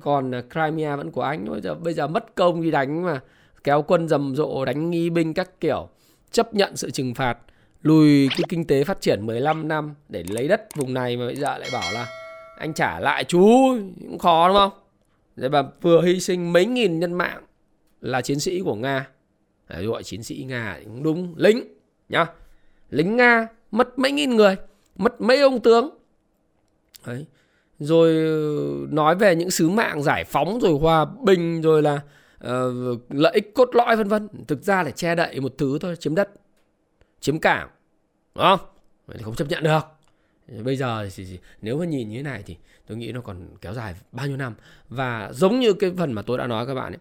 Còn 0.00 0.34
à, 0.34 0.42
Crimea 0.50 0.96
vẫn 0.96 1.10
của 1.10 1.22
anh. 1.22 1.44
Bây 1.50 1.60
giờ 1.60 1.74
bây 1.74 1.94
giờ 1.94 2.06
mất 2.06 2.34
công 2.34 2.62
đi 2.62 2.70
đánh 2.70 3.04
mà 3.04 3.20
kéo 3.64 3.82
quân 3.82 4.08
rầm 4.08 4.36
rộ 4.36 4.64
đánh 4.64 4.90
nghi 4.90 5.10
binh 5.10 5.34
các 5.34 5.60
kiểu 5.60 5.88
chấp 6.30 6.54
nhận 6.54 6.76
sự 6.76 6.90
trừng 6.90 7.14
phạt 7.14 7.38
lùi 7.82 8.28
cái 8.28 8.44
kinh 8.48 8.66
tế 8.66 8.84
phát 8.84 9.00
triển 9.00 9.26
15 9.26 9.68
năm 9.68 9.94
để 10.08 10.24
lấy 10.28 10.48
đất 10.48 10.68
vùng 10.76 10.94
này 10.94 11.16
mà 11.16 11.26
bây 11.26 11.36
giờ 11.36 11.58
lại 11.58 11.68
bảo 11.72 11.92
là 11.92 12.06
anh 12.58 12.74
trả 12.74 13.00
lại 13.00 13.24
chú 13.24 13.76
cũng 14.00 14.18
khó 14.18 14.48
đúng 14.48 14.56
không? 14.56 14.72
Đấy 15.36 15.48
và 15.48 15.64
vừa 15.80 16.02
hy 16.02 16.20
sinh 16.20 16.52
mấy 16.52 16.66
nghìn 16.66 17.00
nhân 17.00 17.12
mạng 17.12 17.42
là 18.00 18.20
chiến 18.20 18.40
sĩ 18.40 18.60
của 18.60 18.74
Nga. 18.74 19.08
Đấy, 19.68 19.86
gọi 19.86 20.02
chiến 20.02 20.22
sĩ 20.22 20.44
Nga 20.48 20.78
cũng 20.84 21.02
đúng 21.02 21.34
lính 21.36 21.62
nhá. 22.08 22.26
Lính 22.90 23.16
Nga 23.16 23.48
mất 23.70 23.98
mấy 23.98 24.12
nghìn 24.12 24.36
người 24.36 24.56
mất 24.96 25.20
mấy 25.20 25.40
ông 25.40 25.60
tướng. 25.60 25.90
Đấy. 27.06 27.26
rồi 27.78 28.16
ờ, 28.16 28.86
nói 28.90 29.14
về 29.14 29.36
những 29.36 29.50
sứ 29.50 29.68
mạng 29.68 30.02
giải 30.02 30.24
phóng 30.24 30.60
rồi 30.60 30.78
hòa 30.80 31.04
bình 31.24 31.62
rồi 31.62 31.82
là 31.82 32.00
uh, 32.46 33.00
lợi 33.08 33.32
ích 33.34 33.54
cốt 33.54 33.68
lõi 33.72 33.96
vân 33.96 34.08
vân. 34.08 34.28
Thực 34.48 34.62
ra 34.62 34.82
là 34.82 34.90
che 34.90 35.14
đậy 35.14 35.40
một 35.40 35.54
thứ 35.58 35.78
thôi 35.80 35.96
chiếm 35.96 36.14
đất 36.14 36.30
chiếm 37.20 37.38
cảng 37.38 37.68
đúng 38.34 38.44
không? 38.44 38.60
Thì 39.14 39.22
không 39.22 39.34
chấp 39.34 39.48
nhận 39.48 39.62
được. 39.62 39.80
Bây 40.64 40.76
giờ 40.76 41.08
thì, 41.16 41.38
nếu 41.62 41.78
mà 41.78 41.84
nhìn 41.84 42.08
như 42.08 42.16
thế 42.16 42.22
này 42.22 42.42
thì 42.46 42.56
tôi 42.86 42.98
nghĩ 42.98 43.12
nó 43.12 43.20
còn 43.20 43.48
kéo 43.60 43.74
dài 43.74 43.94
bao 44.12 44.26
nhiêu 44.26 44.36
năm. 44.36 44.54
Và 44.88 45.30
giống 45.32 45.60
như 45.60 45.72
cái 45.72 45.92
phần 45.98 46.12
mà 46.12 46.22
tôi 46.22 46.38
đã 46.38 46.46
nói 46.46 46.66
các 46.66 46.74
bạn 46.74 46.92
ấy 46.92 46.98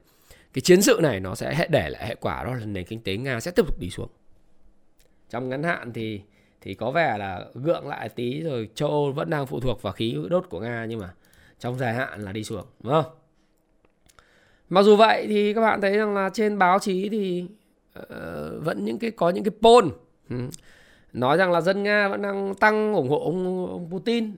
cái 0.53 0.61
chiến 0.61 0.81
sự 0.81 0.99
này 1.01 1.19
nó 1.19 1.35
sẽ 1.35 1.67
để 1.69 1.89
lại 1.89 2.07
hệ 2.07 2.15
quả 2.15 2.43
đó 2.43 2.53
là 2.53 2.65
nền 2.65 2.85
kinh 2.85 3.03
tế 3.03 3.17
nga 3.17 3.39
sẽ 3.39 3.51
tiếp 3.51 3.65
tục 3.67 3.79
đi 3.79 3.89
xuống. 3.89 4.09
Trong 5.29 5.49
ngắn 5.49 5.63
hạn 5.63 5.93
thì 5.93 6.21
thì 6.61 6.73
có 6.73 6.91
vẻ 6.91 7.17
là 7.17 7.45
gượng 7.53 7.87
lại 7.87 8.09
tí 8.09 8.41
rồi 8.41 8.69
châu 8.75 8.89
âu 8.89 9.11
vẫn 9.11 9.29
đang 9.29 9.47
phụ 9.47 9.59
thuộc 9.59 9.81
vào 9.81 9.93
khí 9.93 10.17
đốt 10.29 10.45
của 10.49 10.59
nga 10.59 10.85
nhưng 10.85 10.99
mà 10.99 11.13
trong 11.59 11.77
dài 11.77 11.93
hạn 11.93 12.21
là 12.21 12.31
đi 12.31 12.43
xuống 12.43 12.65
đúng 12.79 12.93
không? 12.93 13.13
Mặc 14.71 14.83
dù 14.83 14.95
vậy 14.95 15.25
thì 15.27 15.53
các 15.53 15.61
bạn 15.61 15.81
thấy 15.81 15.97
rằng 15.97 16.15
là 16.15 16.29
trên 16.33 16.57
báo 16.57 16.79
chí 16.79 17.09
thì 17.09 17.45
uh, 17.99 18.05
vẫn 18.63 18.85
những 18.85 18.99
cái 18.99 19.11
có 19.11 19.29
những 19.29 19.43
cái 19.43 19.51
poll. 19.61 19.87
Ừ. 20.29 20.35
Nói 21.13 21.37
rằng 21.37 21.51
là 21.51 21.61
dân 21.61 21.83
nga 21.83 22.07
vẫn 22.07 22.21
đang 22.21 22.55
tăng 22.55 22.93
ủng 22.93 23.09
hộ 23.09 23.19
ông, 23.19 23.67
ông 23.67 23.89
putin. 23.91 24.31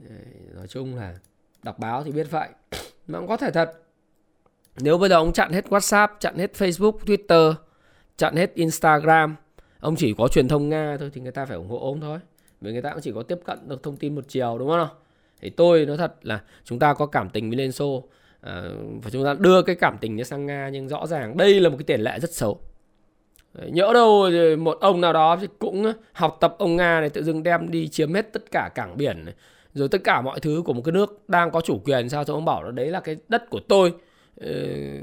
Nói 0.56 0.68
chung 0.68 0.96
là 0.96 1.16
đọc 1.64 1.80
báo 1.80 2.04
thì 2.04 2.12
biết 2.12 2.28
vậy. 2.32 2.50
Mà 3.08 3.20
cũng 3.20 3.28
có 3.28 3.38
thể 3.38 3.52
thật 3.52 3.72
nếu 4.78 4.98
bây 4.98 5.10
giờ 5.10 5.16
ông 5.16 5.34
chặn 5.34 5.52
hết 5.52 5.66
whatsapp 5.70 6.08
chặn 6.20 6.38
hết 6.38 6.52
facebook 6.54 6.98
twitter 7.06 7.54
chặn 8.18 8.36
hết 8.36 8.54
instagram 8.54 9.36
ông 9.80 9.96
chỉ 9.96 10.14
có 10.18 10.28
truyền 10.28 10.48
thông 10.48 10.70
nga 10.70 10.98
thôi 11.00 11.12
thì 11.14 11.22
người 11.22 11.32
ta 11.32 11.46
phải 11.46 11.58
ủng 11.58 11.70
hộ 11.70 11.78
ông 11.78 12.02
thôi. 12.02 12.20
Vì 12.62 12.72
người 12.72 12.82
ta 12.82 12.90
cũng 12.90 13.02
chỉ 13.02 13.12
có 13.16 13.24
tiếp 13.24 13.40
cận 13.46 13.60
được 13.68 13.84
thông 13.84 13.98
tin 13.98 14.16
một 14.16 14.26
chiều 14.28 14.58
đúng 14.60 14.70
không? 14.70 14.88
Thì 15.42 15.50
tôi 15.50 15.86
nói 15.86 15.98
thật 15.98 16.14
là 16.22 16.42
chúng 16.64 16.80
ta 16.80 16.94
có 16.94 17.06
cảm 17.06 17.30
tình 17.30 17.50
với 17.50 17.58
liên 17.58 17.72
xô. 17.72 18.04
Ờ, 18.44 18.76
và 19.04 19.10
chúng 19.10 19.24
ta 19.24 19.34
đưa 19.40 19.62
cái 19.62 19.76
cảm 19.76 19.98
tình 20.02 20.24
sang 20.24 20.46
nga 20.46 20.70
nhưng 20.74 20.88
rõ 20.88 21.08
ràng 21.08 21.38
đây 21.38 21.60
là 21.60 21.70
một 21.70 21.76
cái 21.78 21.84
tiền 21.84 22.02
lệ 22.02 22.20
rất 22.20 22.34
xấu. 22.34 22.60
Nhỡ 23.54 23.94
đâu 23.94 24.30
một 24.58 24.78
ông 24.82 25.02
nào 25.02 25.14
đó 25.14 25.40
cũng 25.60 25.94
học 26.14 26.38
tập 26.40 26.56
ông 26.60 26.76
Nga 26.76 27.00
này 27.00 27.10
tự 27.10 27.24
dưng 27.24 27.44
đem 27.44 27.72
đi 27.72 27.88
chiếm 27.88 28.14
hết 28.14 28.34
tất 28.34 28.52
cả 28.52 28.70
cảng 28.76 28.98
biển 28.98 29.26
này, 29.26 29.34
rồi 29.74 29.88
tất 29.88 30.04
cả 30.04 30.22
mọi 30.22 30.40
thứ 30.40 30.62
của 30.66 30.74
một 30.74 30.82
cái 30.86 30.92
nước 30.92 31.30
đang 31.30 31.52
có 31.52 31.62
chủ 31.62 31.80
quyền. 31.86 32.10
Sao 32.10 32.24
cho 32.24 32.34
ông 32.34 32.46
bảo 32.46 32.64
là 32.64 32.72
đấy 32.72 32.88
là 32.88 33.00
cái 33.00 33.18
đất 33.28 33.50
của 33.50 33.60
tôi 33.68 33.94
ờ, 34.42 34.52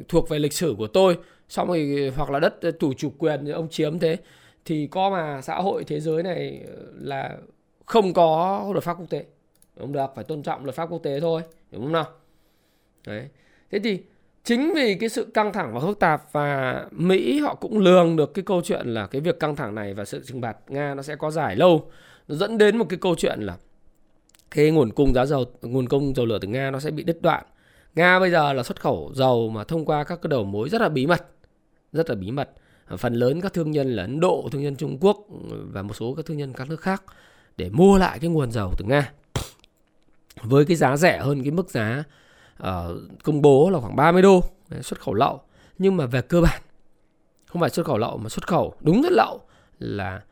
thuộc 0.09 0.29
về 0.29 0.39
lịch 0.39 0.53
sử 0.53 0.75
của 0.79 0.87
tôi. 0.87 1.19
Xong 1.49 1.69
rồi 1.69 2.13
hoặc 2.17 2.31
là 2.31 2.41
đất 2.41 2.63
ờ, 2.63 2.71
chủ 2.71 2.93
chủ 2.93 3.13
quyền 3.19 3.47
ông 3.47 3.69
chiếm 3.69 3.99
thế. 3.99 4.17
Thì 4.65 4.87
có 4.87 5.11
mà 5.11 5.43
xã 5.43 5.55
hội 5.55 5.85
thế 5.85 6.01
giới 6.01 6.23
này 6.23 6.65
là 7.01 7.37
không 7.87 8.13
có 8.13 8.61
luật 8.73 8.85
pháp 8.85 8.97
quốc 8.99 9.11
tế. 9.11 9.25
Không? 9.79 9.93
Được 9.93 10.07
phải 10.15 10.25
tôn 10.25 10.43
trọng 10.43 10.65
luật 10.65 10.77
pháp 10.77 10.87
quốc 10.93 11.03
tế 11.03 11.21
thôi 11.21 11.43
đúng 11.71 11.83
không 11.83 11.93
nào? 11.93 12.07
Đấy. 13.07 13.29
Thế 13.71 13.79
thì 13.79 14.01
chính 14.45 14.73
vì 14.75 14.95
cái 14.95 15.09
sự 15.09 15.25
căng 15.35 15.53
thẳng 15.53 15.75
và 15.75 15.81
phức 15.81 15.99
tạp 15.99 16.33
và 16.33 16.85
Mỹ 16.91 17.39
họ 17.39 17.55
cũng 17.55 17.79
lường 17.79 18.17
được 18.17 18.35
cái 18.35 18.43
câu 18.43 18.63
chuyện 18.65 18.87
là 18.87 19.07
cái 19.07 19.21
việc 19.21 19.41
căng 19.41 19.57
thẳng 19.57 19.75
này 19.75 19.95
và 19.95 20.05
sự 20.05 20.23
trừng 20.27 20.43
phạt 20.43 20.57
Nga 20.69 20.95
nó 20.95 21.03
sẽ 21.03 21.17
có 21.17 21.31
dài 21.31 21.57
lâu 21.57 21.91
nó 22.29 22.35
dẫn 22.35 22.59
đến 22.59 22.77
một 22.77 22.87
cái 22.89 22.99
câu 22.99 23.15
chuyện 23.15 23.41
là 23.41 23.57
cái 24.51 24.71
nguồn 24.71 24.93
cung 24.93 25.15
giá 25.15 25.27
dầu 25.27 25.45
nguồn 25.63 25.89
cung 25.89 26.15
dầu 26.17 26.27
lửa 26.27 26.39
từ 26.41 26.49
Nga 26.49 26.71
nó 26.71 26.81
sẽ 26.81 26.91
bị 26.91 27.03
đứt 27.03 27.23
đoạn. 27.23 27.45
Nga 27.95 28.21
bây 28.21 28.31
giờ 28.31 28.53
là 28.53 28.63
xuất 28.63 28.81
khẩu 28.81 29.13
dầu 29.15 29.51
mà 29.51 29.65
thông 29.65 29.85
qua 29.85 30.05
các 30.05 30.19
cái 30.23 30.29
đầu 30.29 30.45
mối 30.45 30.69
rất 30.69 30.81
là 30.81 30.89
bí 30.89 31.07
mật 31.07 31.27
rất 31.93 32.11
là 32.11 32.15
bí 32.15 32.31
mật. 32.31 32.51
Phần 32.99 33.15
lớn 33.15 33.41
các 33.41 33.53
thương 33.53 33.71
nhân 33.71 33.97
là 33.97 34.03
Ấn 34.03 34.21
Độ, 34.21 34.49
thương 34.53 34.63
nhân 34.63 34.77
Trung 34.77 34.99
Quốc 35.01 35.27
và 35.49 35.83
một 35.83 35.95
số 35.95 36.15
các 36.15 36.27
thương 36.27 36.37
nhân 36.37 36.53
các 36.53 36.69
nước 36.69 36.81
khác 36.81 37.03
để 37.57 37.71
mua 37.71 37.99
lại 37.99 38.19
cái 38.19 38.31
nguồn 38.31 38.51
dầu 38.51 38.73
từ 38.79 38.85
Nga. 38.85 39.13
Với 40.43 40.65
cái 40.65 40.77
giá 40.77 40.97
rẻ 40.97 41.19
hơn 41.19 41.43
cái 41.43 41.51
mức 41.51 41.71
giá 41.71 42.05
uh, 42.61 43.23
công 43.25 43.43
bố 43.43 43.71
là 43.71 43.81
khoảng 43.81 43.97
30 43.97 44.23
đô 44.23 44.45
xuất 44.83 45.01
khẩu 45.01 45.15
lậu. 45.15 45.41
Nhưng 45.79 45.97
mà 45.97 46.07
về 46.07 46.23
cơ 46.23 46.41
bản 46.41 46.63
không 47.47 47.61
phải 47.61 47.71
xuất 47.71 47.87
khẩu 47.87 47.99
lậu 47.99 48.19
mà 48.19 48.29
xuất 48.29 48.47
khẩu 48.47 48.75
đúng 48.81 49.03
rất 49.03 49.13
lậu 49.13 49.41
là 49.79 50.23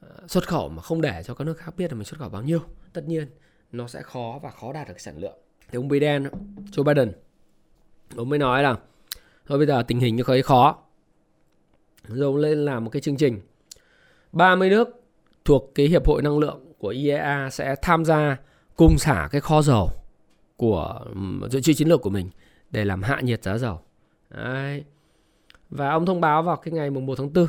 ờ, 0.00 0.08
xuất 0.28 0.48
khẩu 0.48 0.68
mà 0.68 0.82
không 0.82 1.00
để 1.00 1.22
cho 1.22 1.34
các 1.34 1.44
nước 1.44 1.58
khác 1.58 1.76
biết 1.76 1.92
là 1.92 1.94
mình 1.94 2.04
xuất 2.04 2.20
khẩu 2.20 2.28
bao 2.28 2.42
nhiêu. 2.42 2.60
Tất 2.92 3.04
nhiên 3.06 3.26
nó 3.72 3.86
sẽ 3.86 4.02
khó 4.02 4.38
và 4.42 4.50
khó 4.50 4.72
đạt 4.72 4.88
được 4.88 5.00
sản 5.00 5.18
lượng. 5.18 5.38
Thì 5.70 5.76
ông 5.76 5.88
Biden 5.88 6.28
Joe 6.72 6.82
Biden 6.82 7.12
ông 8.16 8.28
mới 8.28 8.38
nói 8.38 8.62
là 8.62 8.76
thôi 9.46 9.58
bây 9.58 9.66
giờ 9.66 9.82
tình 9.82 10.00
hình 10.00 10.16
như 10.16 10.22
thấy 10.26 10.42
khó. 10.42 10.78
Rồi 12.08 12.26
ông 12.26 12.36
lên 12.36 12.64
làm 12.64 12.84
một 12.84 12.90
cái 12.90 13.02
chương 13.02 13.16
trình. 13.16 13.40
30 14.32 14.70
nước 14.70 14.88
thuộc 15.44 15.72
cái 15.74 15.86
hiệp 15.86 16.06
hội 16.06 16.22
năng 16.22 16.38
lượng 16.38 16.72
của 16.78 16.88
IEA 16.88 17.48
sẽ 17.50 17.74
tham 17.82 18.04
gia 18.04 18.36
cùng 18.76 18.98
xả 18.98 19.28
cái 19.32 19.40
kho 19.40 19.62
dầu 19.62 19.90
của 20.56 21.06
dự 21.50 21.60
trữ 21.60 21.72
chiến 21.72 21.88
lược 21.88 22.02
của 22.02 22.10
mình 22.10 22.30
để 22.70 22.84
làm 22.84 23.02
hạ 23.02 23.20
nhiệt 23.20 23.42
giá 23.42 23.58
dầu. 23.58 23.80
Đấy. 24.30 24.84
Và 25.70 25.90
ông 25.90 26.06
thông 26.06 26.20
báo 26.20 26.42
vào 26.42 26.56
cái 26.56 26.72
ngày 26.72 26.90
mùng 26.90 27.06
1 27.06 27.14
tháng 27.18 27.32
4. 27.32 27.46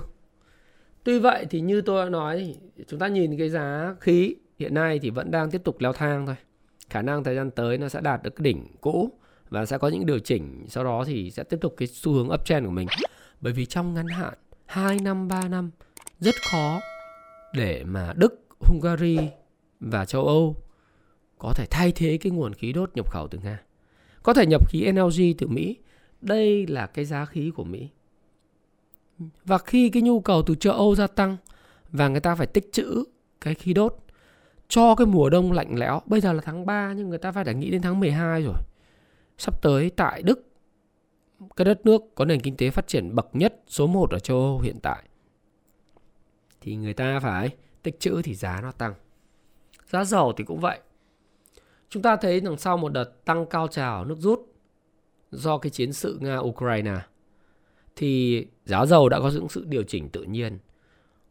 Tuy 1.04 1.20
vậy 1.20 1.46
thì 1.50 1.62
như 1.62 1.82
tôi 1.82 2.06
đã 2.06 2.10
nói 2.10 2.56
chúng 2.88 3.00
ta 3.00 3.08
nhìn 3.08 3.38
cái 3.38 3.50
giá 3.50 3.96
khí 4.00 4.36
hiện 4.60 4.74
nay 4.74 5.00
thì 5.00 5.10
vẫn 5.10 5.32
đang 5.32 5.52
tiếp 5.52 5.62
tục 5.64 5.80
leo 5.80 5.94
thang 5.94 6.26
thôi. 6.26 6.36
Khả 6.90 7.02
năng 7.02 7.24
thời 7.24 7.36
gian 7.36 7.52
tới 7.52 7.78
nó 7.78 7.90
sẽ 7.90 8.02
đạt 8.02 8.24
được 8.24 8.36
cái 8.36 8.44
đỉnh 8.44 8.68
cũ 8.82 9.12
và 9.50 9.66
sẽ 9.66 9.78
có 9.78 9.88
những 9.88 10.06
điều 10.06 10.20
chỉnh 10.20 10.66
sau 10.68 10.84
đó 10.84 11.04
thì 11.08 11.32
sẽ 11.32 11.44
tiếp 11.44 11.58
tục 11.62 11.74
cái 11.78 11.88
xu 11.88 12.14
hướng 12.14 12.30
uptrend 12.30 12.66
của 12.66 12.72
mình. 12.72 12.88
Bởi 13.42 13.54
vì 13.54 13.66
trong 13.66 13.94
ngắn 13.94 14.08
hạn 14.08 14.34
2 14.66 15.00
năm 15.00 15.28
3 15.28 15.48
năm 15.48 15.72
rất 16.20 16.36
khó 16.52 16.80
để 17.54 17.84
mà 17.84 18.14
Đức, 18.16 18.46
Hungary 18.60 19.20
và 19.80 20.06
châu 20.06 20.26
Âu 20.26 20.56
có 21.38 21.54
thể 21.56 21.66
thay 21.70 21.92
thế 21.92 22.18
cái 22.18 22.32
nguồn 22.32 22.54
khí 22.54 22.74
đốt 22.74 22.92
nhập 22.96 23.12
khẩu 23.12 23.28
từ 23.28 23.40
Nga. 23.44 23.62
Có 24.24 24.34
thể 24.34 24.46
nhập 24.46 24.70
khí 24.70 24.92
LNG 24.92 25.38
từ 25.38 25.48
Mỹ. 25.48 25.78
Đây 26.22 26.68
là 26.68 26.88
cái 26.88 27.06
giá 27.06 27.26
khí 27.26 27.52
của 27.56 27.64
Mỹ. 27.64 27.90
Và 29.46 29.58
khi 29.58 29.90
cái 29.90 30.02
nhu 30.02 30.20
cầu 30.20 30.44
từ 30.46 30.56
châu 30.56 30.74
Âu 30.74 30.96
gia 30.96 31.08
tăng 31.08 31.38
và 31.92 32.08
người 32.08 32.20
ta 32.20 32.36
phải 32.36 32.48
tích 32.48 32.70
trữ 32.72 33.04
cái 33.42 33.56
khí 33.56 33.74
đốt 33.74 33.98
cho 34.68 34.96
cái 34.96 35.08
mùa 35.08 35.30
đông 35.30 35.52
lạnh 35.52 35.80
lẽo. 35.80 36.02
Bây 36.06 36.22
giờ 36.22 36.34
là 36.34 36.42
tháng 36.46 36.66
3 36.66 36.94
nhưng 36.94 37.10
người 37.10 37.18
ta 37.18 37.32
phải 37.32 37.44
đã 37.44 37.52
nghĩ 37.52 37.72
đến 37.72 37.82
tháng 37.82 38.00
12 38.00 38.44
rồi. 38.44 38.56
Sắp 39.38 39.62
tới 39.62 39.90
tại 39.90 40.22
Đức, 40.22 40.48
cái 41.56 41.66
đất 41.66 41.86
nước 41.86 42.02
có 42.16 42.26
nền 42.26 42.42
kinh 42.42 42.58
tế 42.58 42.70
phát 42.70 42.88
triển 42.88 43.16
bậc 43.16 43.28
nhất 43.34 43.62
số 43.68 43.88
1 43.88 44.12
ở 44.12 44.20
châu 44.20 44.38
Âu 44.38 44.60
hiện 44.60 44.80
tại. 44.82 45.04
Thì 46.62 46.76
người 46.76 46.94
ta 46.94 47.20
phải 47.20 47.50
tích 47.84 48.00
trữ 48.00 48.22
thì 48.22 48.36
giá 48.36 48.62
nó 48.62 48.72
tăng. 48.72 48.94
Giá 49.90 50.04
dầu 50.04 50.34
thì 50.38 50.44
cũng 50.44 50.60
vậy. 50.60 50.80
Chúng 51.90 52.04
ta 52.04 52.16
thấy 52.16 52.40
rằng 52.40 52.58
sau 52.58 52.78
một 52.78 52.90
đợt 52.90 53.26
tăng 53.26 53.46
cao 53.46 53.68
trào 53.68 54.06
nước 54.06 54.18
rút 54.20 54.54
do 55.32 55.58
cái 55.58 55.70
chiến 55.70 55.94
sự 55.94 56.20
Nga-Ukraine 56.22 57.00
thì 57.96 58.46
giá 58.66 58.86
dầu 58.86 59.10
đã 59.10 59.20
có 59.20 59.32
những 59.34 59.50
sự 59.50 59.66
điều 59.68 59.84
chỉnh 59.84 60.10
tự 60.10 60.24
nhiên. 60.24 60.60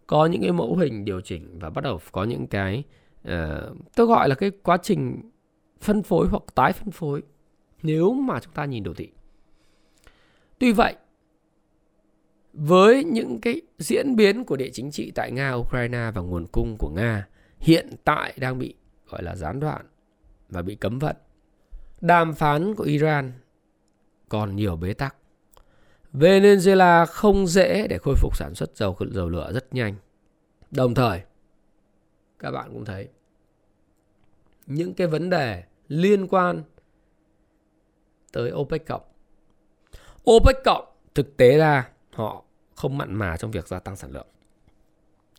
Có 0.07 0.27
những 0.27 0.43
cái 0.43 0.53
mẫu 0.53 0.77
hình 0.77 1.05
điều 1.05 1.21
chỉnh 1.21 1.59
và 1.59 1.71
bắt 1.71 1.85
đầu 1.85 2.01
có 2.13 2.25
những 2.25 2.47
cái 2.47 2.85
uh, 3.29 3.77
tôi 3.97 4.07
gọi 4.07 4.29
là 4.29 4.35
cái 4.35 4.51
quá 4.63 4.77
trình 4.83 5.31
phân 5.81 6.03
phối 6.03 6.29
hoặc 6.29 6.43
tái 6.55 6.73
phân 6.73 6.91
phối 6.91 7.23
nếu 7.83 8.13
mà 8.13 8.41
chúng 8.41 8.53
ta 8.53 8.65
nhìn 8.65 8.83
đồ 8.83 8.95
thị. 8.95 9.09
Tuy 10.59 10.73
vậy, 10.73 10.95
với 12.53 13.05
những 13.05 13.41
cái 13.41 13.61
diễn 13.79 14.17
biến 14.17 14.45
của 14.45 14.57
địa 14.57 14.71
chính 14.73 14.91
trị 14.91 15.13
tại 15.15 15.33
Nga, 15.33 15.53
Ukraine 15.53 16.11
và 16.15 16.23
nguồn 16.23 16.47
cung 16.53 16.77
của 16.79 16.91
Nga 16.97 17.29
hiện 17.59 17.91
tại 18.05 18.35
đang 18.37 18.59
bị 18.59 18.75
gọi 19.09 19.23
là 19.23 19.37
gián 19.37 19.61
đoạn 19.61 19.87
và 20.55 20.63
bị 20.63 20.75
cấm 20.75 20.99
vận. 20.99 21.17
Đàm 22.01 22.35
phán 22.35 22.75
của 22.75 22.85
Iran 22.85 23.33
còn 24.29 24.57
nhiều 24.57 24.77
bế 24.77 24.95
tắc. 24.95 25.17
Venezuela 26.13 27.07
không 27.07 27.47
dễ 27.47 27.87
để 27.89 27.99
khôi 27.99 28.15
phục 28.15 28.37
sản 28.37 28.55
xuất 28.55 28.77
dầu 28.77 28.97
dầu 29.11 29.29
lửa 29.29 29.53
rất 29.53 29.75
nhanh. 29.75 29.95
Đồng 30.71 30.95
thời, 30.95 31.23
các 32.39 32.51
bạn 32.51 32.71
cũng 32.73 32.85
thấy 32.85 33.09
những 34.67 34.95
cái 34.95 35.07
vấn 35.07 35.31
đề 35.31 35.65
liên 35.89 36.27
quan 36.29 36.63
tới 38.33 38.53
OPEC 38.53 38.87
cộng. 38.87 39.03
OPEC 40.31 40.57
cộng 40.65 40.85
thực 41.15 41.37
tế 41.37 41.59
ra 41.59 41.89
họ 42.13 42.45
không 42.75 42.99
mặn 42.99 43.15
mà 43.15 43.37
trong 43.37 43.51
việc 43.51 43.69
gia 43.69 43.79
tăng 43.79 43.97
sản 43.97 44.13
lượng. 44.13 44.27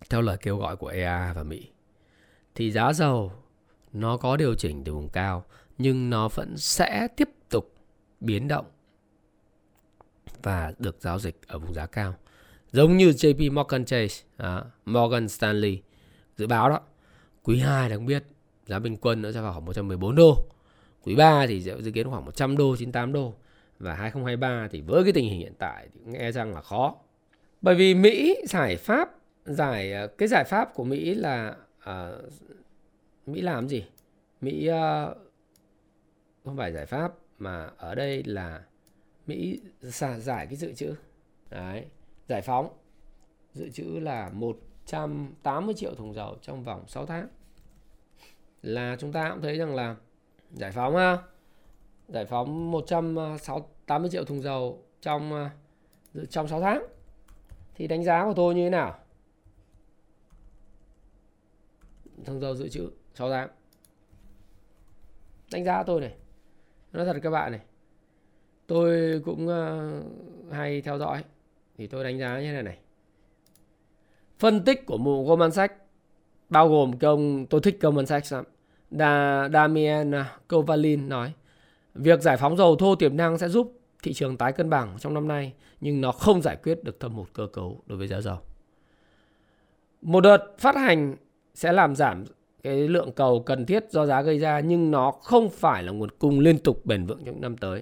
Theo 0.09 0.21
lời 0.21 0.37
kêu 0.41 0.57
gọi 0.57 0.75
của 0.75 0.87
EA 0.87 1.33
và 1.33 1.43
Mỹ 1.43 1.69
thì 2.55 2.71
giá 2.71 2.93
dầu 2.93 3.31
nó 3.95 4.17
có 4.17 4.37
điều 4.37 4.55
chỉnh 4.55 4.83
từ 4.83 4.93
vùng 4.93 5.09
cao 5.09 5.45
nhưng 5.77 6.09
nó 6.09 6.27
vẫn 6.27 6.57
sẽ 6.57 7.07
tiếp 7.15 7.29
tục 7.49 7.73
biến 8.19 8.47
động 8.47 8.65
và 10.43 10.73
được 10.79 10.97
giao 10.99 11.19
dịch 11.19 11.39
ở 11.47 11.59
vùng 11.59 11.73
giá 11.73 11.85
cao. 11.85 12.15
Giống 12.71 12.97
như 12.97 13.09
JP 13.09 13.53
Morgan 13.53 13.85
Chase, 13.85 14.23
à, 14.37 14.63
Morgan 14.85 15.29
Stanley 15.29 15.81
dự 16.35 16.47
báo 16.47 16.69
đó. 16.69 16.79
Quý 17.43 17.59
2 17.59 17.89
đang 17.89 18.05
biết 18.05 18.23
giá 18.65 18.79
bình 18.79 18.97
quân 18.97 19.21
nó 19.21 19.31
sẽ 19.31 19.41
vào 19.41 19.51
khoảng 19.51 19.65
114 19.65 20.15
đô. 20.15 20.37
Quý 21.03 21.15
3 21.15 21.47
thì 21.47 21.61
dự 21.61 21.91
kiến 21.91 22.09
khoảng 22.09 22.25
100 22.25 22.57
đô, 22.57 22.75
98 22.75 23.13
đô. 23.13 23.33
Và 23.79 23.93
2023 23.93 24.67
thì 24.71 24.81
với 24.81 25.03
cái 25.03 25.13
tình 25.13 25.29
hình 25.29 25.39
hiện 25.39 25.53
tại 25.59 25.87
thì 25.93 25.99
nghe 26.05 26.31
rằng 26.31 26.53
là 26.53 26.61
khó. 26.61 26.95
Bởi 27.61 27.75
vì 27.75 27.93
Mỹ 27.93 28.35
giải 28.47 28.77
pháp 28.77 29.09
giải 29.45 29.93
à, 29.93 30.07
cái 30.17 30.27
giải 30.27 30.43
pháp 30.43 30.73
của 30.73 30.83
Mỹ 30.83 31.13
là 31.13 31.55
uh, 31.89 32.33
Mỹ 33.25 33.41
làm 33.41 33.69
gì? 33.69 33.85
Mỹ 34.41 34.69
uh, 34.69 35.17
không 36.43 36.57
phải 36.57 36.73
giải 36.73 36.85
pháp 36.85 37.13
mà 37.39 37.69
ở 37.77 37.95
đây 37.95 38.23
là 38.23 38.63
Mỹ 39.27 39.59
xả 39.81 40.19
giải 40.19 40.47
cái 40.47 40.55
dự 40.55 40.73
trữ. 40.73 40.95
Đấy, 41.49 41.85
giải 42.27 42.41
phóng 42.41 42.77
dự 43.53 43.69
trữ 43.69 43.99
là 43.99 44.29
180 44.33 45.73
triệu 45.77 45.95
thùng 45.95 46.13
dầu 46.13 46.37
trong 46.41 46.63
vòng 46.63 46.83
6 46.87 47.05
tháng. 47.05 47.27
Là 48.61 48.95
chúng 48.99 49.11
ta 49.11 49.29
cũng 49.29 49.41
thấy 49.41 49.57
rằng 49.57 49.75
là 49.75 49.95
giải 50.53 50.71
phóng 50.71 50.95
ha. 50.95 51.17
Giải 52.07 52.25
phóng 52.25 52.71
180 52.71 54.09
triệu 54.09 54.25
thùng 54.25 54.41
dầu 54.41 54.83
trong 55.01 55.33
ờ, 56.13 56.25
trong 56.29 56.47
6 56.47 56.61
tháng. 56.61 56.85
Thì 57.75 57.87
đánh 57.87 58.03
giá 58.03 58.25
của 58.25 58.33
tôi 58.33 58.55
như 58.55 58.63
thế 58.63 58.69
nào? 58.69 58.99
Thùng 62.25 62.39
dầu 62.39 62.55
dự 62.55 62.69
trữ 62.69 62.89
6 63.15 63.29
tháng 63.29 63.49
đánh 65.51 65.65
giá 65.65 65.83
tôi 65.83 66.01
này. 66.01 66.13
Nói 66.93 67.05
thật 67.05 67.17
các 67.23 67.29
bạn 67.29 67.51
này. 67.51 67.61
Tôi 68.67 69.21
cũng 69.25 69.47
uh, 69.47 70.53
hay 70.53 70.81
theo 70.81 70.97
dõi. 70.97 71.23
Thì 71.77 71.87
tôi 71.87 72.03
đánh 72.03 72.19
giá 72.19 72.39
như 72.39 72.45
thế 72.45 72.51
này 72.51 72.63
này. 72.63 72.77
Phân 74.39 74.63
tích 74.63 74.85
của 74.85 74.97
một 74.97 75.23
Goldman 75.23 75.51
Sachs 75.51 75.73
bao 76.49 76.69
gồm 76.69 76.99
công 76.99 77.45
tôi 77.45 77.61
thích 77.61 77.77
Goldman 77.81 78.05
Sachs 78.05 78.33
lắm. 78.33 78.43
Da, 78.91 79.49
Damien 79.53 80.13
Kovalin 80.47 81.09
nói 81.09 81.33
việc 81.93 82.21
giải 82.21 82.37
phóng 82.37 82.57
dầu 82.57 82.75
thô 82.75 82.95
tiềm 82.95 83.17
năng 83.17 83.37
sẽ 83.37 83.49
giúp 83.49 83.79
thị 84.03 84.13
trường 84.13 84.37
tái 84.37 84.51
cân 84.51 84.69
bằng 84.69 84.97
trong 84.99 85.13
năm 85.13 85.27
nay 85.27 85.53
nhưng 85.81 86.01
nó 86.01 86.11
không 86.11 86.41
giải 86.41 86.55
quyết 86.63 86.83
được 86.83 86.99
thâm 86.99 87.13
hụt 87.13 87.27
cơ 87.33 87.47
cấu 87.53 87.81
đối 87.85 87.97
với 87.97 88.07
giá 88.07 88.21
dầu. 88.21 88.37
Một 90.01 90.21
đợt 90.21 90.37
phát 90.57 90.75
hành 90.75 91.15
sẽ 91.53 91.71
làm 91.71 91.95
giảm 91.95 92.25
cái 92.65 92.87
lượng 92.87 93.11
cầu 93.11 93.39
cần 93.39 93.65
thiết 93.65 93.85
do 93.89 94.05
giá 94.05 94.21
gây 94.21 94.39
ra 94.39 94.59
nhưng 94.59 94.91
nó 94.91 95.11
không 95.11 95.49
phải 95.49 95.83
là 95.83 95.91
nguồn 95.91 96.09
cung 96.19 96.39
liên 96.39 96.57
tục 96.57 96.85
bền 96.85 97.05
vững 97.05 97.25
trong 97.25 97.41
năm 97.41 97.57
tới. 97.57 97.81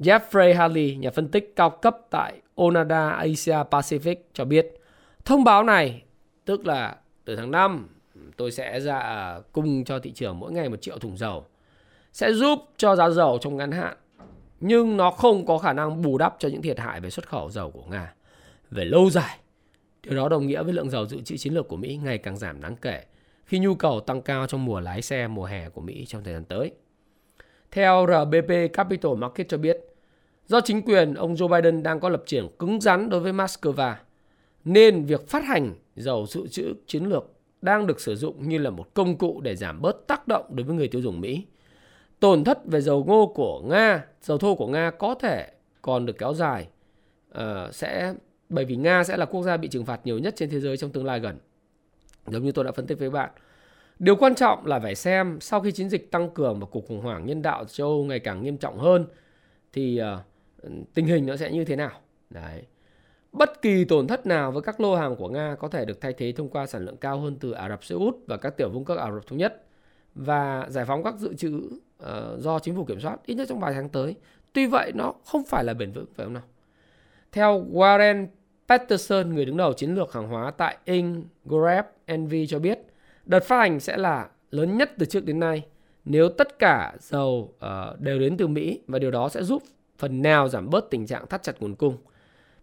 Jeffrey 0.00 0.56
Harley, 0.56 0.96
nhà 0.96 1.10
phân 1.10 1.28
tích 1.28 1.52
cao 1.56 1.70
cấp 1.70 1.96
tại 2.10 2.40
Onada 2.54 3.10
Asia 3.10 3.56
Pacific 3.70 4.14
cho 4.32 4.44
biết 4.44 4.74
thông 5.24 5.44
báo 5.44 5.64
này 5.64 6.02
tức 6.44 6.66
là 6.66 6.96
từ 7.24 7.36
tháng 7.36 7.50
5 7.50 7.88
tôi 8.36 8.50
sẽ 8.50 8.80
ra 8.80 8.98
à, 8.98 9.40
cung 9.52 9.84
cho 9.84 9.98
thị 9.98 10.12
trường 10.12 10.38
mỗi 10.38 10.52
ngày 10.52 10.68
một 10.68 10.82
triệu 10.82 10.98
thùng 10.98 11.16
dầu 11.16 11.44
sẽ 12.12 12.32
giúp 12.32 12.58
cho 12.76 12.96
giá 12.96 13.10
dầu 13.10 13.38
trong 13.40 13.56
ngắn 13.56 13.72
hạn 13.72 13.96
nhưng 14.60 14.96
nó 14.96 15.10
không 15.10 15.46
có 15.46 15.58
khả 15.58 15.72
năng 15.72 16.02
bù 16.02 16.18
đắp 16.18 16.36
cho 16.38 16.48
những 16.48 16.62
thiệt 16.62 16.78
hại 16.78 17.00
về 17.00 17.10
xuất 17.10 17.28
khẩu 17.28 17.50
dầu 17.50 17.70
của 17.70 17.84
Nga. 17.90 18.14
Về 18.70 18.84
lâu 18.84 19.10
dài, 19.10 19.38
điều 20.02 20.16
đó 20.16 20.28
đồng 20.28 20.46
nghĩa 20.46 20.62
với 20.62 20.72
lượng 20.72 20.90
dầu 20.90 21.06
dự 21.06 21.20
trữ 21.20 21.36
chiến 21.36 21.54
lược 21.54 21.68
của 21.68 21.76
Mỹ 21.76 21.98
ngày 22.02 22.18
càng 22.18 22.36
giảm 22.36 22.60
đáng 22.60 22.76
kể 22.76 23.04
khi 23.48 23.58
nhu 23.58 23.74
cầu 23.74 24.00
tăng 24.00 24.22
cao 24.22 24.46
trong 24.46 24.64
mùa 24.64 24.80
lái 24.80 25.02
xe 25.02 25.28
mùa 25.28 25.44
hè 25.44 25.68
của 25.68 25.80
Mỹ 25.80 26.04
trong 26.06 26.24
thời 26.24 26.34
gian 26.34 26.44
tới. 26.44 26.72
Theo 27.70 28.06
RBP 28.06 28.72
Capital 28.72 29.12
Market 29.16 29.48
cho 29.48 29.58
biết, 29.58 29.80
do 30.46 30.60
chính 30.60 30.82
quyền 30.82 31.14
ông 31.14 31.34
Joe 31.34 31.48
Biden 31.48 31.82
đang 31.82 32.00
có 32.00 32.08
lập 32.08 32.22
trường 32.26 32.48
cứng 32.58 32.80
rắn 32.80 33.08
đối 33.10 33.20
với 33.20 33.32
Moscow, 33.32 33.94
nên 34.64 35.04
việc 35.04 35.28
phát 35.28 35.44
hành 35.44 35.74
dầu 35.96 36.26
dự 36.26 36.46
trữ 36.48 36.74
chiến 36.86 37.04
lược 37.04 37.32
đang 37.62 37.86
được 37.86 38.00
sử 38.00 38.16
dụng 38.16 38.48
như 38.48 38.58
là 38.58 38.70
một 38.70 38.94
công 38.94 39.18
cụ 39.18 39.40
để 39.40 39.56
giảm 39.56 39.82
bớt 39.82 40.06
tác 40.06 40.28
động 40.28 40.46
đối 40.50 40.64
với 40.64 40.76
người 40.76 40.88
tiêu 40.88 41.00
dùng 41.00 41.20
Mỹ. 41.20 41.46
Tổn 42.20 42.44
thất 42.44 42.66
về 42.66 42.80
dầu 42.80 43.04
ngô 43.04 43.32
của 43.34 43.60
Nga, 43.60 44.04
dầu 44.22 44.38
thô 44.38 44.54
của 44.54 44.66
Nga 44.66 44.90
có 44.90 45.14
thể 45.14 45.52
còn 45.82 46.06
được 46.06 46.18
kéo 46.18 46.34
dài, 46.34 46.68
uh, 47.38 47.74
sẽ 47.74 48.14
bởi 48.48 48.64
vì 48.64 48.76
Nga 48.76 49.04
sẽ 49.04 49.16
là 49.16 49.24
quốc 49.24 49.42
gia 49.42 49.56
bị 49.56 49.68
trừng 49.68 49.84
phạt 49.84 50.00
nhiều 50.04 50.18
nhất 50.18 50.34
trên 50.36 50.50
thế 50.50 50.60
giới 50.60 50.76
trong 50.76 50.90
tương 50.90 51.04
lai 51.04 51.20
gần. 51.20 51.38
Giống 52.32 52.44
như 52.44 52.52
tôi 52.52 52.64
đã 52.64 52.72
phân 52.72 52.86
tích 52.86 52.98
với 52.98 53.10
bạn. 53.10 53.30
Điều 53.98 54.16
quan 54.16 54.34
trọng 54.34 54.66
là 54.66 54.80
phải 54.80 54.94
xem 54.94 55.38
sau 55.40 55.60
khi 55.60 55.72
chiến 55.72 55.88
dịch 55.88 56.10
tăng 56.10 56.30
cường 56.30 56.60
và 56.60 56.66
cuộc 56.70 56.86
khủng 56.88 57.00
hoảng 57.00 57.26
nhân 57.26 57.42
đạo 57.42 57.64
châu 57.64 57.88
Âu 57.88 58.04
ngày 58.04 58.18
càng 58.20 58.42
nghiêm 58.42 58.56
trọng 58.56 58.78
hơn 58.78 59.06
thì 59.72 60.00
uh, 60.62 60.84
tình 60.94 61.06
hình 61.06 61.26
nó 61.26 61.36
sẽ 61.36 61.52
như 61.52 61.64
thế 61.64 61.76
nào. 61.76 62.00
Đấy. 62.30 62.62
Bất 63.32 63.62
kỳ 63.62 63.84
tổn 63.84 64.06
thất 64.06 64.26
nào 64.26 64.52
với 64.52 64.62
các 64.62 64.80
lô 64.80 64.96
hàng 64.96 65.16
của 65.16 65.28
Nga 65.28 65.56
có 65.58 65.68
thể 65.68 65.84
được 65.84 66.00
thay 66.00 66.12
thế 66.12 66.32
thông 66.32 66.48
qua 66.48 66.66
sản 66.66 66.84
lượng 66.84 66.96
cao 66.96 67.20
hơn 67.20 67.36
từ 67.40 67.50
Ả 67.50 67.68
Rập 67.68 67.84
Xê 67.84 67.94
Út 67.94 68.16
và 68.26 68.36
các 68.36 68.56
tiểu 68.56 68.70
vương 68.70 68.84
quốc 68.84 68.96
Ả 68.96 69.10
Rập 69.10 69.26
Thống 69.26 69.38
Nhất 69.38 69.64
và 70.14 70.66
giải 70.68 70.84
phóng 70.84 71.02
các 71.02 71.14
dự 71.14 71.34
trữ 71.34 71.70
uh, 72.02 72.38
do 72.38 72.58
chính 72.58 72.76
phủ 72.76 72.84
kiểm 72.84 73.00
soát 73.00 73.16
ít 73.26 73.34
nhất 73.34 73.48
trong 73.48 73.60
vài 73.60 73.74
tháng 73.74 73.88
tới. 73.88 74.14
Tuy 74.52 74.66
vậy 74.66 74.92
nó 74.94 75.14
không 75.24 75.44
phải 75.44 75.64
là 75.64 75.74
bền 75.74 75.92
vững 75.92 76.06
phải 76.14 76.26
không 76.26 76.34
nào? 76.34 76.42
Theo 77.32 77.64
Warren 77.72 78.26
Peterson, 78.68 79.34
người 79.34 79.44
đứng 79.44 79.56
đầu 79.56 79.72
chiến 79.72 79.94
lược 79.94 80.12
hàng 80.12 80.28
hóa 80.28 80.50
tại 80.50 80.76
Ingrep 80.84 81.86
NV 82.16 82.34
cho 82.48 82.58
biết, 82.58 82.78
đợt 83.24 83.44
phát 83.44 83.58
hành 83.58 83.80
sẽ 83.80 83.96
là 83.96 84.28
lớn 84.50 84.78
nhất 84.78 84.92
từ 84.98 85.06
trước 85.06 85.24
đến 85.24 85.40
nay 85.40 85.66
nếu 86.04 86.28
tất 86.28 86.58
cả 86.58 86.94
dầu 87.00 87.54
uh, 87.64 88.00
đều 88.00 88.18
đến 88.18 88.36
từ 88.36 88.46
Mỹ 88.46 88.80
và 88.86 88.98
điều 88.98 89.10
đó 89.10 89.28
sẽ 89.28 89.42
giúp 89.42 89.62
phần 89.98 90.22
nào 90.22 90.48
giảm 90.48 90.70
bớt 90.70 90.90
tình 90.90 91.06
trạng 91.06 91.26
thắt 91.26 91.42
chặt 91.42 91.56
nguồn 91.60 91.74
cung. 91.74 91.96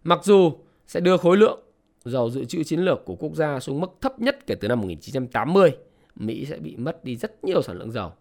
Mặc 0.04 0.20
dù 0.24 0.52
sẽ 0.86 1.00
đưa 1.00 1.16
khối 1.16 1.36
lượng 1.36 1.60
dầu 2.04 2.30
dự 2.30 2.44
trữ 2.44 2.64
chiến 2.64 2.80
lược 2.80 3.04
của 3.04 3.14
quốc 3.14 3.34
gia 3.34 3.60
xuống 3.60 3.80
mức 3.80 3.96
thấp 4.00 4.20
nhất 4.20 4.46
kể 4.46 4.54
từ 4.54 4.68
năm 4.68 4.80
1980, 4.80 5.76
Mỹ 6.16 6.46
sẽ 6.46 6.58
bị 6.58 6.76
mất 6.76 7.04
đi 7.04 7.16
rất 7.16 7.44
nhiều 7.44 7.62
sản 7.62 7.78
lượng 7.78 7.92
dầu. 7.92 8.12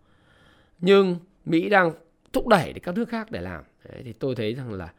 Nhưng 0.79 1.15
Mỹ 1.45 1.69
đang 1.69 1.91
thúc 2.33 2.47
đẩy 2.47 2.73
để 2.73 2.79
các 2.79 2.95
nước 2.95 3.09
khác 3.09 3.31
để 3.31 3.41
làm. 3.41 3.63
Đấy, 3.89 4.01
thì 4.03 4.13
tôi 4.13 4.35
thấy 4.35 4.53
rằng 4.53 4.73
là 4.73 4.93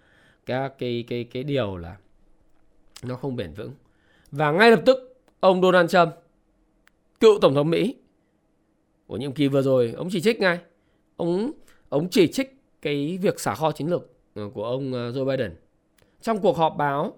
các 0.46 0.78
cái 0.78 1.04
cái 1.08 1.24
cái 1.24 1.42
điều 1.42 1.76
là 1.76 1.96
nó 3.02 3.16
không 3.16 3.36
bền 3.36 3.52
vững. 3.52 3.72
Và 4.30 4.50
ngay 4.50 4.70
lập 4.70 4.82
tức 4.86 5.15
ông 5.46 5.62
Donald 5.62 5.90
Trump, 5.90 6.08
cựu 7.20 7.38
tổng 7.40 7.54
thống 7.54 7.70
Mỹ 7.70 7.94
của 9.06 9.16
nhiệm 9.16 9.32
kỳ 9.32 9.48
vừa 9.48 9.62
rồi, 9.62 9.94
ông 9.96 10.08
chỉ 10.10 10.20
trích 10.20 10.40
ngay. 10.40 10.58
Ông 11.16 11.52
ông 11.88 12.08
chỉ 12.10 12.32
trích 12.32 12.56
cái 12.82 13.18
việc 13.22 13.40
xả 13.40 13.54
kho 13.54 13.72
chiến 13.72 13.90
lược 13.90 14.10
ờ, 14.34 14.50
của 14.54 14.64
ông 14.64 14.92
ờ, 14.92 15.10
Joe 15.10 15.24
Biden 15.24 15.54
trong 16.22 16.40
cuộc 16.40 16.56
họp 16.56 16.76
báo 16.76 17.16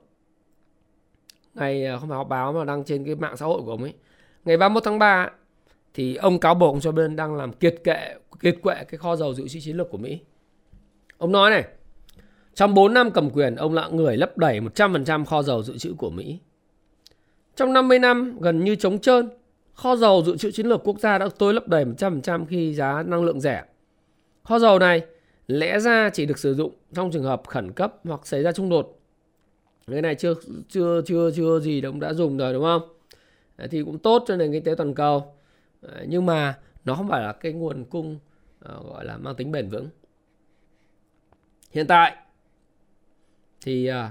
ngày 1.54 1.84
ờ, 1.84 1.98
không 1.98 2.08
phải 2.08 2.16
họp 2.16 2.28
báo 2.28 2.52
mà 2.52 2.64
đăng 2.64 2.84
trên 2.84 3.04
cái 3.04 3.14
mạng 3.14 3.36
xã 3.36 3.46
hội 3.46 3.62
của 3.62 3.70
ông 3.70 3.82
ấy 3.82 3.92
ngày 4.44 4.56
31 4.56 4.84
tháng 4.84 4.98
3 4.98 5.30
thì 5.94 6.14
ông 6.14 6.40
cáo 6.40 6.54
buộc 6.54 6.74
ông 6.74 6.80
cho 6.80 6.92
bên 6.92 7.16
đang 7.16 7.36
làm 7.36 7.52
kiệt 7.52 7.74
kệ 7.84 8.14
kiệt 8.40 8.56
quệ 8.62 8.84
cái 8.84 8.98
kho 8.98 9.16
dầu 9.16 9.34
dự 9.34 9.48
trữ 9.48 9.60
chiến 9.60 9.76
lược 9.76 9.90
của 9.90 9.98
Mỹ. 9.98 10.18
Ông 11.18 11.32
nói 11.32 11.50
này, 11.50 11.64
trong 12.54 12.74
4 12.74 12.94
năm 12.94 13.10
cầm 13.10 13.30
quyền, 13.30 13.56
ông 13.56 13.74
là 13.74 13.88
người 13.88 14.16
lấp 14.16 14.38
đầy 14.38 14.60
100% 14.60 15.24
kho 15.24 15.42
dầu 15.42 15.62
dự 15.62 15.78
trữ 15.78 15.94
của 15.98 16.10
Mỹ. 16.10 16.38
Trong 17.58 17.72
50 17.72 17.98
năm 17.98 18.38
gần 18.40 18.64
như 18.64 18.74
trống 18.74 18.98
trơn, 18.98 19.28
kho 19.74 19.96
dầu 19.96 20.22
dự 20.26 20.36
trữ 20.36 20.50
chiến 20.50 20.66
lược 20.66 20.80
quốc 20.84 21.00
gia 21.00 21.18
đã 21.18 21.28
tối 21.38 21.54
lấp 21.54 21.68
đầy 21.68 21.84
100% 21.84 22.46
khi 22.46 22.74
giá 22.74 23.02
năng 23.02 23.24
lượng 23.24 23.40
rẻ. 23.40 23.64
Kho 24.44 24.58
dầu 24.58 24.78
này 24.78 25.02
lẽ 25.46 25.80
ra 25.80 26.10
chỉ 26.10 26.26
được 26.26 26.38
sử 26.38 26.54
dụng 26.54 26.72
trong 26.94 27.10
trường 27.10 27.22
hợp 27.22 27.42
khẩn 27.46 27.72
cấp 27.72 27.94
hoặc 28.04 28.26
xảy 28.26 28.42
ra 28.42 28.52
xung 28.52 28.68
đột. 28.68 29.00
Cái 29.86 30.02
này 30.02 30.14
chưa 30.14 30.34
chưa 30.68 31.02
chưa 31.06 31.30
chưa 31.30 31.60
gì 31.60 31.80
cũng 31.80 32.00
đã 32.00 32.12
dùng 32.14 32.36
rồi 32.36 32.52
đúng 32.52 32.62
không? 32.62 32.82
Thì 33.70 33.82
cũng 33.82 33.98
tốt 33.98 34.24
cho 34.26 34.36
nền 34.36 34.52
kinh 34.52 34.64
tế 34.64 34.74
toàn 34.74 34.94
cầu. 34.94 35.34
Nhưng 36.06 36.26
mà 36.26 36.58
nó 36.84 36.94
không 36.94 37.08
phải 37.08 37.22
là 37.22 37.32
cái 37.32 37.52
nguồn 37.52 37.84
cung 37.84 38.18
ờ, 38.60 38.82
gọi 38.84 39.04
là 39.04 39.16
mang 39.16 39.34
tính 39.34 39.52
bền 39.52 39.68
vững. 39.68 39.88
Hiện 41.70 41.86
tại 41.86 42.16
thì 43.60 43.86
ờ, 43.86 44.08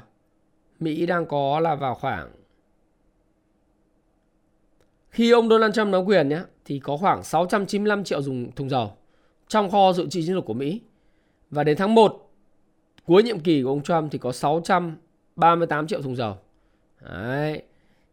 Mỹ 0.79 1.05
đang 1.05 1.25
có 1.25 1.59
là 1.59 1.75
vào 1.75 1.95
khoảng 1.95 2.31
khi 5.17 5.31
ông 5.31 5.49
Donald 5.49 5.75
Trump 5.75 5.87
nắm 5.87 6.05
quyền 6.05 6.29
nhé 6.29 6.41
thì 6.65 6.79
có 6.79 6.97
khoảng 6.97 7.23
695 7.23 8.03
triệu 8.03 8.21
dùng 8.21 8.51
thùng 8.51 8.69
dầu 8.69 8.91
trong 9.47 9.71
kho 9.71 9.93
dự 9.93 10.07
trữ 10.09 10.21
chiến 10.21 10.35
lược 10.35 10.45
của 10.45 10.53
Mỹ. 10.53 10.81
Và 11.49 11.63
đến 11.63 11.77
tháng 11.77 11.95
1 11.95 12.31
cuối 13.05 13.23
nhiệm 13.23 13.39
kỳ 13.39 13.63
của 13.63 13.69
ông 13.69 13.83
Trump 13.83 14.11
thì 14.11 14.17
có 14.17 14.31
638 14.31 15.87
triệu 15.87 16.01
thùng 16.01 16.15
dầu. 16.15 16.37
Đấy. 17.01 17.61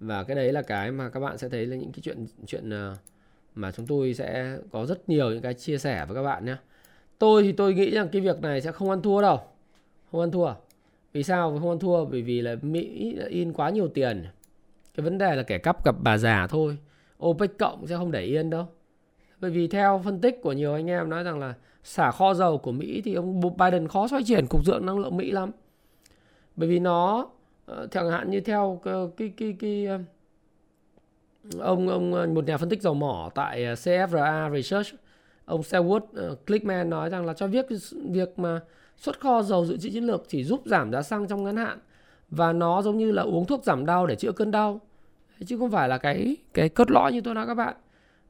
Và 0.01 0.25
cái 0.25 0.37
đấy 0.37 0.53
là 0.53 0.63
cái 0.63 0.91
mà 0.91 1.09
các 1.09 1.21
bạn 1.21 1.39
sẽ 1.39 1.49
thấy 1.49 1.67
là 1.67 1.77
những 1.77 1.93
cái 1.93 2.01
chuyện 2.03 2.27
chuyện 2.47 2.71
ờ, 2.71 2.97
mà 3.55 3.73
chúng 3.73 3.87
tôi 3.87 4.15
sẽ 4.15 4.59
có 4.73 4.87
rất 4.87 5.09
nhiều 5.09 5.31
những 5.31 5.43
cái 5.43 5.55
chia 5.55 5.79
sẻ 5.79 6.05
với 6.07 6.15
các 6.15 6.23
bạn 6.23 6.45
nhé. 6.45 6.57
Tôi 7.19 7.43
thì 7.43 7.53
tôi 7.53 7.75
nghĩ 7.75 7.91
rằng 7.91 8.09
cái 8.09 8.23
việc 8.23 8.41
này 8.41 8.61
sẽ 8.61 8.73
không 8.73 8.91
ăn 8.91 9.03
thua 9.03 9.23
đâu. 9.23 9.41
Không 10.13 10.21
ăn 10.21 10.31
thua. 10.31 10.55
Vì 11.13 11.23
sao 11.23 11.59
không 11.61 11.71
ăn 11.71 11.79
thua? 11.79 12.05
Bởi 12.05 12.23
vì 12.23 12.41
là 12.41 12.57
Mỹ 12.63 13.17
in 13.29 13.53
quá 13.53 13.71
nhiều 13.71 13.89
tiền. 13.89 14.25
Cái 14.95 15.05
vấn 15.05 15.19
đề 15.19 15.37
là 15.37 15.43
kẻ 15.43 15.59
cắp 15.59 15.85
gặp 15.85 15.95
bà 16.03 16.19
già 16.19 16.47
thôi. 16.47 16.77
OPEC 17.27 17.59
cộng 17.59 17.87
sẽ 17.87 17.97
không 17.97 18.11
để 18.11 18.23
yên 18.23 18.51
đâu. 18.51 18.67
Bởi 19.41 19.51
vì 19.51 19.69
theo 19.69 20.01
phân 20.05 20.21
tích 20.21 20.43
của 20.43 20.53
nhiều 20.53 20.75
anh 20.75 20.91
em 20.91 21.11
nói 21.11 21.25
rằng 21.25 21.39
là 21.39 21.55
xả 21.85 22.11
kho 22.11 22.35
dầu 22.35 22.59
của 22.59 22.73
Mỹ 22.73 23.03
thì 23.05 23.15
ông 23.15 23.41
Biden 23.57 23.89
khó 23.89 24.09
xoay 24.09 24.23
chuyển 24.25 24.47
cục 24.47 24.65
diện 24.67 24.87
năng 24.87 24.99
lượng 24.99 25.17
Mỹ 25.17 25.31
lắm. 25.31 25.51
Bởi 26.57 26.69
vì 26.69 26.79
nó 26.79 27.29
ờ, 27.67 27.87
chẳng 27.91 28.11
hạn 28.11 28.31
như 28.31 28.41
theo 28.41 28.81
cái 28.85 28.95
cái 29.17 29.33
cái, 29.37 29.57
cái 29.61 29.87
ờ, 29.87 29.99
ông 31.61 31.89
ông 31.89 32.15
ờ, 32.15 32.27
một 32.27 32.47
nhà 32.47 32.57
phân 32.57 32.69
tích 32.69 32.83
dầu 32.83 32.95
mỏ 32.95 33.31
tại 33.35 33.61
CFRA 33.61 34.55
Research 34.55 34.95
ông 35.45 35.61
Selwood 35.61 36.35
Clickman 36.47 36.91
nói 36.91 37.11
rằng 37.11 37.27
là 37.27 37.35
cho 37.35 37.47
việc 37.47 37.67
việc 38.11 38.39
mà 38.39 38.61
xuất 38.97 39.21
kho 39.21 39.43
dầu 39.43 39.67
dự 39.67 39.77
trữ 39.77 39.91
chiến 39.91 40.05
lược 40.05 40.25
chỉ 40.29 40.45
giúp 40.45 40.63
giảm 40.65 40.93
giá 40.93 41.03
xăng 41.03 41.29
trong 41.29 41.45
ngắn 41.45 41.57
hạn 41.57 41.79
và 42.31 42.53
nó 42.53 42.83
giống 42.83 42.99
như 42.99 43.13
là 43.13 43.23
uống 43.23 43.47
thuốc 43.47 43.65
giảm 43.65 43.87
đau 43.87 44.07
để 44.07 44.17
chữa 44.17 44.33
cơn 44.33 44.51
đau 44.51 44.81
chứ 45.47 45.59
không 45.59 45.71
phải 45.71 45.89
là 45.89 45.99
cái 45.99 46.37
cái 46.55 46.69
cốt 46.69 46.91
lõi 46.91 47.13
như 47.13 47.21
tôi 47.21 47.35
nói 47.35 47.47
các 47.47 47.55
bạn 47.55 47.75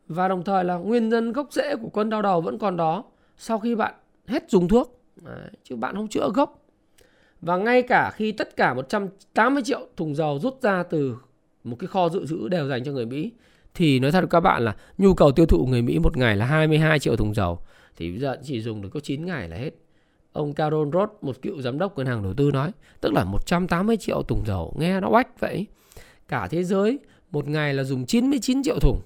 và 0.08 0.28
đồng 0.28 0.44
thời 0.44 0.64
là 0.64 0.74
nguyên 0.74 1.08
nhân 1.08 1.32
gốc 1.32 1.48
rễ 1.52 1.76
của 1.76 1.88
cơn 1.88 2.10
đau 2.10 2.22
đầu 2.22 2.40
vẫn 2.40 2.58
còn 2.58 2.76
đó 2.76 3.04
sau 3.36 3.58
khi 3.58 3.74
bạn 3.74 3.94
hết 4.26 4.50
dùng 4.50 4.68
thuốc 4.68 5.00
Đấy, 5.24 5.50
chứ 5.64 5.76
bạn 5.76 5.94
không 5.94 6.08
chữa 6.08 6.30
gốc 6.34 6.64
và 7.40 7.56
ngay 7.56 7.82
cả 7.82 8.10
khi 8.14 8.32
tất 8.32 8.56
cả 8.56 8.74
180 8.74 9.62
triệu 9.66 9.80
thùng 9.96 10.14
dầu 10.14 10.38
rút 10.42 10.62
ra 10.62 10.82
từ 10.82 11.16
một 11.64 11.76
cái 11.78 11.88
kho 11.88 12.08
dự 12.08 12.26
trữ 12.26 12.48
đều 12.48 12.68
dành 12.68 12.84
cho 12.84 12.92
người 12.92 13.06
Mỹ 13.06 13.32
thì 13.74 14.00
nói 14.00 14.12
thật 14.12 14.20
với 14.20 14.28
các 14.28 14.40
bạn 14.40 14.64
là 14.64 14.76
nhu 14.98 15.14
cầu 15.14 15.32
tiêu 15.32 15.46
thụ 15.46 15.66
người 15.66 15.82
Mỹ 15.82 15.98
một 15.98 16.16
ngày 16.16 16.36
là 16.36 16.46
22 16.46 16.98
triệu 16.98 17.16
thùng 17.16 17.34
dầu 17.34 17.58
thì 17.96 18.10
bây 18.10 18.20
giờ 18.20 18.36
chỉ 18.42 18.60
dùng 18.60 18.82
được 18.82 18.88
có 18.92 19.00
9 19.00 19.26
ngày 19.26 19.48
là 19.48 19.56
hết. 19.56 19.70
Ông 20.32 20.52
Carol 20.52 20.88
Roth, 20.92 21.10
một 21.22 21.42
cựu 21.42 21.60
giám 21.60 21.78
đốc 21.78 21.98
ngân 21.98 22.06
hàng 22.06 22.22
đầu 22.22 22.34
tư 22.34 22.50
nói, 22.50 22.70
tức 23.00 23.12
là 23.12 23.24
180 23.24 23.96
triệu 23.96 24.22
thùng 24.22 24.42
dầu, 24.46 24.74
nghe 24.78 25.00
nó 25.00 25.08
oách 25.08 25.40
vậy. 25.40 25.66
Cả 26.28 26.48
thế 26.50 26.64
giới 26.64 26.98
một 27.30 27.48
ngày 27.48 27.74
là 27.74 27.84
dùng 27.84 28.06
99 28.06 28.62
triệu 28.62 28.78
thùng. 28.80 29.00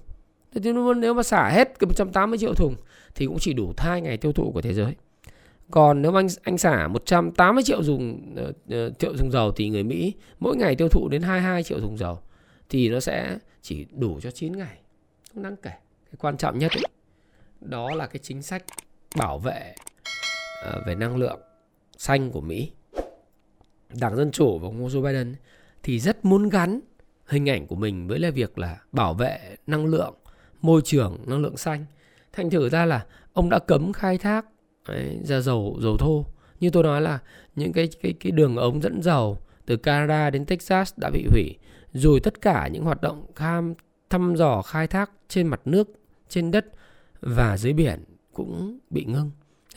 Thế 0.51 0.73
nếu 0.97 1.13
mà 1.13 1.23
xả 1.23 1.49
hết 1.49 1.79
cái 1.79 1.87
180 1.87 2.39
triệu 2.39 2.53
thùng 2.53 2.75
thì 3.15 3.25
cũng 3.25 3.39
chỉ 3.39 3.53
đủ 3.53 3.73
hai 3.77 4.01
ngày 4.01 4.17
tiêu 4.17 4.31
thụ 4.31 4.51
của 4.51 4.61
thế 4.61 4.73
giới. 4.73 4.95
Còn 5.71 6.01
nếu 6.01 6.19
anh 6.19 6.27
anh 6.43 6.57
xả 6.57 6.87
180 6.87 7.63
triệu 7.63 7.83
dùng 7.83 8.35
uh, 8.47 8.99
triệu 8.99 9.13
thùng 9.17 9.31
dầu 9.31 9.51
thì 9.51 9.69
người 9.69 9.83
Mỹ 9.83 10.13
mỗi 10.39 10.55
ngày 10.55 10.75
tiêu 10.75 10.89
thụ 10.89 11.09
đến 11.09 11.21
22 11.21 11.63
triệu 11.63 11.79
thùng 11.79 11.97
dầu 11.97 12.19
thì 12.69 12.89
nó 12.89 12.99
sẽ 12.99 13.37
chỉ 13.61 13.85
đủ 13.91 14.19
cho 14.21 14.31
9 14.31 14.57
ngày. 14.57 14.77
Không 15.33 15.43
đáng 15.43 15.55
kể. 15.55 15.71
Cái 16.05 16.17
quan 16.19 16.37
trọng 16.37 16.59
nhất 16.59 16.71
ấy, 16.71 16.83
đó 17.61 17.95
là 17.95 18.07
cái 18.07 18.19
chính 18.23 18.41
sách 18.41 18.63
bảo 19.15 19.39
vệ 19.39 19.75
uh, 20.69 20.87
về 20.87 20.95
năng 20.95 21.17
lượng 21.17 21.39
xanh 21.97 22.31
của 22.31 22.41
Mỹ. 22.41 22.71
Đảng 23.89 24.15
Dân 24.15 24.31
Chủ 24.31 24.59
và 24.59 24.67
ông 24.67 24.87
Joe 24.87 25.03
Biden 25.03 25.35
thì 25.83 25.99
rất 25.99 26.25
muốn 26.25 26.49
gắn 26.49 26.79
hình 27.29 27.49
ảnh 27.49 27.67
của 27.67 27.75
mình 27.75 28.07
với 28.07 28.19
là 28.19 28.31
việc 28.31 28.57
là 28.57 28.77
bảo 28.91 29.13
vệ 29.13 29.55
năng 29.67 29.85
lượng, 29.85 30.13
môi 30.61 30.81
trường, 30.83 31.17
năng 31.25 31.41
lượng 31.41 31.57
xanh. 31.57 31.85
Thành 32.33 32.49
thử 32.49 32.69
ra 32.69 32.85
là 32.85 33.05
ông 33.33 33.49
đã 33.49 33.59
cấm 33.59 33.93
khai 33.93 34.17
thác 34.17 34.45
đấy, 34.87 35.19
ra 35.23 35.39
dầu 35.39 35.77
dầu 35.81 35.97
thô. 35.97 36.25
Như 36.59 36.69
tôi 36.69 36.83
nói 36.83 37.01
là 37.01 37.19
những 37.55 37.73
cái 37.73 37.89
cái 38.01 38.13
cái 38.19 38.31
đường 38.31 38.55
ống 38.55 38.81
dẫn 38.81 39.01
dầu 39.01 39.37
từ 39.65 39.77
Canada 39.77 40.29
đến 40.29 40.45
Texas 40.45 40.93
đã 40.97 41.09
bị 41.09 41.25
hủy 41.31 41.55
rồi 41.93 42.19
tất 42.19 42.41
cả 42.41 42.67
những 42.67 42.83
hoạt 42.83 43.01
động 43.01 43.25
tham 43.35 43.73
thăm 44.09 44.35
dò 44.35 44.61
khai 44.61 44.87
thác 44.87 45.11
trên 45.27 45.47
mặt 45.47 45.61
nước, 45.65 45.89
trên 46.29 46.51
đất 46.51 46.65
và 47.21 47.57
dưới 47.57 47.73
biển 47.73 48.03
cũng 48.33 48.79
bị 48.89 49.05
ngưng. 49.05 49.31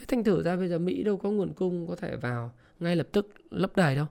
Thành 0.08 0.24
thử 0.24 0.42
ra 0.42 0.56
bây 0.56 0.68
giờ 0.68 0.78
Mỹ 0.78 1.02
đâu 1.02 1.16
có 1.16 1.30
nguồn 1.30 1.52
cung 1.52 1.86
có 1.86 1.96
thể 1.96 2.16
vào 2.16 2.52
ngay 2.80 2.96
lập 2.96 3.06
tức 3.12 3.28
lấp 3.50 3.76
đầy 3.76 3.96
đâu. 3.96 4.06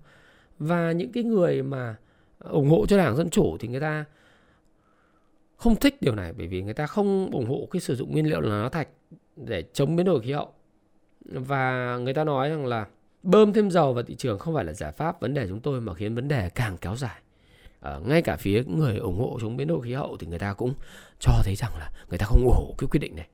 Và 0.59 0.91
những 0.91 1.11
cái 1.11 1.23
người 1.23 1.63
mà 1.63 1.95
ủng 2.43 2.69
hộ 2.69 2.85
cho 2.85 2.97
Đảng 2.97 3.15
Dân 3.15 3.29
Chủ 3.29 3.57
thì 3.59 3.67
người 3.67 3.79
ta 3.79 4.05
không 5.55 5.75
thích 5.75 6.01
điều 6.01 6.15
này, 6.15 6.33
bởi 6.33 6.47
vì 6.47 6.61
người 6.61 6.73
ta 6.73 6.87
không 6.87 7.31
ủng 7.31 7.45
hộ 7.45 7.67
cái 7.71 7.79
sử 7.81 7.95
dụng 7.95 8.11
nguyên 8.11 8.29
liệu 8.29 8.41
là 8.41 8.49
nó 8.49 8.69
thạch 8.69 8.87
để 9.35 9.63
chống 9.73 9.95
biến 9.95 10.05
đổi 10.05 10.21
khí 10.21 10.31
hậu. 10.31 10.53
Và 11.25 11.97
người 11.97 12.13
ta 12.13 12.23
nói 12.23 12.49
rằng 12.49 12.65
là 12.65 12.87
bơm 13.23 13.53
thêm 13.53 13.71
dầu 13.71 13.93
vào 13.93 14.03
thị 14.03 14.15
trường 14.15 14.39
không 14.39 14.55
phải 14.55 14.65
là 14.65 14.73
giải 14.73 14.91
pháp 14.91 15.21
vấn 15.21 15.33
đề 15.33 15.47
chúng 15.47 15.59
tôi 15.59 15.81
mà 15.81 15.93
khiến 15.93 16.15
vấn 16.15 16.27
đề 16.27 16.49
càng 16.49 16.77
kéo 16.77 16.95
dài 16.95 17.21
ở 17.79 17.99
ngay 17.99 18.21
cả 18.21 18.37
phía 18.37 18.63
người 18.63 18.97
ủng 18.97 19.19
hộ 19.19 19.37
chống 19.41 19.57
biến 19.57 19.67
đổi 19.67 19.81
khí 19.81 19.93
hậu 19.93 20.17
thì 20.17 20.27
người 20.27 20.39
ta 20.39 20.53
cũng 20.53 20.73
cho 21.19 21.31
thấy 21.43 21.55
rằng 21.55 21.71
là 21.79 21.91
người 22.09 22.17
ta 22.17 22.25
không 22.25 22.41
ủng 22.41 22.53
hộ 22.55 22.75
cái 22.77 22.87
quyết 22.91 22.99
định 22.99 23.15
này 23.15 23.27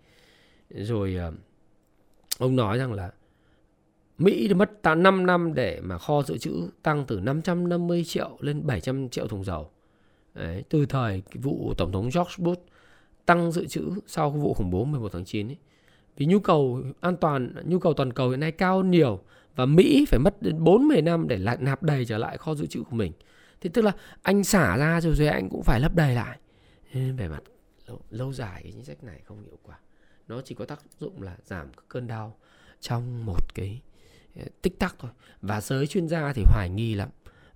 rồi 0.69 1.15
ờ, 1.15 1.33
ông 2.39 2.55
nói 2.55 2.77
rằng 2.77 2.93
là 2.93 3.11
Mỹ 4.17 4.53
mất 4.53 4.71
5 4.83 5.25
năm 5.25 5.53
để 5.53 5.81
mà 5.83 5.97
kho 5.97 6.21
dự 6.21 6.37
trữ 6.37 6.69
tăng 6.83 7.05
từ 7.05 7.19
550 7.19 8.03
triệu 8.03 8.37
lên 8.39 8.67
700 8.67 9.09
triệu 9.09 9.27
thùng 9.27 9.43
dầu. 9.43 9.69
Đấy, 10.33 10.63
từ 10.69 10.85
thời 10.85 11.23
vụ 11.33 11.73
Tổng 11.77 11.91
thống 11.91 12.03
George 12.03 12.33
Bush 12.37 12.61
tăng 13.25 13.51
dự 13.51 13.65
trữ 13.65 13.89
sau 14.07 14.29
vụ 14.29 14.53
khủng 14.53 14.69
bố 14.69 14.85
11 14.85 15.11
tháng 15.13 15.25
9 15.25 15.47
ấy. 15.47 15.57
Vì 16.17 16.25
nhu 16.25 16.39
cầu 16.39 16.81
an 16.99 17.17
toàn, 17.17 17.53
nhu 17.65 17.79
cầu 17.79 17.93
toàn 17.93 18.13
cầu 18.13 18.29
hiện 18.29 18.39
nay 18.39 18.51
cao 18.51 18.83
nhiều 18.83 19.19
và 19.55 19.65
Mỹ 19.65 20.05
phải 20.09 20.19
mất 20.19 20.41
đến 20.41 20.63
40 20.63 21.01
năm 21.01 21.27
để 21.27 21.37
lại 21.37 21.57
nạp 21.59 21.83
đầy 21.83 22.05
trở 22.05 22.17
lại 22.17 22.37
kho 22.37 22.55
dự 22.55 22.65
trữ 22.65 22.83
của 22.83 22.95
mình. 22.95 23.11
Thì 23.61 23.69
tức 23.69 23.81
là 23.81 23.91
anh 24.21 24.43
xả 24.43 24.77
ra 24.77 25.01
rồi 25.01 25.15
rồi 25.15 25.27
anh 25.27 25.49
cũng 25.49 25.63
phải 25.63 25.79
lấp 25.79 25.95
đầy 25.95 26.15
lại. 26.15 26.37
Nên 26.93 27.15
về 27.15 27.27
mặt 27.27 27.43
lâu, 27.87 28.01
lâu 28.09 28.33
dài 28.33 28.59
cái 28.63 28.71
chính 28.71 28.83
sách 28.83 29.03
này 29.03 29.21
không 29.25 29.41
hiệu 29.41 29.57
quả. 29.63 29.79
Nó 30.27 30.41
chỉ 30.41 30.55
có 30.55 30.65
tác 30.65 30.81
dụng 30.99 31.21
là 31.21 31.37
giảm 31.43 31.67
cơn 31.87 32.07
đau 32.07 32.35
trong 32.79 33.25
một 33.25 33.55
cái 33.55 33.81
Ờ, 34.39 34.45
tích 34.61 34.79
tắc 34.79 34.95
thôi. 34.99 35.11
Và 35.41 35.61
giới 35.61 35.87
chuyên 35.87 36.07
gia 36.07 36.33
thì 36.33 36.43
hoài 36.45 36.69
nghi 36.69 36.95
lắm. 36.95 37.09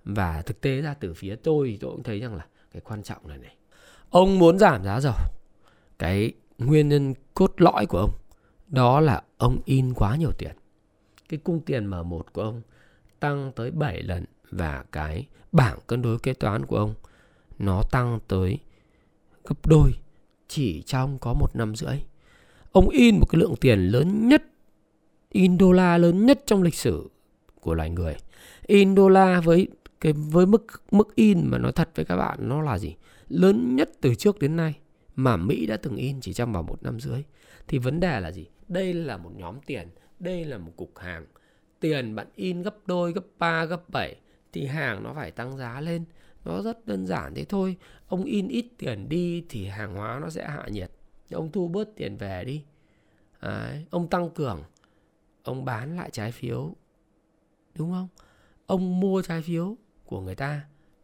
Và 0.04 0.42
thực 0.42 0.60
tế 0.60 0.80
ra 0.80 0.94
từ 0.94 1.14
phía 1.14 1.36
tôi 1.36 1.68
thì 1.68 1.76
tôi 1.76 1.90
cũng 1.90 2.02
thấy 2.02 2.20
rằng 2.20 2.34
là 2.34 2.46
cái 2.72 2.82
quan 2.84 3.02
trọng 3.02 3.26
là 3.26 3.36
này. 3.36 3.56
Ông 4.10 4.38
muốn 4.38 4.58
giảm 4.58 4.84
giá 4.84 5.00
dầu. 5.00 5.14
Cái 5.98 6.32
nguyên 6.58 6.88
nhân 6.88 7.14
cốt 7.34 7.54
lõi 7.56 7.86
của 7.86 7.98
ông 7.98 8.10
đó 8.66 9.00
là 9.00 9.22
ông 9.36 9.60
in 9.64 9.94
quá 9.94 10.16
nhiều 10.16 10.32
tiền. 10.38 10.52
Cái 11.28 11.40
cung 11.44 11.60
tiền 11.60 11.90
M1 11.90 12.22
của 12.32 12.42
ông 12.42 12.62
tăng 13.20 13.52
tới 13.56 13.70
7 13.70 14.02
lần 14.02 14.24
và 14.50 14.84
cái 14.92 15.26
bảng 15.52 15.78
cân 15.86 16.02
đối 16.02 16.18
kế 16.18 16.32
toán 16.32 16.66
của 16.66 16.76
ông 16.76 16.94
nó 17.58 17.82
tăng 17.90 18.18
tới 18.28 18.58
gấp 19.44 19.66
đôi 19.66 19.92
chỉ 20.48 20.82
trong 20.82 21.18
có 21.18 21.34
một 21.34 21.56
năm 21.56 21.76
rưỡi. 21.76 22.02
Ông 22.72 22.88
in 22.88 23.18
một 23.18 23.26
cái 23.30 23.40
lượng 23.40 23.54
tiền 23.60 23.78
lớn 23.78 24.28
nhất, 24.28 24.42
in 25.32 25.58
đô 25.58 25.72
la 25.72 25.98
lớn 25.98 26.26
nhất 26.26 26.42
trong 26.46 26.62
lịch 26.62 26.74
sử 26.74 27.10
của 27.60 27.74
loài 27.74 27.90
người. 27.90 28.16
In 28.66 28.94
đô 28.94 29.08
la 29.08 29.40
với 29.40 29.68
cái 30.00 30.12
với 30.12 30.46
mức 30.46 30.66
mức 30.90 31.14
in 31.14 31.46
mà 31.46 31.58
nói 31.58 31.72
thật 31.72 31.90
với 31.94 32.04
các 32.04 32.16
bạn 32.16 32.48
nó 32.48 32.62
là 32.62 32.78
gì? 32.78 32.96
Lớn 33.28 33.76
nhất 33.76 33.90
từ 34.00 34.14
trước 34.14 34.38
đến 34.38 34.56
nay 34.56 34.74
mà 35.14 35.36
Mỹ 35.36 35.66
đã 35.66 35.76
từng 35.76 35.96
in 35.96 36.20
chỉ 36.20 36.32
trong 36.32 36.52
vòng 36.52 36.66
một 36.66 36.82
năm 36.82 37.00
rưỡi. 37.00 37.22
Thì 37.68 37.78
vấn 37.78 38.00
đề 38.00 38.20
là 38.20 38.32
gì? 38.32 38.46
Đây 38.68 38.94
là 38.94 39.16
một 39.16 39.30
nhóm 39.36 39.56
tiền, 39.66 39.88
đây 40.18 40.44
là 40.44 40.58
một 40.58 40.72
cục 40.76 40.98
hàng. 40.98 41.26
Tiền 41.80 42.14
bạn 42.14 42.26
in 42.34 42.62
gấp 42.62 42.76
đôi, 42.86 43.12
gấp 43.12 43.24
3, 43.38 43.64
gấp 43.64 43.90
7 43.90 44.16
thì 44.52 44.66
hàng 44.66 45.02
nó 45.02 45.14
phải 45.14 45.30
tăng 45.30 45.56
giá 45.56 45.80
lên. 45.80 46.04
Nó 46.44 46.62
rất 46.62 46.86
đơn 46.86 47.06
giản 47.06 47.34
thế 47.34 47.44
thôi. 47.44 47.76
Ông 48.08 48.24
in 48.24 48.48
ít 48.48 48.66
tiền 48.78 49.08
đi 49.08 49.44
thì 49.48 49.66
hàng 49.66 49.94
hóa 49.94 50.18
nó 50.22 50.30
sẽ 50.30 50.48
hạ 50.48 50.68
nhiệt. 50.70 50.90
Ông 51.32 51.52
thu 51.52 51.68
bớt 51.68 51.96
tiền 51.96 52.16
về 52.16 52.44
đi. 52.44 52.62
Đấy. 53.42 53.86
Ông 53.90 54.08
tăng 54.08 54.30
cường, 54.30 54.62
ông 55.42 55.64
bán 55.64 55.96
lại 55.96 56.10
trái 56.10 56.32
phiếu. 56.32 56.74
Đúng 57.74 57.90
không? 57.92 58.08
Ông 58.66 59.00
mua 59.00 59.22
trái 59.22 59.42
phiếu 59.42 59.76
của 60.04 60.20
người 60.20 60.34
ta, 60.34 60.60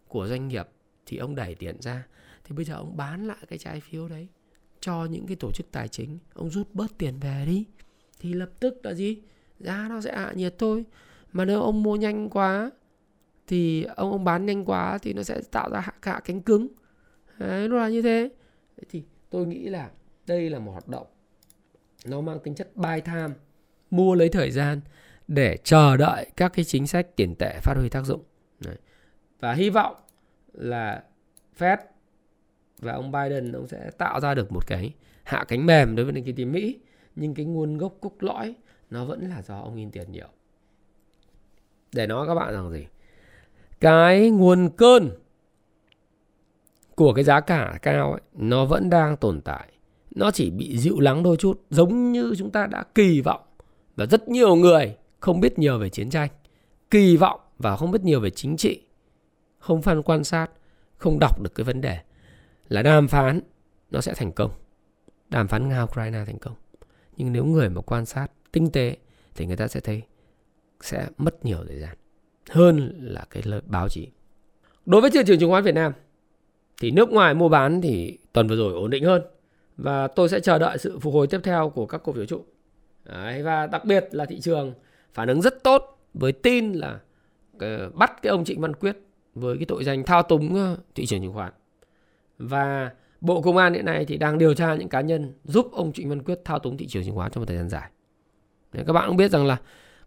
của 0.09 0.27
doanh 0.27 0.49
nghiệp 0.49 0.69
thì 1.07 1.17
ông 1.17 1.35
đẩy 1.35 1.55
tiền 1.55 1.81
ra. 1.81 2.07
Thì 2.45 2.55
bây 2.57 2.65
giờ 2.65 2.75
ông 2.75 2.97
bán 2.97 3.27
lại 3.27 3.39
cái 3.49 3.59
trái 3.59 3.81
phiếu 3.81 4.09
đấy 4.09 4.29
cho 4.81 5.05
những 5.05 5.27
cái 5.27 5.37
tổ 5.37 5.53
chức 5.53 5.67
tài 5.73 5.89
chính 5.89 6.19
ông 6.35 6.51
rút 6.51 6.75
bớt 6.75 6.99
tiền 6.99 7.19
về 7.21 7.45
đi 7.47 7.67
thì 8.21 8.33
lập 8.33 8.51
tức 8.61 8.81
là 8.83 8.95
gì 8.95 9.23
giá 9.61 9.87
nó 9.89 10.01
sẽ 10.01 10.17
hạ 10.17 10.33
nhiệt 10.37 10.55
thôi 10.59 10.85
mà 11.33 11.45
nếu 11.45 11.63
ông 11.63 11.83
mua 11.83 11.97
nhanh 11.97 12.31
quá 12.31 12.71
thì 13.47 13.83
ông 13.83 14.13
ông 14.13 14.25
bán 14.25 14.47
nhanh 14.47 14.65
quá 14.65 14.99
thì 15.03 15.13
nó 15.13 15.23
sẽ 15.23 15.41
tạo 15.51 15.71
ra 15.71 15.81
hạ, 15.81 15.93
cạ 16.03 16.21
cánh 16.25 16.43
cứng 16.43 16.69
đấy 17.39 17.69
nó 17.69 17.77
là 17.77 17.89
như 17.89 18.03
thế 18.03 18.31
thì 18.91 19.03
tôi 19.31 19.47
nghĩ 19.47 19.69
là 19.69 19.91
đây 20.27 20.51
là 20.51 20.59
một 20.59 20.73
hoạt 20.73 20.89
động 20.89 21.07
nó 22.07 22.21
mang 22.21 22.39
tính 22.45 22.55
chất 22.55 22.77
buy 22.77 23.01
time 23.05 23.35
mua 23.91 24.15
lấy 24.15 24.29
thời 24.29 24.51
gian 24.51 24.81
để 25.29 25.57
chờ 25.65 25.97
đợi 25.97 26.27
các 26.37 26.53
cái 26.53 26.65
chính 26.65 26.87
sách 26.87 27.17
tiền 27.17 27.35
tệ 27.35 27.61
phát 27.63 27.75
huy 27.77 27.89
tác 27.89 28.05
dụng. 28.05 28.23
Đấy. 28.61 28.77
và 29.41 29.53
hy 29.53 29.71
vọng 29.71 29.97
là 30.53 31.03
Fed 31.59 31.77
và 32.79 32.93
ông 32.93 33.13
Biden 33.13 33.53
ông 33.53 33.67
sẽ 33.67 33.91
tạo 33.99 34.21
ra 34.21 34.35
được 34.35 34.53
một 34.53 34.67
cái 34.67 34.93
hạ 35.23 35.45
cánh 35.49 35.67
mềm 35.67 35.97
đối 35.97 36.05
với 36.05 36.13
nền 36.13 36.25
kinh 36.25 36.37
tế 36.37 36.45
Mỹ 36.45 36.79
nhưng 37.17 37.35
cái 37.35 37.47
nguồn 37.47 37.79
gốc 37.79 37.95
cốt 38.01 38.13
lõi 38.21 38.55
nó 38.91 39.05
vẫn 39.05 39.29
là 39.29 39.43
do 39.43 39.61
ông 39.61 39.77
in 39.77 39.91
tiền 39.91 40.13
nhiều. 40.13 40.29
Để 41.93 42.07
nói 42.07 42.27
các 42.27 42.35
bạn 42.35 42.53
rằng 42.53 42.71
gì? 42.71 42.87
Cái 43.81 44.31
nguồn 44.31 44.71
cơn 44.77 45.11
của 46.95 47.13
cái 47.13 47.25
giá 47.25 47.41
cả 47.41 47.79
cao 47.83 48.13
ấy, 48.13 48.21
nó 48.33 48.65
vẫn 48.65 48.91
đang 48.91 49.17
tồn 49.17 49.41
tại. 49.41 49.69
Nó 50.15 50.31
chỉ 50.31 50.51
bị 50.51 50.79
dịu 50.79 51.01
lắng 51.01 51.23
đôi 51.23 51.37
chút 51.37 51.63
giống 51.71 52.13
như 52.13 52.35
chúng 52.39 52.51
ta 52.51 52.67
đã 52.67 52.85
kỳ 52.95 53.21
vọng 53.21 53.41
và 53.99 54.07
rất 54.07 54.29
nhiều 54.29 54.57
người 54.57 54.97
không 55.21 55.41
biết 55.41 55.59
nhiều 55.59 55.79
về 55.79 55.89
chiến 55.89 56.11
tranh, 56.11 56.31
kỳ 56.91 57.17
vọng 57.17 57.41
và 57.59 57.77
không 57.77 57.91
biết 57.91 58.05
nhiều 58.05 58.21
về 58.21 58.31
chính 58.31 58.57
trị, 58.57 58.83
không 59.59 59.83
phân 59.83 60.03
quan 60.03 60.25
sát, 60.25 60.47
không 60.97 61.19
đọc 61.19 61.43
được 61.43 61.55
cái 61.55 61.65
vấn 61.65 61.81
đề 61.81 61.99
là 62.69 62.83
đàm 62.83 63.09
phán 63.09 63.41
nó 63.91 64.01
sẽ 64.01 64.15
thành 64.15 64.33
công. 64.33 64.51
Đàm 65.29 65.49
phán 65.49 65.69
nga 65.69 65.83
ukraine 65.83 66.25
thành 66.27 66.39
công. 66.39 66.55
Nhưng 67.17 67.33
nếu 67.33 67.45
người 67.45 67.69
mà 67.69 67.81
quan 67.81 68.07
sát 68.07 68.27
tinh 68.53 68.71
tế 68.71 68.97
thì 69.35 69.47
người 69.47 69.57
ta 69.57 69.69
sẽ 69.69 69.81
thấy 69.81 70.03
sẽ 70.81 71.07
mất 71.17 71.45
nhiều 71.45 71.59
thời 71.69 71.79
gian 71.79 71.97
hơn 72.51 72.99
là 73.01 73.25
cái 73.31 73.43
lời 73.47 73.61
báo 73.67 73.89
chí. 73.89 74.09
Đối 74.87 75.01
với 75.01 75.11
thị 75.11 75.21
trường 75.27 75.39
chứng 75.39 75.51
khoán 75.51 75.65
việt 75.65 75.75
nam 75.75 75.93
thì 76.81 76.91
nước 76.91 77.11
ngoài 77.11 77.35
mua 77.35 77.49
bán 77.49 77.81
thì 77.81 78.19
tuần 78.33 78.49
vừa 78.49 78.57
rồi 78.57 78.73
ổn 78.73 78.91
định 78.91 79.05
hơn. 79.05 79.23
Và 79.77 80.09
tôi 80.09 80.29
sẽ 80.29 80.41
chờ 80.41 80.59
đợi 80.59 80.79
sự 80.79 80.99
phục 80.99 81.15
hồi 81.15 81.27
tiếp 81.27 81.41
theo 81.45 81.71
của 81.71 81.87
các 81.87 82.03
cổ 82.05 82.13
phiếu 82.13 82.27
trụ. 82.27 82.45
Đấy, 83.09 83.43
và 83.43 83.67
đặc 83.67 83.85
biệt 83.85 84.09
là 84.11 84.25
thị 84.27 84.41
trường 84.41 84.75
phản 85.15 85.29
ứng 85.29 85.43
rất 85.43 85.63
tốt 85.63 85.99
với 86.15 86.33
tin 86.33 86.73
là 86.73 86.99
uh, 87.57 87.95
bắt 87.95 88.23
cái 88.23 88.31
ông 88.31 88.45
Trịnh 88.45 88.61
Văn 88.61 88.75
Quyết 88.75 88.97
với 89.35 89.57
cái 89.57 89.67
tội 89.67 89.85
danh 89.85 90.05
thao 90.05 90.23
túng 90.23 90.55
ờ, 90.55 90.77
thị 90.95 91.07
trường 91.07 91.21
chứng 91.23 91.33
khoán 91.33 91.53
và 92.39 92.91
Bộ 93.21 93.43
Công 93.43 93.57
an 93.57 93.75
hiện 93.75 93.85
nay 93.85 94.05
thì 94.05 94.17
đang 94.17 94.39
điều 94.39 94.55
tra 94.55 94.75
những 94.75 94.89
cá 94.89 95.01
nhân 95.01 95.33
giúp 95.45 95.69
ông 95.73 95.93
Trịnh 95.93 96.09
Văn 96.09 96.23
Quyết 96.23 96.41
thao 96.45 96.59
túng 96.59 96.77
thị 96.77 96.87
trường 96.87 97.05
chứng 97.05 97.15
khoán 97.15 97.31
trong 97.31 97.41
một 97.41 97.47
thời 97.47 97.57
gian 97.57 97.69
dài. 97.69 97.91
Đấy, 98.73 98.85
các 98.87 98.93
bạn 98.93 99.09
cũng 99.09 99.17
biết 99.17 99.31
rằng 99.31 99.47
là 99.47 99.57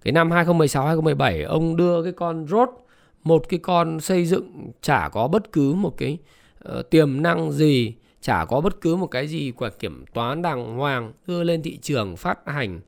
cái 0.04 0.12
năm 0.12 0.32
2016 0.32 0.86
2017 0.86 1.44
ông 1.44 1.76
đưa 1.76 2.04
cái 2.04 2.12
con 2.12 2.48
rốt 2.48 2.70
một 3.24 3.50
cái 3.50 3.60
con 3.60 4.00
xây 4.00 4.26
dựng 4.26 4.72
chả 4.82 5.10
có 5.10 5.28
bất 5.28 5.52
cứ 5.52 5.74
một 5.74 5.98
cái 5.98 6.18
uh, 6.78 6.90
tiềm 6.90 7.22
năng 7.22 7.52
gì, 7.52 7.94
chả 8.22 8.46
có 8.46 8.62
bất 8.62 8.82
cứ 8.82 8.96
một 8.96 9.08
cái 9.08 9.28
gì 9.28 9.52
của 9.52 9.70
kiểm 9.80 10.06
toán 10.14 10.42
đàng 10.42 10.78
hoàng 10.78 11.14
đưa 11.28 11.44
lên 11.44 11.62
thị 11.62 11.78
trường 11.78 12.16
phát 12.16 12.40
hành 12.46 12.80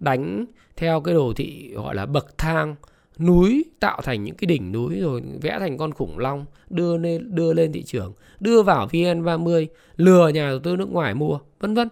đánh 0.00 0.44
theo 0.76 1.00
cái 1.00 1.14
đồ 1.14 1.32
thị 1.36 1.72
gọi 1.74 1.94
là 1.94 2.06
bậc 2.06 2.38
thang, 2.38 2.76
núi 3.18 3.64
tạo 3.80 4.00
thành 4.02 4.24
những 4.24 4.36
cái 4.36 4.46
đỉnh 4.46 4.72
núi 4.72 5.00
rồi 5.00 5.22
vẽ 5.42 5.58
thành 5.58 5.78
con 5.78 5.92
khủng 5.92 6.18
long, 6.18 6.44
đưa 6.70 6.96
lên 6.96 7.34
đưa 7.34 7.52
lên 7.52 7.72
thị 7.72 7.82
trường, 7.82 8.12
đưa 8.40 8.62
vào 8.62 8.86
VN30, 8.86 9.66
lừa 9.96 10.28
nhà 10.28 10.48
đầu 10.48 10.58
tư 10.58 10.76
nước 10.76 10.88
ngoài 10.90 11.14
mua, 11.14 11.38
vân 11.60 11.74
vân. 11.74 11.88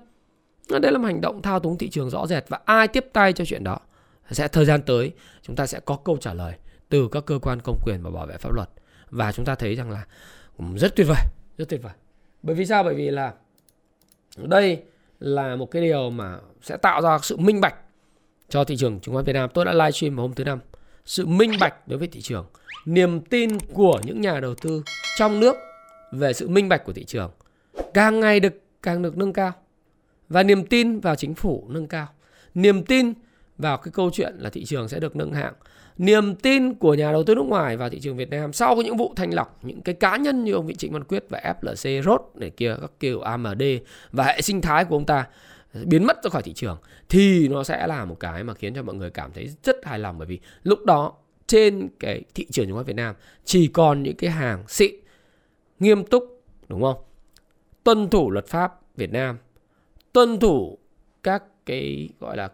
Đây 0.69 0.93
là 0.93 0.99
một 0.99 1.05
hành 1.05 1.21
động 1.21 1.43
thao 1.43 1.61
túng 1.61 1.79
thị 1.79 1.89
trường 1.89 2.11
rõ 2.11 2.27
rệt 2.27 2.45
và 2.49 2.61
ai 2.65 2.89
tiếp 2.89 3.07
tay 3.13 3.33
cho 3.33 3.45
chuyện 3.45 3.65
đó 3.65 3.79
sẽ, 4.31 4.49
thời 4.49 4.65
gian 4.65 4.83
tới, 4.83 5.13
chúng 5.43 5.57
ta 5.57 5.67
sẽ 5.67 5.81
có 5.81 5.97
câu 5.97 6.17
trả 6.17 6.35
lời 6.35 6.55
từ 6.89 7.09
các 7.09 7.27
cơ 7.27 7.39
quan 7.43 7.61
công 7.61 7.79
quyền 7.85 8.03
và 8.03 8.11
bảo 8.11 8.27
vệ 8.27 8.37
pháp 8.37 8.53
luật. 8.53 8.71
Và 9.11 9.33
chúng 9.33 9.45
ta 9.45 9.55
thấy 9.55 9.75
rằng 9.75 9.91
là 9.91 10.07
rất 10.75 10.97
tuyệt 10.97 11.07
vời, 11.09 11.23
rất 11.59 11.69
tuyệt 11.69 11.83
vời. 11.83 11.93
Bởi 12.43 12.55
vì 12.55 12.67
sao? 12.67 12.83
Bởi 12.83 12.95
vì 12.95 13.11
là 13.11 13.35
đây 14.37 14.83
là 15.21 15.57
một 15.57 15.71
cái 15.71 15.83
điều 15.83 16.11
mà 16.11 16.39
sẽ 16.63 16.77
tạo 16.77 17.03
ra 17.03 17.19
sự 17.23 17.37
minh 17.37 17.61
bạch 17.61 17.75
cho 18.49 18.65
thị 18.65 18.77
trường 18.77 19.01
chứng 19.01 19.15
khoán 19.15 19.25
Việt 19.25 19.33
Nam. 19.33 19.51
Tôi 19.55 19.65
đã 19.65 19.73
livestream 19.73 20.17
vào 20.17 20.27
hôm 20.27 20.35
thứ 20.35 20.45
năm. 20.45 20.59
Sự 21.05 21.27
minh 21.27 21.53
bạch 21.61 21.89
đối 21.89 21.99
với 21.99 22.09
thị 22.09 22.21
trường, 22.21 22.47
niềm 22.87 23.21
tin 23.21 23.59
của 23.73 24.01
những 24.05 24.21
nhà 24.21 24.41
đầu 24.41 24.55
tư 24.55 24.83
trong 25.19 25.41
nước 25.41 25.57
về 26.13 26.33
sự 26.33 26.49
minh 26.49 26.69
bạch 26.69 26.85
của 26.85 26.93
thị 26.93 27.05
trường 27.05 27.31
càng 27.95 28.21
ngày 28.21 28.41
được, 28.41 28.63
càng 28.83 29.03
được 29.03 29.17
nâng 29.17 29.33
cao. 29.33 29.53
Và 30.29 30.43
niềm 30.43 30.67
tin 30.67 31.01
vào 31.01 31.15
chính 31.15 31.35
phủ 31.35 31.67
nâng 31.69 31.87
cao. 31.87 32.09
Niềm 32.55 32.85
tin 32.85 33.13
vào 33.59 33.77
cái 33.77 33.93
câu 33.93 34.11
chuyện 34.13 34.35
là 34.39 34.51
thị 34.51 34.65
trường 34.65 34.89
sẽ 34.89 35.01
được 35.01 35.17
nâng 35.17 35.33
hạng. 35.33 35.55
Niềm 35.99 36.35
tin 36.35 36.75
của 36.75 36.95
nhà 36.95 37.13
đầu 37.13 37.25
tư 37.25 37.35
nước 37.35 37.47
ngoài 37.47 37.77
vào 37.77 37.91
thị 37.91 38.01
trường 38.01 38.17
Việt 38.17 38.31
Nam 38.31 38.53
sau 38.53 38.77
những 38.77 38.97
vụ 38.97 39.13
thanh 39.17 39.35
lọc, 39.35 39.59
những 39.65 39.81
cái 39.81 39.95
cá 39.95 40.17
nhân 40.17 40.45
như 40.45 40.53
ông 40.53 40.67
Vị 40.67 40.75
Trịnh 40.75 40.93
Văn 40.93 41.05
Quyết 41.05 41.25
và 41.29 41.55
FLC 41.61 42.03
rốt 42.03 42.23
này 42.35 42.51
kia, 42.51 42.77
các 42.81 42.91
kiểu 43.01 43.21
AMD 43.21 43.63
và 44.13 44.25
hệ 44.25 44.41
sinh 44.41 44.61
thái 44.61 44.85
của 44.85 44.97
ông 44.97 45.07
ta 45.07 45.27
biến 45.85 46.07
mất 46.07 46.25
ra 46.25 46.31
khỏi 46.31 46.43
thị 46.43 46.53
trường 46.53 46.79
thì 47.09 47.49
nó 47.49 47.65
sẽ 47.65 47.87
là 47.87 48.05
một 48.05 48.21
cái 48.21 48.45
mà 48.45 48.55
khiến 48.55 48.75
cho 48.75 48.83
mọi 48.83 48.95
người 48.95 49.11
cảm 49.11 49.33
thấy 49.33 49.49
rất 49.63 49.77
hài 49.85 49.99
lòng. 49.99 50.19
Bởi 50.19 50.27
vì 50.27 50.41
lúc 50.63 50.85
đó, 50.85 51.13
trên 51.47 51.89
cái 52.01 52.23
thị 52.35 52.47
trường 52.51 52.67
chứng 52.67 52.75
khoán 52.75 52.87
Việt 52.87 52.97
Nam, 52.97 53.15
chỉ 53.45 53.67
còn 53.67 54.03
những 54.03 54.17
cái 54.17 54.31
hàng 54.31 54.65
xịn 54.69 54.95
nghiêm 55.79 56.05
túc, 56.05 56.43
đúng 56.69 56.83
không? 56.83 56.97
Tuân 57.85 58.11
thủ 58.11 58.31
luật 58.31 58.47
pháp 58.47 58.81
Việt 58.97 59.13
Nam, 59.13 59.39
tuân 60.13 60.41
thủ 60.41 60.79
các 61.23 61.43
cái, 61.67 62.09
gọi 62.21 62.37
là, 62.37 62.51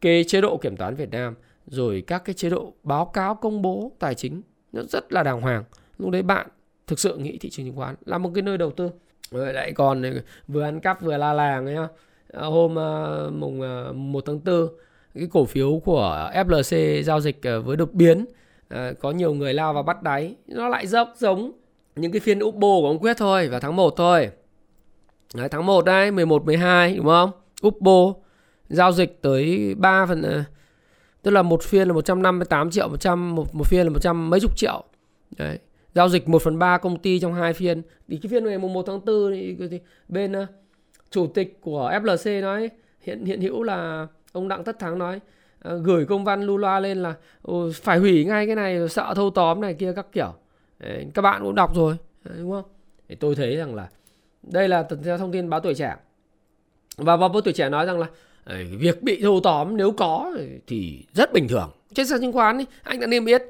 cái 0.00 0.24
chế 0.24 0.40
độ 0.40 0.56
kiểm 0.56 0.76
toán 0.76 0.94
Việt 0.94 1.10
Nam, 1.10 1.34
rồi 1.66 2.04
các 2.06 2.24
cái 2.24 2.34
chế 2.34 2.50
độ 2.50 2.72
báo 2.82 3.04
cáo 3.04 3.34
công 3.34 3.62
bố 3.62 3.92
tài 3.98 4.14
chính, 4.14 4.42
nó 4.72 4.82
rất 4.82 5.12
là 5.12 5.22
đàng 5.22 5.40
hoàng. 5.40 5.64
Lúc 5.98 6.10
đấy 6.10 6.22
bạn 6.22 6.48
thực 6.86 6.98
sự 6.98 7.16
nghĩ 7.16 7.38
thị 7.38 7.50
trường 7.50 7.66
chứng 7.66 7.76
khoán 7.76 7.94
là 8.06 8.18
một 8.18 8.30
cái 8.34 8.42
nơi 8.42 8.58
đầu 8.58 8.70
tư. 8.70 8.90
Rồi 9.30 9.52
lại 9.52 9.72
còn 9.72 10.02
ờ, 10.02 10.10
vừa 10.48 10.62
ăn 10.62 10.80
cắp 10.80 11.00
vừa 11.00 11.16
la 11.16 11.32
làng 11.32 11.66
ấy 11.66 11.76
À, 12.32 12.46
hôm 12.46 12.78
à, 12.78 13.20
mùng 13.32 13.62
à, 13.62 13.92
1 13.94 14.24
tháng 14.26 14.40
4 14.44 14.68
cái 15.14 15.28
cổ 15.32 15.44
phiếu 15.44 15.80
của 15.84 16.30
FLC 16.34 17.02
giao 17.02 17.20
dịch 17.20 17.40
với 17.64 17.76
đột 17.76 17.92
biến 17.92 18.24
có 19.00 19.10
nhiều 19.10 19.34
người 19.34 19.54
lao 19.54 19.74
vào 19.74 19.82
bắt 19.82 20.02
đáy. 20.02 20.34
Nó 20.46 20.68
lại 20.68 20.86
dốc 20.86 21.12
giống 21.16 21.52
những 21.96 22.12
cái 22.12 22.20
phiên 22.20 22.38
Upbo 22.44 22.80
của 22.80 22.86
ông 22.86 22.98
Quyết 22.98 23.16
thôi 23.16 23.48
vào 23.48 23.60
tháng 23.60 23.76
1 23.76 23.94
thôi. 23.96 24.30
Đấy, 25.34 25.48
tháng 25.48 25.66
1 25.66 25.84
đấy 25.84 26.10
11 26.10 26.44
12 26.44 26.96
đúng 26.96 27.06
không? 27.06 27.30
Upbo 27.66 28.14
giao 28.68 28.92
dịch 28.92 29.22
tới 29.22 29.74
3 29.74 30.06
phần 30.06 30.44
tức 31.22 31.30
là 31.30 31.42
một 31.42 31.62
phiên 31.62 31.88
là 31.88 31.94
158 31.94 32.70
triệu 32.70 32.88
100 32.88 33.34
một, 33.34 33.54
một 33.54 33.66
phiên 33.66 33.86
là 33.86 33.90
100 33.90 34.30
mấy 34.30 34.40
chục 34.40 34.56
triệu. 34.56 34.84
Đấy 35.38 35.58
giao 35.96 36.08
dịch 36.08 36.28
1 36.28 36.42
phần 36.42 36.58
3 36.58 36.78
công 36.78 36.98
ty 36.98 37.20
trong 37.20 37.34
hai 37.34 37.52
phiên. 37.52 37.82
Thì 38.08 38.16
cái 38.16 38.30
phiên 38.30 38.44
ngày 38.44 38.58
mùng 38.58 38.72
1 38.72 38.82
tháng 38.86 39.04
4 39.04 39.32
thì, 39.32 39.56
thì 39.70 39.80
bên 40.08 40.32
uh, 40.32 40.48
chủ 41.10 41.26
tịch 41.26 41.58
của 41.60 41.90
FLC 42.02 42.42
nói 42.42 42.70
hiện 43.00 43.24
hiện 43.24 43.40
hữu 43.40 43.62
là 43.62 44.06
ông 44.32 44.48
Đặng 44.48 44.64
Tất 44.64 44.78
Thắng 44.78 44.98
nói 44.98 45.20
à, 45.62 45.72
gửi 45.82 46.04
công 46.06 46.24
văn 46.24 46.42
lưu 46.42 46.56
loa 46.56 46.80
lên 46.80 46.98
là 46.98 47.14
phải 47.74 47.98
hủy 47.98 48.24
ngay 48.24 48.46
cái 48.46 48.56
này 48.56 48.88
sợ 48.88 49.12
thâu 49.16 49.30
tóm 49.30 49.60
này 49.60 49.74
kia 49.74 49.92
các 49.96 50.06
kiểu. 50.12 50.34
Đấy, 50.78 51.06
các 51.14 51.22
bạn 51.22 51.42
cũng 51.42 51.54
đọc 51.54 51.74
rồi 51.74 51.96
à, 52.24 52.32
đúng 52.38 52.50
không? 52.50 52.64
Thì 53.08 53.14
tôi 53.14 53.34
thấy 53.34 53.56
rằng 53.56 53.74
là 53.74 53.88
đây 54.42 54.68
là 54.68 54.86
theo 55.04 55.18
thông 55.18 55.32
tin 55.32 55.50
báo 55.50 55.60
tuổi 55.60 55.74
trẻ. 55.74 55.96
Và 56.96 57.16
báo 57.16 57.40
tuổi 57.44 57.54
trẻ 57.54 57.68
nói 57.68 57.86
rằng 57.86 57.98
là 57.98 58.06
việc 58.78 59.02
bị 59.02 59.20
thâu 59.22 59.40
tóm 59.42 59.76
nếu 59.76 59.92
có 59.92 60.32
thì 60.66 61.04
rất 61.14 61.32
bình 61.32 61.48
thường. 61.48 61.70
Trên 61.94 62.06
sàn 62.06 62.20
chứng 62.20 62.32
khoán 62.32 62.56
ấy, 62.56 62.66
anh 62.82 63.00
đã 63.00 63.06
niêm 63.06 63.26
yết 63.26 63.42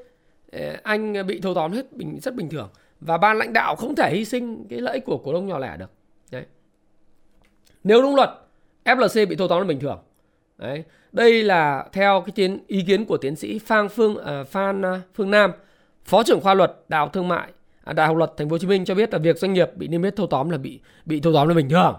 anh 0.83 1.27
bị 1.27 1.41
thâu 1.41 1.55
tóm 1.55 1.73
hết 1.73 1.93
bình 1.93 2.19
rất 2.23 2.35
bình 2.35 2.49
thường. 2.49 2.69
Và 3.01 3.19
ban 3.19 3.39
lãnh 3.39 3.53
đạo 3.53 3.77
không 3.77 3.95
thể 3.95 4.11
hy 4.15 4.25
sinh 4.25 4.67
cái 4.69 4.81
lợi 4.81 4.95
ích 4.95 5.05
của 5.05 5.19
cổ 5.19 5.33
đông 5.33 5.47
nhỏ 5.47 5.59
lẻ 5.59 5.77
được. 5.79 5.91
Đấy 6.31 6.45
nếu 7.87 8.03
đúng 8.03 8.15
luật 8.15 8.31
FLC 8.85 9.29
bị 9.29 9.37
thâu 9.37 9.49
tóm 9.49 9.61
là 9.61 9.67
bình 9.67 9.81
thường 9.81 9.99
đấy 10.59 10.85
đây 11.13 11.43
là 11.43 11.89
theo 11.93 12.23
cái 12.27 12.33
tiến 12.35 12.59
ý 12.67 12.83
kiến 12.87 13.05
của 13.05 13.17
tiến 13.17 13.37
sĩ 13.37 13.59
Phan 13.59 13.89
Phương 13.89 14.17
uh, 14.17 14.49
Phan 14.49 14.81
uh, 14.81 14.99
Phương 15.15 15.31
Nam 15.31 15.53
phó 16.05 16.23
trưởng 16.23 16.41
khoa 16.41 16.55
luật 16.55 16.77
Đại 16.89 16.99
học 16.99 17.13
Thương 17.13 17.29
mại 17.29 17.53
à, 17.85 17.93
Đại 17.93 18.07
học 18.07 18.17
Luật 18.17 18.33
Thành 18.37 18.49
phố 18.49 18.55
Hồ 18.55 18.59
Chí 18.59 18.67
Minh 18.67 18.85
cho 18.85 18.95
biết 18.95 19.13
là 19.13 19.19
việc 19.19 19.39
doanh 19.39 19.53
nghiệp 19.53 19.71
bị 19.77 19.89
niêm 19.89 20.03
yết 20.03 20.17
thâu 20.17 20.27
tóm 20.27 20.51
là 20.51 20.59
bị 20.59 20.81
bị 21.05 21.21
thâu 21.21 21.33
tóm 21.33 21.49
là 21.49 21.55
bình 21.55 21.69
thường 21.69 21.95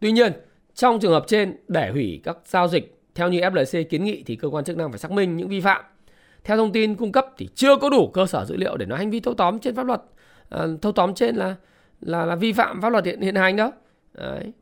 tuy 0.00 0.12
nhiên 0.12 0.32
trong 0.74 1.00
trường 1.00 1.12
hợp 1.12 1.24
trên, 1.26 1.56
để 1.68 1.90
hủy 1.90 2.20
các 2.24 2.38
giao 2.44 2.68
dịch 2.68 3.00
theo 3.14 3.28
như 3.28 3.40
FLC 3.40 3.84
kiến 3.84 4.04
nghị 4.04 4.22
thì 4.22 4.36
cơ 4.36 4.48
quan 4.48 4.64
chức 4.64 4.76
năng 4.76 4.90
phải 4.92 4.98
xác 4.98 5.10
minh 5.10 5.36
những 5.36 5.48
vi 5.48 5.60
phạm. 5.60 5.84
Theo 6.44 6.56
thông 6.56 6.72
tin 6.72 6.94
cung 6.94 7.12
cấp 7.12 7.26
thì 7.38 7.48
chưa 7.54 7.76
có 7.76 7.90
đủ 7.90 8.10
cơ 8.14 8.26
sở 8.26 8.44
dữ 8.44 8.56
liệu 8.56 8.76
để 8.76 8.86
nói 8.86 8.98
hành 8.98 9.10
vi 9.10 9.20
thâu 9.20 9.34
tóm 9.34 9.58
trên 9.58 9.74
pháp 9.74 9.86
luật. 9.86 10.02
À, 10.48 10.66
thâu 10.82 10.92
tóm 10.92 11.14
trên 11.14 11.36
là 11.36 11.54
là 12.00 12.24
là 12.24 12.36
vi 12.36 12.52
phạm 12.52 12.80
pháp 12.80 12.90
luật 12.90 13.04
hiện, 13.04 13.20
hiện 13.20 13.34
hành 13.34 13.56
đó. 13.56 13.72
Đấy. 14.14 14.52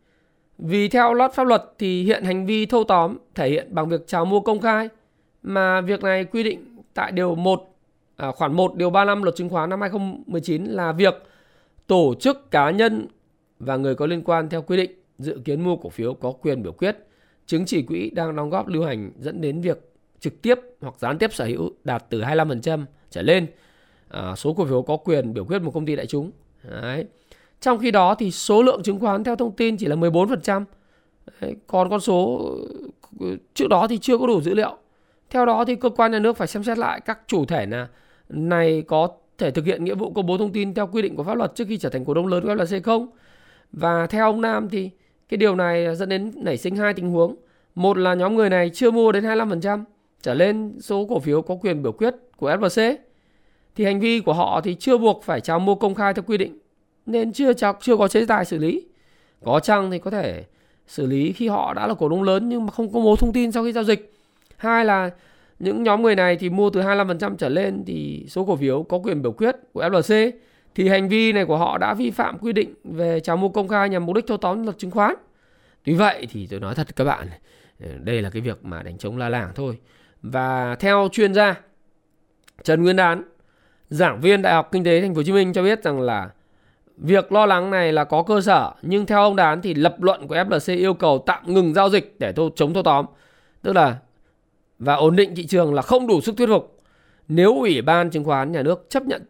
Vì 0.58 0.88
theo 0.88 1.14
luật 1.14 1.32
pháp 1.32 1.46
luật 1.46 1.64
thì 1.78 2.02
hiện 2.02 2.24
hành 2.24 2.46
vi 2.46 2.66
thâu 2.66 2.84
tóm 2.84 3.16
thể 3.34 3.50
hiện 3.50 3.74
bằng 3.74 3.88
việc 3.88 4.06
chào 4.06 4.24
mua 4.24 4.40
công 4.40 4.60
khai 4.60 4.88
mà 5.42 5.80
việc 5.80 6.02
này 6.02 6.24
quy 6.24 6.42
định 6.42 6.82
tại 6.94 7.12
điều 7.12 7.34
1 7.34 7.74
à, 8.16 8.32
khoản 8.32 8.52
1 8.52 8.74
điều 8.74 8.90
35 8.90 9.22
luật 9.22 9.36
chứng 9.36 9.48
khoán 9.48 9.70
năm 9.70 9.80
2019 9.80 10.64
là 10.64 10.92
việc 10.92 11.14
tổ 11.86 12.14
chức 12.20 12.50
cá 12.50 12.70
nhân 12.70 13.06
và 13.58 13.76
người 13.76 13.94
có 13.94 14.06
liên 14.06 14.22
quan 14.24 14.48
theo 14.48 14.62
quy 14.62 14.76
định 14.76 14.90
dự 15.18 15.40
kiến 15.44 15.60
mua 15.60 15.76
cổ 15.76 15.88
phiếu 15.88 16.14
có 16.14 16.32
quyền 16.32 16.62
biểu 16.62 16.72
quyết, 16.72 16.96
chứng 17.46 17.66
chỉ 17.66 17.82
quỹ 17.82 18.10
đang 18.10 18.36
đóng 18.36 18.50
góp 18.50 18.68
lưu 18.68 18.84
hành 18.84 19.12
dẫn 19.18 19.40
đến 19.40 19.60
việc 19.60 19.92
trực 20.20 20.42
tiếp 20.42 20.58
hoặc 20.80 20.94
gián 20.98 21.18
tiếp 21.18 21.32
sở 21.32 21.44
hữu 21.44 21.70
đạt 21.84 22.04
từ 22.08 22.20
25% 22.20 22.84
trở 23.10 23.22
lên 23.22 23.46
à, 24.08 24.34
số 24.36 24.54
cổ 24.54 24.64
phiếu 24.64 24.82
có 24.82 24.96
quyền 24.96 25.34
biểu 25.34 25.44
quyết 25.44 25.62
một 25.62 25.70
công 25.70 25.86
ty 25.86 25.96
đại 25.96 26.06
chúng. 26.06 26.30
Đấy. 26.62 27.06
Trong 27.60 27.78
khi 27.78 27.90
đó 27.90 28.14
thì 28.14 28.30
số 28.30 28.62
lượng 28.62 28.82
chứng 28.82 29.00
khoán 29.00 29.24
theo 29.24 29.36
thông 29.36 29.52
tin 29.52 29.76
chỉ 29.76 29.86
là 29.86 29.96
14%. 29.96 30.64
Đấy. 31.40 31.56
Còn 31.66 31.90
con 31.90 32.00
số 32.00 32.48
ờ, 33.20 33.26
trước 33.54 33.68
đó 33.68 33.86
thì 33.88 33.98
chưa 33.98 34.18
có 34.18 34.26
đủ 34.26 34.40
dữ 34.40 34.54
liệu. 34.54 34.76
Theo 35.30 35.46
đó 35.46 35.64
thì 35.64 35.74
cơ 35.74 35.88
quan 35.88 36.12
nhà 36.12 36.18
nước 36.18 36.36
phải 36.36 36.48
xem 36.48 36.64
xét 36.64 36.78
lại 36.78 37.00
các 37.00 37.18
chủ 37.26 37.44
thể 37.44 37.66
là 37.66 37.88
này 38.28 38.82
có 38.86 39.08
thể 39.38 39.50
thực 39.50 39.64
hiện 39.64 39.84
nghĩa 39.84 39.94
vụ 39.94 40.12
công 40.12 40.26
bố 40.26 40.38
thông 40.38 40.52
tin 40.52 40.74
theo 40.74 40.86
quy 40.86 41.02
định 41.02 41.16
của 41.16 41.24
pháp 41.24 41.36
luật 41.36 41.54
trước 41.54 41.64
khi 41.68 41.76
trở 41.76 41.88
thành 41.88 42.04
cổ 42.04 42.14
đông 42.14 42.26
lớn 42.26 42.44
của 42.44 42.54
FLC 42.54 42.82
không? 42.82 43.08
Và 43.72 44.06
theo 44.06 44.24
ông 44.24 44.40
Nam 44.40 44.68
thì 44.68 44.90
cái 45.28 45.38
điều 45.38 45.56
này 45.56 45.96
dẫn 45.96 46.08
đến 46.08 46.32
nảy 46.36 46.56
sinh 46.56 46.76
hai 46.76 46.94
tình 46.94 47.10
huống. 47.10 47.36
Một 47.74 47.98
là 47.98 48.14
nhóm 48.14 48.34
người 48.34 48.50
này 48.50 48.70
chưa 48.74 48.90
mua 48.90 49.12
đến 49.12 49.24
25% 49.24 49.84
trở 50.22 50.34
lên 50.34 50.78
số 50.80 51.06
cổ 51.08 51.20
phiếu 51.20 51.42
có 51.42 51.54
quyền 51.54 51.82
biểu 51.82 51.92
quyết 51.92 52.14
của 52.36 52.50
FLC 52.50 52.96
thì 53.74 53.84
hành 53.84 54.00
vi 54.00 54.20
của 54.20 54.32
họ 54.32 54.60
thì 54.60 54.74
chưa 54.74 54.98
buộc 54.98 55.22
phải 55.24 55.40
chào 55.40 55.58
mua 55.58 55.74
công 55.74 55.94
khai 55.94 56.14
theo 56.14 56.22
quy 56.26 56.38
định 56.38 56.58
nên 57.08 57.32
chưa 57.32 57.52
chưa 57.80 57.96
có 57.96 58.08
chế 58.08 58.26
tài 58.26 58.44
xử 58.44 58.58
lý. 58.58 58.86
Có 59.44 59.60
chăng 59.60 59.90
thì 59.90 59.98
có 59.98 60.10
thể 60.10 60.44
xử 60.86 61.06
lý 61.06 61.32
khi 61.32 61.48
họ 61.48 61.74
đã 61.74 61.86
là 61.86 61.94
cổ 61.94 62.08
đông 62.08 62.22
lớn 62.22 62.48
nhưng 62.48 62.66
mà 62.66 62.72
không 62.72 62.92
công 62.92 63.04
bố 63.04 63.16
thông 63.16 63.32
tin 63.32 63.52
sau 63.52 63.64
khi 63.64 63.72
giao 63.72 63.84
dịch. 63.84 64.12
Hai 64.56 64.84
là 64.84 65.10
những 65.58 65.82
nhóm 65.82 66.02
người 66.02 66.14
này 66.14 66.36
thì 66.36 66.50
mua 66.50 66.70
từ 66.70 66.80
25% 66.80 67.36
trở 67.36 67.48
lên 67.48 67.84
thì 67.86 68.26
số 68.28 68.44
cổ 68.44 68.56
phiếu 68.56 68.82
có 68.82 68.98
quyền 68.98 69.22
biểu 69.22 69.32
quyết 69.32 69.56
của 69.72 69.82
FLC 69.82 70.30
thì 70.74 70.88
hành 70.88 71.08
vi 71.08 71.32
này 71.32 71.44
của 71.44 71.56
họ 71.56 71.78
đã 71.78 71.94
vi 71.94 72.10
phạm 72.10 72.38
quy 72.38 72.52
định 72.52 72.74
về 72.84 73.20
chào 73.20 73.36
mua 73.36 73.48
công 73.48 73.68
khai 73.68 73.88
nhằm 73.88 74.06
mục 74.06 74.16
đích 74.16 74.26
thâu 74.26 74.36
tóm 74.36 74.64
luật 74.64 74.78
chứng 74.78 74.90
khoán. 74.90 75.14
Tuy 75.84 75.94
vậy 75.94 76.26
thì 76.30 76.46
tôi 76.46 76.60
nói 76.60 76.74
thật 76.74 76.96
các 76.96 77.04
bạn, 77.04 77.28
đây 77.98 78.22
là 78.22 78.30
cái 78.30 78.42
việc 78.42 78.64
mà 78.64 78.82
đánh 78.82 78.98
chống 78.98 79.18
la 79.18 79.28
làng 79.28 79.50
thôi. 79.54 79.78
Và 80.22 80.74
theo 80.74 81.08
chuyên 81.12 81.34
gia 81.34 81.60
Trần 82.64 82.82
Nguyên 82.82 82.96
Đán, 82.96 83.22
giảng 83.88 84.20
viên 84.20 84.42
Đại 84.42 84.54
học 84.54 84.68
Kinh 84.72 84.84
tế 84.84 85.00
Thành 85.00 85.14
phố 85.14 85.18
Hồ 85.18 85.22
Chí 85.22 85.32
Minh 85.32 85.52
cho 85.52 85.62
biết 85.62 85.82
rằng 85.82 86.00
là 86.00 86.30
việc 87.00 87.32
lo 87.32 87.46
lắng 87.46 87.70
này 87.70 87.92
là 87.92 88.04
có 88.04 88.22
cơ 88.22 88.40
sở, 88.40 88.72
nhưng 88.82 89.06
theo 89.06 89.22
ông 89.22 89.36
Đán 89.36 89.62
thì 89.62 89.74
lập 89.74 90.02
luận 90.02 90.28
của 90.28 90.36
FLC 90.36 90.76
yêu 90.76 90.94
cầu 90.94 91.22
tạm 91.26 91.54
ngừng 91.54 91.74
giao 91.74 91.90
dịch 91.90 92.16
để 92.18 92.32
thô, 92.32 92.50
chống 92.56 92.74
thâu 92.74 92.82
tóm, 92.82 93.06
tức 93.62 93.72
là 93.72 93.96
và 94.78 94.94
ổn 94.94 95.16
định 95.16 95.34
thị 95.34 95.46
trường 95.46 95.74
là 95.74 95.82
không 95.82 96.06
đủ 96.06 96.20
sức 96.20 96.36
thuyết 96.36 96.46
phục. 96.48 96.78
Nếu 97.28 97.58
Ủy 97.58 97.82
ban 97.82 98.10
chứng 98.10 98.24
khoán 98.24 98.52
nhà 98.52 98.62
nước 98.62 98.86
chấp 98.88 99.02
nhận 99.02 99.22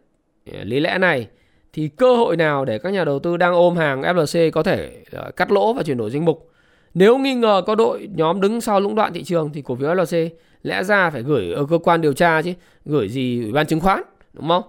ờ, 0.53 0.63
lý 0.63 0.79
lẽ 0.79 0.97
này 0.97 1.27
thì 1.73 1.87
cơ 1.87 2.15
hội 2.15 2.37
nào 2.37 2.65
để 2.65 2.77
các 2.77 2.93
nhà 2.93 3.03
đầu 3.03 3.19
tư 3.19 3.37
đang 3.37 3.53
ôm 3.53 3.77
hàng 3.77 4.01
FLC 4.01 4.51
có 4.51 4.63
thể 4.63 5.03
ờ, 5.11 5.31
cắt 5.31 5.51
lỗ 5.51 5.73
và 5.73 5.83
chuyển 5.83 5.97
đổi 5.97 6.11
danh 6.11 6.25
mục. 6.25 6.49
Nếu 6.93 7.17
nghi 7.17 7.33
ngờ 7.33 7.61
có 7.67 7.75
đội 7.75 8.09
nhóm 8.15 8.41
đứng 8.41 8.61
sau 8.61 8.79
lũng 8.79 8.95
đoạn 8.95 9.13
thị 9.13 9.23
trường 9.23 9.49
thì 9.53 9.61
cổ 9.61 9.75
phiếu 9.75 9.89
FLC 9.89 10.29
lẽ 10.63 10.83
ra 10.83 11.09
phải 11.09 11.23
gửi 11.23 11.51
ở 11.53 11.65
cơ 11.69 11.77
quan 11.77 12.01
điều 12.01 12.13
tra 12.13 12.41
chứ, 12.41 12.53
gửi 12.85 13.09
gì 13.09 13.41
ủy 13.43 13.51
ban 13.51 13.67
chứng 13.67 13.79
khoán, 13.79 14.01
đúng 14.33 14.47
không? 14.47 14.63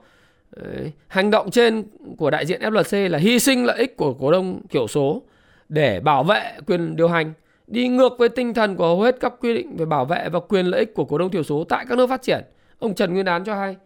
Đấy. 0.57 0.93
Hành 1.09 1.31
động 1.31 1.51
trên 1.51 1.85
của 2.19 2.31
đại 2.31 2.47
diện 2.47 2.61
FLC 2.61 3.09
là 3.09 3.19
hy 3.19 3.39
sinh 3.39 3.65
lợi 3.65 3.79
ích 3.79 3.97
của 3.97 4.15
cổ 4.15 4.33
đông 4.33 4.61
kiểu 4.71 4.89
số 4.89 5.23
để 5.69 6.01
bảo 6.01 6.25
vệ 6.25 6.53
quyền 6.67 6.97
điều 6.97 7.09
hành, 7.09 7.33
đi 7.67 7.89
ngược 7.89 8.13
với 8.19 8.29
tinh 8.29 8.55
thần 8.55 8.77
của 8.77 8.87
hầu 8.87 9.03
hết 9.03 9.17
các 9.21 9.33
quy 9.41 9.55
định 9.55 9.77
về 9.77 9.85
bảo 9.85 10.05
vệ 10.05 10.29
và 10.29 10.41
quyền 10.41 10.67
lợi 10.67 10.81
ích 10.81 10.95
của 10.95 11.05
cổ 11.05 11.19
đông 11.19 11.31
thiểu 11.31 11.43
số 11.43 11.65
tại 11.65 11.85
các 11.89 11.99
nước 11.99 12.07
phát 12.07 12.23
triển. 12.23 12.45
Ông 12.79 12.95
Trần 12.95 13.13
Nguyên 13.13 13.25
Đán 13.25 13.45
cho 13.45 13.55
hay. 13.55 13.77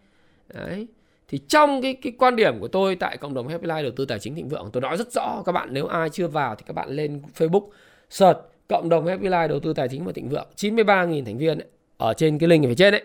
Đấy 0.55 0.87
thì 1.29 1.41
trong 1.49 1.83
cái 1.83 1.95
cái 1.95 2.13
quan 2.19 2.37
điểm 2.37 2.61
của 2.61 2.69
tôi 2.69 2.97
tại 2.97 3.17
cộng 3.17 3.35
đồng 3.35 3.49
Happy 3.49 3.67
Life 3.67 3.83
đầu 3.83 3.93
tư 3.97 4.05
tài 4.05 4.19
chính 4.19 4.35
thịnh 4.35 4.49
vượng 4.49 4.71
tôi 4.73 4.81
nói 4.81 4.97
rất 4.97 5.13
rõ 5.13 5.43
các 5.47 5.53
bạn 5.53 5.69
nếu 5.73 5.87
ai 5.87 6.11
chưa 6.11 6.27
vào 6.27 6.55
thì 6.55 6.65
các 6.67 6.73
bạn 6.73 6.91
lên 6.91 7.23
Facebook 7.39 7.69
search 8.11 8.39
cộng 8.69 8.89
đồng 8.89 9.07
Happy 9.07 9.29
Life 9.29 9.49
đầu 9.49 9.61
tư 9.61 9.73
tài 9.73 9.89
chính 9.89 10.05
và 10.05 10.13
thịnh 10.13 10.29
vượng 10.29 10.47
93.000 10.57 11.25
thành 11.25 11.39
viên 11.39 11.59
ấy, 11.59 11.69
ở 11.97 12.15
trên 12.15 12.39
cái 12.39 12.49
link 12.49 12.65
ở 12.65 12.69
phía 12.69 12.75
trên 12.75 12.93
đấy 12.93 13.03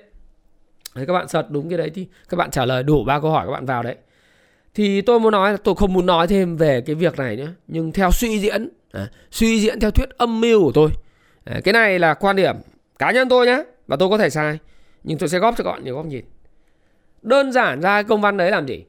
Đấy, 1.00 1.06
các 1.06 1.14
bạn 1.14 1.28
search 1.28 1.50
đúng 1.50 1.70
cái 1.70 1.78
đấy 1.78 1.92
thì 1.96 2.08
các 2.30 2.38
bạn 2.38 2.52
trả 2.52 2.66
lời 2.66 2.84
đủ 2.84 3.04
ba 3.04 3.20
câu 3.20 3.32
hỏi 3.32 3.46
các 3.46 3.52
bạn 3.52 3.66
vào 3.66 3.84
đấy. 3.84 3.96
Thì 4.74 5.02
tôi 5.02 5.20
muốn 5.20 5.32
nói 5.32 5.52
là 5.52 5.58
tôi 5.64 5.76
không 5.76 5.94
muốn 5.94 6.06
nói 6.06 6.28
thêm 6.28 6.58
về 6.58 6.82
cái 6.82 6.96
việc 6.96 7.18
này 7.18 7.36
nữa 7.36 7.48
nhưng 7.68 7.92
theo 7.92 8.12
suy 8.12 8.40
diễn 8.40 8.70
à, 8.92 9.08
suy 9.32 9.60
diễn 9.62 9.80
theo 9.80 9.92
thuyết 9.92 10.10
âm 10.18 10.42
mưu 10.42 10.64
của 10.64 10.72
tôi. 10.72 10.90
À, 11.44 11.60
cái 11.64 11.74
này 11.74 12.00
là 12.00 12.14
quan 12.14 12.36
điểm 12.36 12.56
cá 13.00 13.12
nhân 13.12 13.30
tôi 13.30 13.46
nhé 13.46 13.64
và 13.88 13.96
tôi 13.96 14.10
có 14.10 14.18
thể 14.18 14.30
sai 14.30 14.58
nhưng 15.04 15.18
tôi 15.18 15.30
sẽ 15.30 15.40
góp 15.40 15.58
cho 15.58 15.64
các 15.64 15.72
bạn 15.72 15.84
nhiều 15.84 15.96
góc 15.96 16.06
nhìn. 16.06 16.26
Đơn 17.22 17.52
giản 17.52 17.82
ra 17.82 18.04
công 18.04 18.22
văn 18.22 18.38
đấy 18.38 18.52
làm 18.52 18.68
gì? 18.68 18.84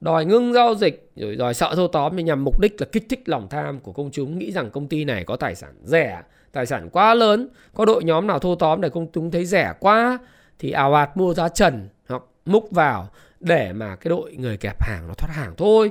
Đòi 0.00 0.24
ngưng 0.24 0.52
giao 0.52 0.74
dịch 0.74 1.10
rồi 1.16 1.36
đòi 1.36 1.54
sợ 1.54 1.72
thâu 1.76 1.88
tóm 1.88 2.16
nhằm 2.16 2.44
mục 2.44 2.60
đích 2.60 2.80
là 2.80 2.86
kích 2.92 3.06
thích 3.08 3.22
lòng 3.26 3.48
tham 3.50 3.80
của 3.80 3.92
công 3.92 4.10
chúng 4.10 4.38
nghĩ 4.38 4.52
rằng 4.52 4.70
công 4.70 4.88
ty 4.88 5.04
này 5.04 5.24
có 5.24 5.36
tài 5.36 5.54
sản 5.54 5.74
rẻ, 5.84 6.22
tài 6.52 6.66
sản 6.66 6.88
quá 6.92 7.14
lớn, 7.14 7.48
có 7.74 7.84
đội 7.84 8.04
nhóm 8.04 8.26
nào 8.26 8.38
thâu 8.38 8.56
tóm 8.56 8.80
để 8.80 8.88
công 8.88 9.06
chúng 9.12 9.30
thấy 9.30 9.44
rẻ 9.44 9.72
quá 9.80 10.18
thì 10.58 10.70
ào 10.70 10.94
ạt 10.94 11.16
mua 11.16 11.34
giá 11.34 11.48
trần 11.48 11.88
hoặc 12.08 12.22
múc 12.44 12.70
vào 12.70 13.08
để 13.40 13.72
mà 13.72 13.96
cái 13.96 14.08
đội 14.08 14.36
người 14.36 14.56
kẹp 14.56 14.82
hàng 14.82 15.08
nó 15.08 15.14
thoát 15.14 15.30
hàng 15.32 15.54
thôi, 15.56 15.90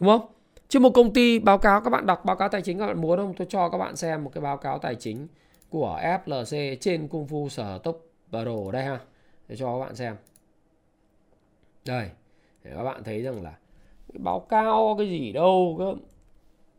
đúng 0.00 0.08
không? 0.08 0.26
Chứ 0.68 0.80
một 0.80 0.90
công 0.90 1.12
ty 1.12 1.38
báo 1.38 1.58
cáo 1.58 1.80
các 1.80 1.90
bạn 1.90 2.06
đọc 2.06 2.24
báo 2.24 2.36
cáo 2.36 2.48
tài 2.48 2.62
chính 2.62 2.78
các 2.78 2.86
bạn 2.86 3.00
muốn 3.00 3.18
không? 3.18 3.34
Tôi 3.34 3.46
cho 3.50 3.68
các 3.68 3.78
bạn 3.78 3.96
xem 3.96 4.24
một 4.24 4.30
cái 4.34 4.42
báo 4.42 4.56
cáo 4.56 4.78
tài 4.78 4.94
chính 4.94 5.28
của 5.68 6.00
FLC 6.02 6.76
trên 6.80 7.08
Kung 7.08 7.26
Fu 7.26 7.48
Sở 7.48 7.78
Tốc 7.78 7.96
Pro 8.30 8.72
đây 8.72 8.84
ha. 8.84 8.98
Để 9.48 9.56
cho 9.56 9.78
các 9.78 9.84
bạn 9.84 9.94
xem 9.94 10.16
đây 11.84 12.10
để 12.62 12.72
các 12.76 12.82
bạn 12.82 13.04
thấy 13.04 13.22
rằng 13.22 13.42
là 13.42 13.50
cái 14.12 14.18
báo 14.18 14.40
cáo 14.40 14.94
cái 14.98 15.08
gì 15.08 15.32
đâu 15.32 15.76
cơ 15.78 15.94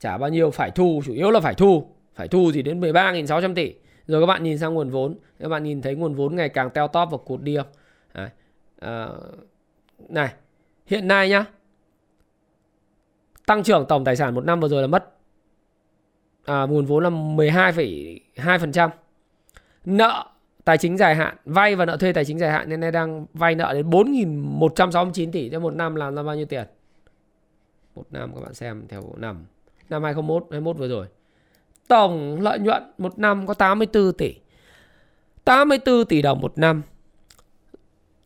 Trả 0.00 0.18
bao 0.18 0.30
nhiêu 0.30 0.50
phải 0.50 0.70
thu, 0.70 1.02
chủ 1.04 1.12
yếu 1.12 1.30
là 1.30 1.40
phải 1.40 1.54
thu. 1.54 1.86
Phải 2.14 2.28
thu 2.28 2.50
thì 2.54 2.62
đến 2.62 2.80
13.600 2.80 3.54
tỷ. 3.54 3.74
Rồi 4.06 4.22
các 4.22 4.26
bạn 4.26 4.42
nhìn 4.42 4.58
sang 4.58 4.74
nguồn 4.74 4.90
vốn, 4.90 5.14
các 5.38 5.48
bạn 5.48 5.62
nhìn 5.62 5.82
thấy 5.82 5.94
nguồn 5.94 6.14
vốn 6.14 6.36
ngày 6.36 6.48
càng 6.48 6.70
teo 6.70 6.88
tóp 6.88 7.08
và 7.10 7.18
cụt 7.18 7.40
đi 7.40 7.56
không? 7.56 7.66
Đấy. 8.14 8.30
À, 8.80 9.08
này, 10.08 10.34
hiện 10.86 11.08
nay 11.08 11.28
nhá, 11.28 11.44
tăng 13.46 13.62
trưởng 13.62 13.86
tổng 13.88 14.04
tài 14.04 14.16
sản 14.16 14.34
một 14.34 14.44
năm 14.44 14.60
vừa 14.60 14.68
rồi 14.68 14.82
là 14.82 14.88
mất 14.88 15.14
à, 16.44 16.62
nguồn 16.66 16.86
vốn 16.86 17.04
là 17.04 17.10
12,2%. 17.10 18.90
Nợ 19.84 20.24
tài 20.64 20.78
chính 20.78 20.96
dài 20.96 21.14
hạn, 21.14 21.36
vay 21.44 21.76
và 21.76 21.84
nợ 21.84 21.96
thuê 21.96 22.12
tài 22.12 22.24
chính 22.24 22.38
dài 22.38 22.50
hạn 22.50 22.68
nên 22.68 22.80
nay 22.80 22.92
đang 22.92 23.26
vay 23.34 23.54
nợ 23.54 23.72
đến 23.74 23.90
4.169 23.90 25.32
tỷ 25.32 25.48
cho 25.50 25.60
một 25.60 25.74
năm 25.74 25.94
làm 25.94 26.14
ra 26.14 26.22
bao 26.22 26.36
nhiêu 26.36 26.46
tiền? 26.46 26.66
Một 27.94 28.04
năm 28.10 28.32
các 28.34 28.40
bạn 28.40 28.54
xem 28.54 28.86
theo 28.88 29.02
năm. 29.16 29.46
Năm 29.88 30.02
2021, 30.02 30.46
21 30.50 30.76
vừa 30.76 30.88
rồi. 30.88 31.06
Tổng 31.88 32.40
lợi 32.40 32.58
nhuận 32.58 32.82
một 32.98 33.18
năm 33.18 33.46
có 33.46 33.54
84 33.54 34.12
tỷ. 34.12 34.34
84 35.44 36.04
tỷ 36.04 36.22
đồng 36.22 36.40
một 36.40 36.58
năm. 36.58 36.82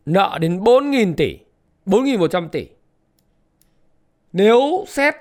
Nợ 0.05 0.37
đến 0.41 0.59
4.000 0.59 1.13
tỷ. 1.17 1.37
4.100 1.85 2.49
tỷ. 2.49 2.67
Nếu 4.33 4.85
xét 4.87 5.15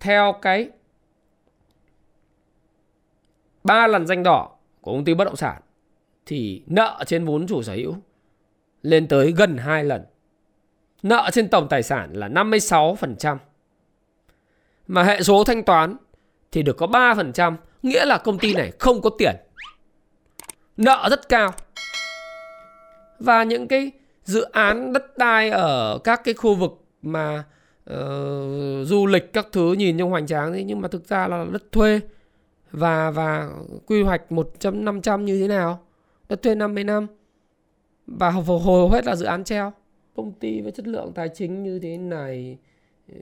theo 0.00 0.34
cái 0.42 0.70
ba 3.64 3.86
lần 3.86 4.06
danh 4.06 4.22
đỏ 4.22 4.50
của 4.80 4.92
công 4.92 5.04
ty 5.04 5.14
bất 5.14 5.24
động 5.24 5.36
sản 5.36 5.62
thì 6.26 6.62
nợ 6.66 7.04
trên 7.06 7.24
vốn 7.24 7.46
chủ 7.46 7.62
sở 7.62 7.74
hữu 7.74 7.96
lên 8.82 9.08
tới 9.08 9.32
gần 9.36 9.56
2 9.56 9.84
lần. 9.84 10.04
Nợ 11.02 11.30
trên 11.32 11.48
tổng 11.48 11.68
tài 11.68 11.82
sản 11.82 12.12
là 12.12 12.28
56%. 12.28 13.36
Mà 14.86 15.02
hệ 15.02 15.22
số 15.22 15.44
thanh 15.44 15.62
toán 15.62 15.96
thì 16.52 16.62
được 16.62 16.76
có 16.76 16.86
3%, 16.86 17.56
nghĩa 17.82 18.04
là 18.04 18.18
công 18.18 18.38
ty 18.38 18.54
này 18.54 18.72
không 18.78 19.00
có 19.02 19.10
tiền. 19.18 19.36
Nợ 20.76 21.06
rất 21.10 21.28
cao. 21.28 21.54
Và 23.18 23.44
những 23.44 23.68
cái 23.68 23.90
dự 24.24 24.42
án 24.42 24.92
đất 24.92 25.18
đai 25.18 25.50
ở 25.50 25.98
các 26.04 26.20
cái 26.24 26.34
khu 26.34 26.54
vực 26.54 26.84
mà 27.02 27.44
uh, 27.90 27.96
du 28.86 29.06
lịch 29.06 29.32
các 29.32 29.46
thứ 29.52 29.72
nhìn 29.72 29.98
trông 29.98 30.10
hoành 30.10 30.26
tráng 30.26 30.52
thế 30.52 30.64
nhưng 30.64 30.80
mà 30.80 30.88
thực 30.88 31.08
ra 31.08 31.28
là 31.28 31.46
đất 31.52 31.72
thuê. 31.72 32.00
Và 32.70 33.10
và 33.10 33.50
quy 33.86 34.02
hoạch 34.02 34.22
1.500 34.30 35.20
như 35.20 35.40
thế 35.40 35.48
nào? 35.48 35.80
Đất 36.28 36.42
thuê 36.42 36.54
50 36.54 36.84
năm. 36.84 37.06
Và 38.06 38.30
hầu, 38.30 38.58
hầu 38.58 38.88
hết 38.88 39.04
là 39.04 39.16
dự 39.16 39.26
án 39.26 39.44
treo. 39.44 39.72
Công 40.16 40.32
ty 40.32 40.60
với 40.60 40.72
chất 40.72 40.86
lượng 40.86 41.12
tài 41.14 41.28
chính 41.28 41.62
như 41.62 41.78
thế 41.78 41.98
này 41.98 42.58
ừ, 43.08 43.14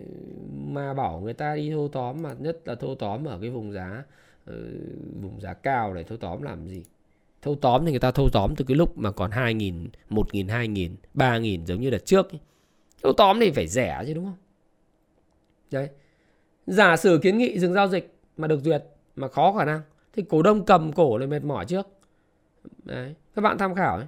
mà 0.57 0.95
bảo 0.95 1.21
người 1.21 1.35
ta 1.35 1.55
đi 1.55 1.71
thâu 1.71 1.89
tóm 1.89 2.23
mà 2.23 2.35
nhất 2.39 2.59
là 2.65 2.75
thâu 2.75 2.95
tóm 2.95 3.25
ở 3.25 3.39
cái 3.41 3.51
vùng 3.51 3.73
giá 3.73 4.05
uh, 4.51 4.57
vùng 5.23 5.41
giá 5.41 5.55
cao 5.55 5.95
để 5.95 6.03
thâu 6.03 6.19
tóm 6.19 6.43
làm 6.43 6.69
gì? 6.69 6.85
Thâu 7.43 7.55
tóm 7.55 7.85
thì 7.85 7.91
người 7.91 8.01
ta 8.01 8.11
thâu 8.11 8.29
tóm 8.31 8.57
từ 8.57 8.65
cái 8.69 8.77
lúc 8.77 8.99
mà 8.99 9.11
còn 9.11 9.31
2.000, 9.31 9.89
1.000, 10.11 10.47
2.000, 10.47 10.91
3.000 11.15 11.65
giống 11.65 11.81
như 11.81 11.91
đợt 11.91 12.07
trước 12.07 12.29
thâu 13.03 13.13
tóm 13.13 13.41
thì 13.41 13.51
phải 13.51 13.69
rẻ 13.69 14.03
chứ 14.07 14.15
đúng 14.15 14.25
không? 14.25 14.37
Đấy. 15.71 15.89
Giả 16.67 16.97
sử 16.97 17.19
kiến 17.23 17.39
nghị 17.39 17.59
dừng 17.59 17.75
giao 17.75 17.89
dịch 17.89 18.15
mà 18.37 18.49
được 18.49 18.61
duyệt 18.65 18.85
mà 19.17 19.29
khó 19.29 19.55
khả 19.59 19.65
năng 19.65 19.81
thì 20.13 20.23
cổ 20.29 20.43
đông 20.43 20.65
cầm 20.65 20.93
cổ 20.93 21.19
lại 21.19 21.27
mệt 21.27 21.45
mỏi 21.45 21.65
trước. 21.65 21.87
Đấy 22.85 23.15
các 23.35 23.43
bạn 23.43 23.59
tham 23.59 23.75
khảo 23.75 24.01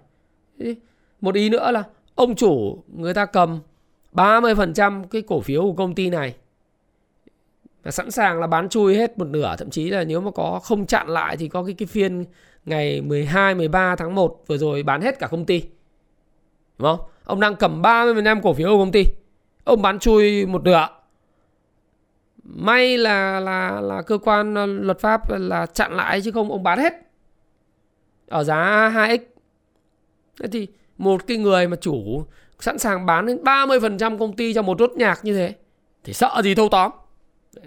ấy. 0.59 0.77
một 1.21 1.35
ý 1.35 1.49
nữa 1.49 1.71
là 1.71 1.85
ông 2.15 2.35
chủ 2.35 2.83
người 2.87 3.15
ta 3.15 3.27
cầm 3.27 3.61
30% 4.13 5.05
cái 5.05 5.23
cổ 5.23 5.41
phiếu 5.41 5.63
của 5.63 5.73
công 5.73 5.95
ty 5.95 6.11
này 6.11 6.35
và 7.83 7.91
sẵn 7.91 8.11
sàng 8.11 8.41
là 8.41 8.47
bán 8.47 8.69
chui 8.69 8.97
hết 8.97 9.19
một 9.19 9.25
nửa 9.25 9.57
thậm 9.59 9.71
chí 9.71 9.91
là 9.91 10.05
nếu 10.05 10.21
mà 10.21 10.31
có 10.31 10.61
không 10.63 10.87
chặn 10.87 11.09
lại 11.09 11.37
thì 11.37 11.49
có 11.49 11.65
cái 11.65 11.75
cái 11.75 11.87
phiên 11.87 12.25
ngày 12.65 13.01
12 13.01 13.55
13 13.55 13.97
tháng 13.97 14.15
1 14.15 14.43
vừa 14.47 14.57
rồi 14.57 14.83
bán 14.83 15.01
hết 15.01 15.19
cả 15.19 15.27
công 15.27 15.47
ty. 15.47 15.63
Đúng 16.79 16.89
không? 16.89 17.09
Ông 17.25 17.41
đang 17.41 17.57
cầm 17.57 17.83
30% 17.83 18.41
cổ 18.43 18.53
phiếu 18.53 18.69
của 18.69 18.79
công 18.79 18.93
ty. 18.93 19.05
Ông 19.65 19.83
bán 19.83 19.99
chui 19.99 20.47
một 20.47 20.63
nửa 20.65 20.89
may 22.45 22.99
là 22.99 23.41
là 23.41 23.81
là 23.81 24.03
cơ 24.03 24.19
quan 24.19 24.55
ờ, 24.55 24.67
luật 24.67 25.01
pháp 25.01 25.31
là 25.31 25.67
chặn 25.67 25.93
lại 25.97 26.21
chứ 26.21 26.31
không 26.31 26.51
ông 26.51 26.63
bán 26.63 26.79
hết 26.79 26.93
ở 28.29 28.45
giá 28.45 28.91
2x 28.95 29.19
thế 30.41 30.49
thì 30.53 30.67
một 30.99 31.27
cái 31.27 31.37
người 31.37 31.69
mà 31.69 31.77
chủ 31.77 32.25
sẵn 32.61 32.79
sàng 32.79 33.07
bán 33.07 33.27
đến 33.27 33.43
30% 33.45 34.19
công 34.19 34.37
ty 34.37 34.55
cho 34.55 34.63
một 34.63 34.79
rốt 34.79 34.93
nhạc 34.97 35.25
như 35.25 35.35
thế, 35.35 35.55
thì 36.05 36.13
sợ 36.13 36.41
gì 36.45 36.55
thâu 36.55 36.69
tóm 36.69 36.93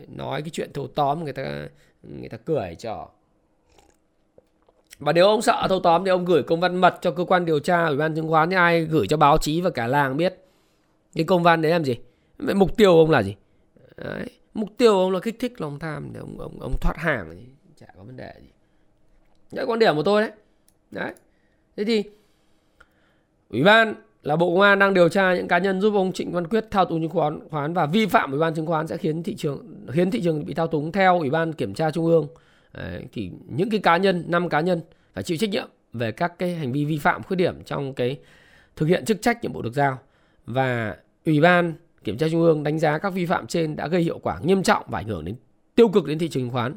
nói 0.07 0.41
cái 0.41 0.49
chuyện 0.49 0.73
thâu 0.73 0.87
tóm 0.87 1.23
người 1.23 1.33
ta 1.33 1.67
người 2.03 2.29
ta 2.29 2.37
cười 2.37 2.75
cho 2.75 3.09
và 4.99 5.13
nếu 5.13 5.27
ông 5.27 5.41
sợ 5.41 5.65
thâu 5.69 5.79
tóm 5.79 6.05
thì 6.05 6.09
ông 6.09 6.25
gửi 6.25 6.43
công 6.43 6.59
văn 6.59 6.75
mật 6.75 6.97
cho 7.01 7.11
cơ 7.11 7.23
quan 7.23 7.45
điều 7.45 7.59
tra, 7.59 7.85
ủy 7.85 7.97
ban 7.97 8.15
chứng 8.15 8.29
khoán 8.29 8.49
thì 8.49 8.55
ai 8.55 8.81
gửi 8.81 9.07
cho 9.07 9.17
báo 9.17 9.37
chí 9.37 9.61
và 9.61 9.69
cả 9.69 9.87
làng 9.87 10.17
biết. 10.17 10.35
Cái 11.15 11.25
công 11.25 11.43
văn 11.43 11.61
đấy 11.61 11.71
làm 11.71 11.85
gì? 11.85 11.95
Vậy 12.37 12.55
mục 12.55 12.77
tiêu 12.77 12.97
ông 12.97 13.11
là 13.11 13.23
gì? 13.23 13.35
Đấy, 13.97 14.29
mục 14.53 14.69
tiêu 14.77 14.99
ông 14.99 15.11
là 15.11 15.19
kích 15.19 15.39
thích 15.39 15.61
lòng 15.61 15.79
tham 15.79 16.09
để 16.13 16.19
ông 16.19 16.39
ông 16.39 16.59
ông 16.59 16.75
thoát 16.81 16.97
hàng 16.97 17.29
thì 17.31 17.45
chả 17.79 17.87
có 17.97 18.03
vấn 18.03 18.17
đề 18.17 18.33
gì. 18.41 18.49
Đấy, 19.51 19.65
quan 19.65 19.79
điểm 19.79 19.95
của 19.95 20.03
tôi 20.03 20.21
đấy. 20.21 20.31
Đấy. 20.91 21.13
Thế 21.77 21.83
thì, 21.83 22.03
ủy 23.49 23.63
ban 23.63 23.93
là 24.23 24.35
bộ 24.35 24.49
công 24.49 24.61
an 24.61 24.79
đang 24.79 24.93
điều 24.93 25.09
tra 25.09 25.35
những 25.35 25.47
cá 25.47 25.57
nhân 25.57 25.81
giúp 25.81 25.93
ông 25.95 26.13
trịnh 26.13 26.31
văn 26.31 26.47
quyết 26.47 26.71
thao 26.71 26.85
túng 26.85 27.01
chứng 27.01 27.09
khoán 27.09 27.39
khoán 27.49 27.73
và 27.73 27.85
vi 27.85 28.05
phạm 28.05 28.31
ủy 28.31 28.39
ban 28.39 28.55
chứng 28.55 28.65
khoán 28.65 28.87
sẽ 28.87 28.97
khiến 28.97 29.23
thị 29.23 29.35
trường, 29.35 29.85
khiến 29.91 30.11
thị 30.11 30.21
trường 30.23 30.45
bị 30.45 30.53
thao 30.53 30.67
túng 30.67 30.91
theo 30.91 31.19
ủy 31.19 31.29
ban 31.29 31.53
kiểm 31.53 31.73
tra 31.73 31.91
trung 31.91 32.05
ương 32.05 32.27
đấy, 32.77 33.05
thì 33.13 33.31
những 33.47 33.69
cái 33.69 33.79
cá 33.79 33.97
nhân 33.97 34.23
năm 34.27 34.49
cá 34.49 34.61
nhân 34.61 34.81
phải 35.13 35.23
chịu 35.23 35.37
trách 35.37 35.49
nhiệm 35.49 35.67
về 35.93 36.11
các 36.11 36.39
cái 36.39 36.55
hành 36.55 36.71
vi 36.71 36.85
vi 36.85 36.97
phạm 36.97 37.23
khuyết 37.23 37.37
điểm 37.37 37.63
trong 37.63 37.93
cái 37.93 38.19
thực 38.75 38.85
hiện 38.85 39.05
chức 39.05 39.21
trách 39.21 39.41
nhiệm 39.41 39.53
vụ 39.53 39.61
được 39.61 39.73
giao 39.73 39.99
và 40.45 40.97
ủy 41.25 41.41
ban 41.41 41.73
Kiểm 42.07 42.17
tra 42.17 42.27
Trung 42.31 42.41
ương 42.41 42.63
đánh 42.63 42.79
giá 42.79 42.97
các 42.97 43.09
vi 43.09 43.25
phạm 43.25 43.47
trên 43.47 43.75
đã 43.75 43.87
gây 43.87 44.01
hiệu 44.01 44.19
quả 44.19 44.39
nghiêm 44.43 44.63
trọng 44.63 44.85
và 44.87 44.99
ảnh 44.99 45.07
hưởng 45.07 45.25
đến 45.25 45.35
tiêu 45.75 45.89
cực 45.89 46.05
đến 46.05 46.19
thị 46.19 46.29
trường 46.29 46.43
chứng 46.43 46.51
khoán, 46.51 46.75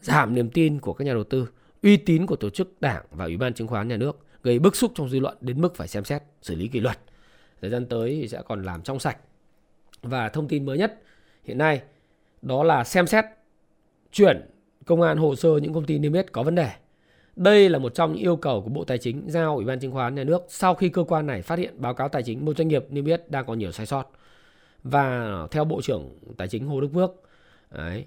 giảm 0.00 0.34
niềm 0.34 0.50
tin 0.50 0.80
của 0.80 0.92
các 0.92 1.04
nhà 1.04 1.12
đầu 1.12 1.24
tư, 1.24 1.48
uy 1.82 1.96
tín 1.96 2.26
của 2.26 2.36
tổ 2.36 2.50
chức 2.50 2.80
đảng 2.80 3.04
và 3.10 3.24
ủy 3.24 3.36
ban 3.36 3.54
chứng 3.54 3.66
khoán 3.66 3.88
nhà 3.88 3.96
nước, 3.96 4.18
gây 4.42 4.58
bức 4.58 4.76
xúc 4.76 4.92
trong 4.94 5.08
dư 5.08 5.20
luận 5.20 5.36
đến 5.40 5.60
mức 5.60 5.74
phải 5.76 5.88
xem 5.88 6.04
xét 6.04 6.22
xử 6.42 6.54
lý 6.54 6.68
kỷ 6.68 6.80
luật. 6.80 6.98
Thời 7.60 7.70
gian 7.70 7.86
tới 7.86 8.18
thì 8.20 8.28
sẽ 8.28 8.42
còn 8.48 8.62
làm 8.62 8.82
trong 8.82 8.98
sạch. 8.98 9.16
Và 10.02 10.28
thông 10.28 10.48
tin 10.48 10.66
mới 10.66 10.78
nhất 10.78 11.02
hiện 11.44 11.58
nay 11.58 11.82
đó 12.42 12.62
là 12.62 12.84
xem 12.84 13.06
xét 13.06 13.24
chuyển 14.12 14.50
công 14.86 15.02
an 15.02 15.18
hồ 15.18 15.36
sơ 15.36 15.56
những 15.56 15.74
công 15.74 15.84
ty 15.84 15.98
niêm 15.98 16.12
yết 16.12 16.32
có 16.32 16.42
vấn 16.42 16.54
đề. 16.54 16.70
Đây 17.36 17.68
là 17.68 17.78
một 17.78 17.94
trong 17.94 18.12
những 18.12 18.22
yêu 18.22 18.36
cầu 18.36 18.62
của 18.62 18.68
Bộ 18.68 18.84
Tài 18.84 18.98
chính 18.98 19.22
giao 19.26 19.56
Ủy 19.56 19.64
ban 19.64 19.80
chứng 19.80 19.92
khoán 19.92 20.14
nhà 20.14 20.24
nước 20.24 20.42
sau 20.48 20.74
khi 20.74 20.88
cơ 20.88 21.04
quan 21.04 21.26
này 21.26 21.42
phát 21.42 21.58
hiện 21.58 21.74
báo 21.76 21.94
cáo 21.94 22.08
tài 22.08 22.22
chính 22.22 22.44
một 22.44 22.56
doanh 22.56 22.68
nghiệp 22.68 22.86
niêm 22.90 23.04
yết 23.04 23.30
đang 23.30 23.46
có 23.46 23.54
nhiều 23.54 23.72
sai 23.72 23.86
sót 23.86 24.10
và 24.84 25.36
theo 25.50 25.64
bộ 25.64 25.82
trưởng 25.82 26.10
tài 26.36 26.48
chính 26.48 26.66
Hồ 26.66 26.80
Đức 26.80 26.88
Phước 26.94 27.10
đấy, 27.70 28.04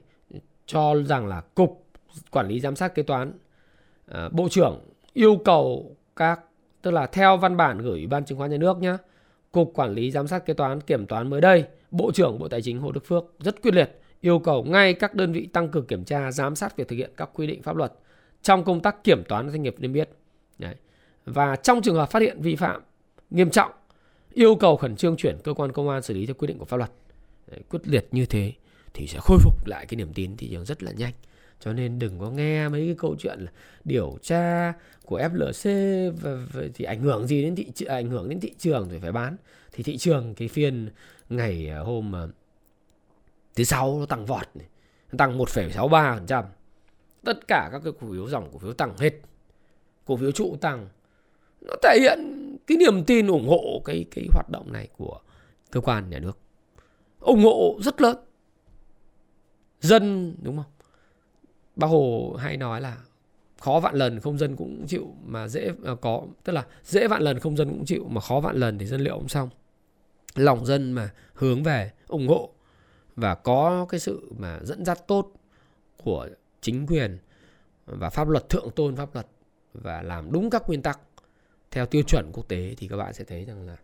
cho 0.65 0.95
rằng 1.05 1.27
là 1.27 1.41
cục 1.41 1.85
quản 2.31 2.47
lý 2.47 2.59
giám 2.59 2.75
sát 2.75 2.95
kế 2.95 3.03
toán 3.03 3.33
à, 4.07 4.29
bộ 4.31 4.49
trưởng 4.49 4.79
yêu 5.13 5.35
cầu 5.45 5.95
các 6.15 6.39
tức 6.81 6.91
là 6.91 7.07
theo 7.07 7.37
văn 7.37 7.57
bản 7.57 7.77
gửi 7.77 7.91
ủy 7.91 8.07
ban 8.07 8.25
chứng 8.25 8.37
khoán 8.37 8.51
nhà 8.51 8.57
nước 8.57 8.77
nhé 8.77 8.97
cục 9.51 9.71
quản 9.75 9.93
lý 9.93 10.11
giám 10.11 10.27
sát 10.27 10.45
kế 10.45 10.53
toán 10.53 10.81
kiểm 10.81 11.07
toán 11.07 11.29
mới 11.29 11.41
đây 11.41 11.65
bộ 11.91 12.11
trưởng 12.11 12.39
bộ 12.39 12.47
tài 12.47 12.61
chính 12.61 12.79
Hồ 12.79 12.91
Đức 12.91 13.05
Phước 13.05 13.23
rất 13.39 13.61
quyết 13.61 13.73
liệt 13.73 13.99
yêu 14.25 14.39
cầu 14.39 14.63
ngay 14.63 14.93
các 14.93 15.15
đơn 15.15 15.31
vị 15.31 15.45
tăng 15.53 15.69
cường 15.69 15.85
kiểm 15.85 16.03
tra 16.03 16.31
giám 16.31 16.55
sát 16.55 16.77
việc 16.77 16.87
thực 16.87 16.95
hiện 16.95 17.11
các 17.17 17.29
quy 17.33 17.47
định 17.47 17.61
pháp 17.61 17.75
luật 17.75 17.93
trong 18.41 18.63
công 18.63 18.81
tác 18.81 19.03
kiểm 19.03 19.23
toán 19.23 19.49
doanh 19.49 19.63
nghiệp 19.63 19.75
niêm 19.79 19.93
yết. 19.93 20.09
Đấy. 20.57 20.75
và 21.25 21.55
trong 21.55 21.81
trường 21.81 21.95
hợp 21.95 22.11
phát 22.11 22.21
hiện 22.21 22.41
vi 22.41 22.55
phạm 22.55 22.81
nghiêm 23.29 23.49
trọng 23.49 23.71
yêu 24.33 24.55
cầu 24.55 24.77
khẩn 24.77 24.95
trương 24.95 25.17
chuyển 25.17 25.37
cơ 25.43 25.53
quan 25.53 25.71
công 25.71 25.89
an 25.89 26.01
xử 26.01 26.13
lý 26.13 26.25
theo 26.25 26.33
quy 26.33 26.47
định 26.47 26.57
của 26.57 26.65
pháp 26.65 26.77
luật. 26.77 26.91
Đấy, 27.51 27.59
quyết 27.69 27.79
liệt 27.87 28.07
như 28.11 28.25
thế 28.25 28.53
thì 28.93 29.07
sẽ 29.07 29.19
khôi 29.21 29.37
phục 29.43 29.67
lại 29.67 29.85
cái 29.85 29.95
niềm 29.95 30.13
tin 30.13 30.37
thị 30.37 30.49
trường 30.51 30.65
rất 30.65 30.83
là 30.83 30.91
nhanh. 30.91 31.13
Cho 31.59 31.73
nên 31.73 31.99
đừng 31.99 32.19
có 32.19 32.31
nghe 32.31 32.69
mấy 32.69 32.85
cái 32.85 32.95
câu 32.97 33.15
chuyện 33.19 33.39
là 33.39 33.51
điều 33.83 34.17
tra 34.21 34.73
của 35.05 35.19
FLC 35.19 36.11
và, 36.21 36.47
và 36.53 36.61
thì 36.73 36.85
ảnh 36.85 37.01
hưởng 37.01 37.27
gì 37.27 37.41
đến 37.41 37.55
thị 37.55 37.85
ảnh 37.87 38.09
hưởng 38.09 38.29
đến 38.29 38.39
thị 38.39 38.53
trường 38.57 38.89
rồi 38.89 38.99
phải 38.99 39.11
bán. 39.11 39.37
Thì 39.71 39.83
thị 39.83 39.97
trường 39.97 40.35
cái 40.35 40.47
phiên 40.47 40.89
ngày 41.29 41.69
à, 41.69 41.79
hôm 41.79 42.15
à, 42.15 42.27
thứ 43.55 43.63
sáu 43.63 43.99
nó 43.99 44.05
tăng 44.05 44.25
vọt 44.25 44.47
này, 44.55 44.67
tăng 45.17 45.37
1,63% 45.37 46.43
tất 47.25 47.47
cả 47.47 47.69
các 47.71 47.81
cái 47.83 47.93
cổ 48.01 48.07
phiếu 48.11 48.29
dòng 48.29 48.49
cổ 48.53 48.59
phiếu 48.59 48.73
tăng 48.73 48.97
hết. 48.97 49.13
Cổ 50.05 50.17
phiếu 50.17 50.31
trụ 50.31 50.57
tăng. 50.61 50.87
Nó 51.61 51.73
thể 51.83 51.97
hiện 52.01 52.19
cái 52.67 52.77
niềm 52.77 53.03
tin 53.03 53.27
ủng 53.27 53.47
hộ 53.47 53.81
cái 53.85 54.05
cái 54.11 54.27
hoạt 54.31 54.49
động 54.49 54.73
này 54.73 54.87
của 54.97 55.19
cơ 55.71 55.81
quan 55.81 56.09
nhà 56.09 56.19
nước. 56.19 56.37
Ủng 57.19 57.43
hộ 57.43 57.79
rất 57.81 58.01
lớn. 58.01 58.17
Dân 59.81 60.35
đúng 60.41 60.57
không? 60.57 60.71
Bác 61.75 61.87
hồ 61.87 62.35
hay 62.39 62.57
nói 62.57 62.81
là 62.81 62.97
khó 63.59 63.79
vạn 63.79 63.95
lần 63.95 64.19
không 64.19 64.37
dân 64.37 64.55
cũng 64.55 64.85
chịu 64.87 65.13
mà 65.25 65.47
dễ 65.47 65.71
à, 65.85 65.95
có 66.01 66.23
tức 66.43 66.53
là 66.53 66.65
dễ 66.83 67.07
vạn 67.07 67.21
lần 67.21 67.39
không 67.39 67.57
dân 67.57 67.69
cũng 67.69 67.85
chịu 67.85 68.07
mà 68.09 68.21
khó 68.21 68.39
vạn 68.39 68.55
lần 68.55 68.77
thì 68.77 68.85
dân 68.85 69.01
liệu 69.01 69.17
không 69.17 69.27
xong. 69.27 69.49
Lòng 70.35 70.65
dân 70.65 70.91
mà 70.91 71.09
hướng 71.33 71.63
về 71.63 71.91
ủng 72.07 72.27
hộ 72.27 72.49
và 73.15 73.35
có 73.35 73.85
cái 73.89 73.99
sự 73.99 74.31
mà 74.37 74.59
dẫn 74.63 74.85
dắt 74.85 75.07
tốt 75.07 75.31
của 76.03 76.27
chính 76.61 76.87
quyền 76.87 77.17
và 77.85 78.09
pháp 78.09 78.29
luật, 78.29 78.49
thượng 78.49 78.69
tôn 78.75 78.95
pháp 78.95 79.13
luật 79.13 79.27
và 79.73 80.01
làm 80.01 80.31
đúng 80.31 80.49
các 80.49 80.63
nguyên 80.67 80.81
tắc 80.81 80.99
theo 81.71 81.85
tiêu 81.85 82.01
chuẩn 82.07 82.31
quốc 82.33 82.47
tế 82.47 82.75
thì 82.77 82.87
các 82.87 82.97
bạn 82.97 83.13
sẽ 83.13 83.23
thấy 83.23 83.45
rằng 83.45 83.67
là 83.67 83.77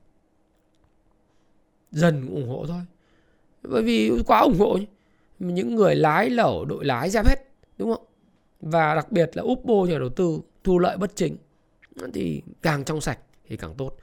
dần 1.92 2.30
ủng 2.30 2.50
hộ 2.50 2.66
thôi. 2.68 2.82
Bởi 3.64 3.84
vì 3.84 4.12
quá 4.26 4.40
ủng 4.40 4.60
hộ 4.60 4.78
những 5.40 5.76
người 5.76 5.96
lái 5.96 6.30
lẩu, 6.30 6.66
đội 6.66 6.86
lái 6.86 7.10
ra 7.10 7.22
hết, 7.26 7.36
đúng 7.78 7.94
không? 7.94 8.06
Và 8.62 8.96
đặc 8.96 9.12
biệt 9.12 9.32
là 9.34 9.44
úp 9.44 9.66
bô 9.66 9.86
nhà 9.86 10.00
đầu 10.00 10.10
tư 10.10 10.40
thu 10.64 10.80
lợi 10.80 10.98
bất 10.98 11.16
chính, 11.16 11.38
thì 12.14 12.42
càng 12.62 12.84
trong 12.84 13.02
sạch 13.02 13.20
thì 13.46 13.58
càng 13.58 13.76
tốt 13.78 13.98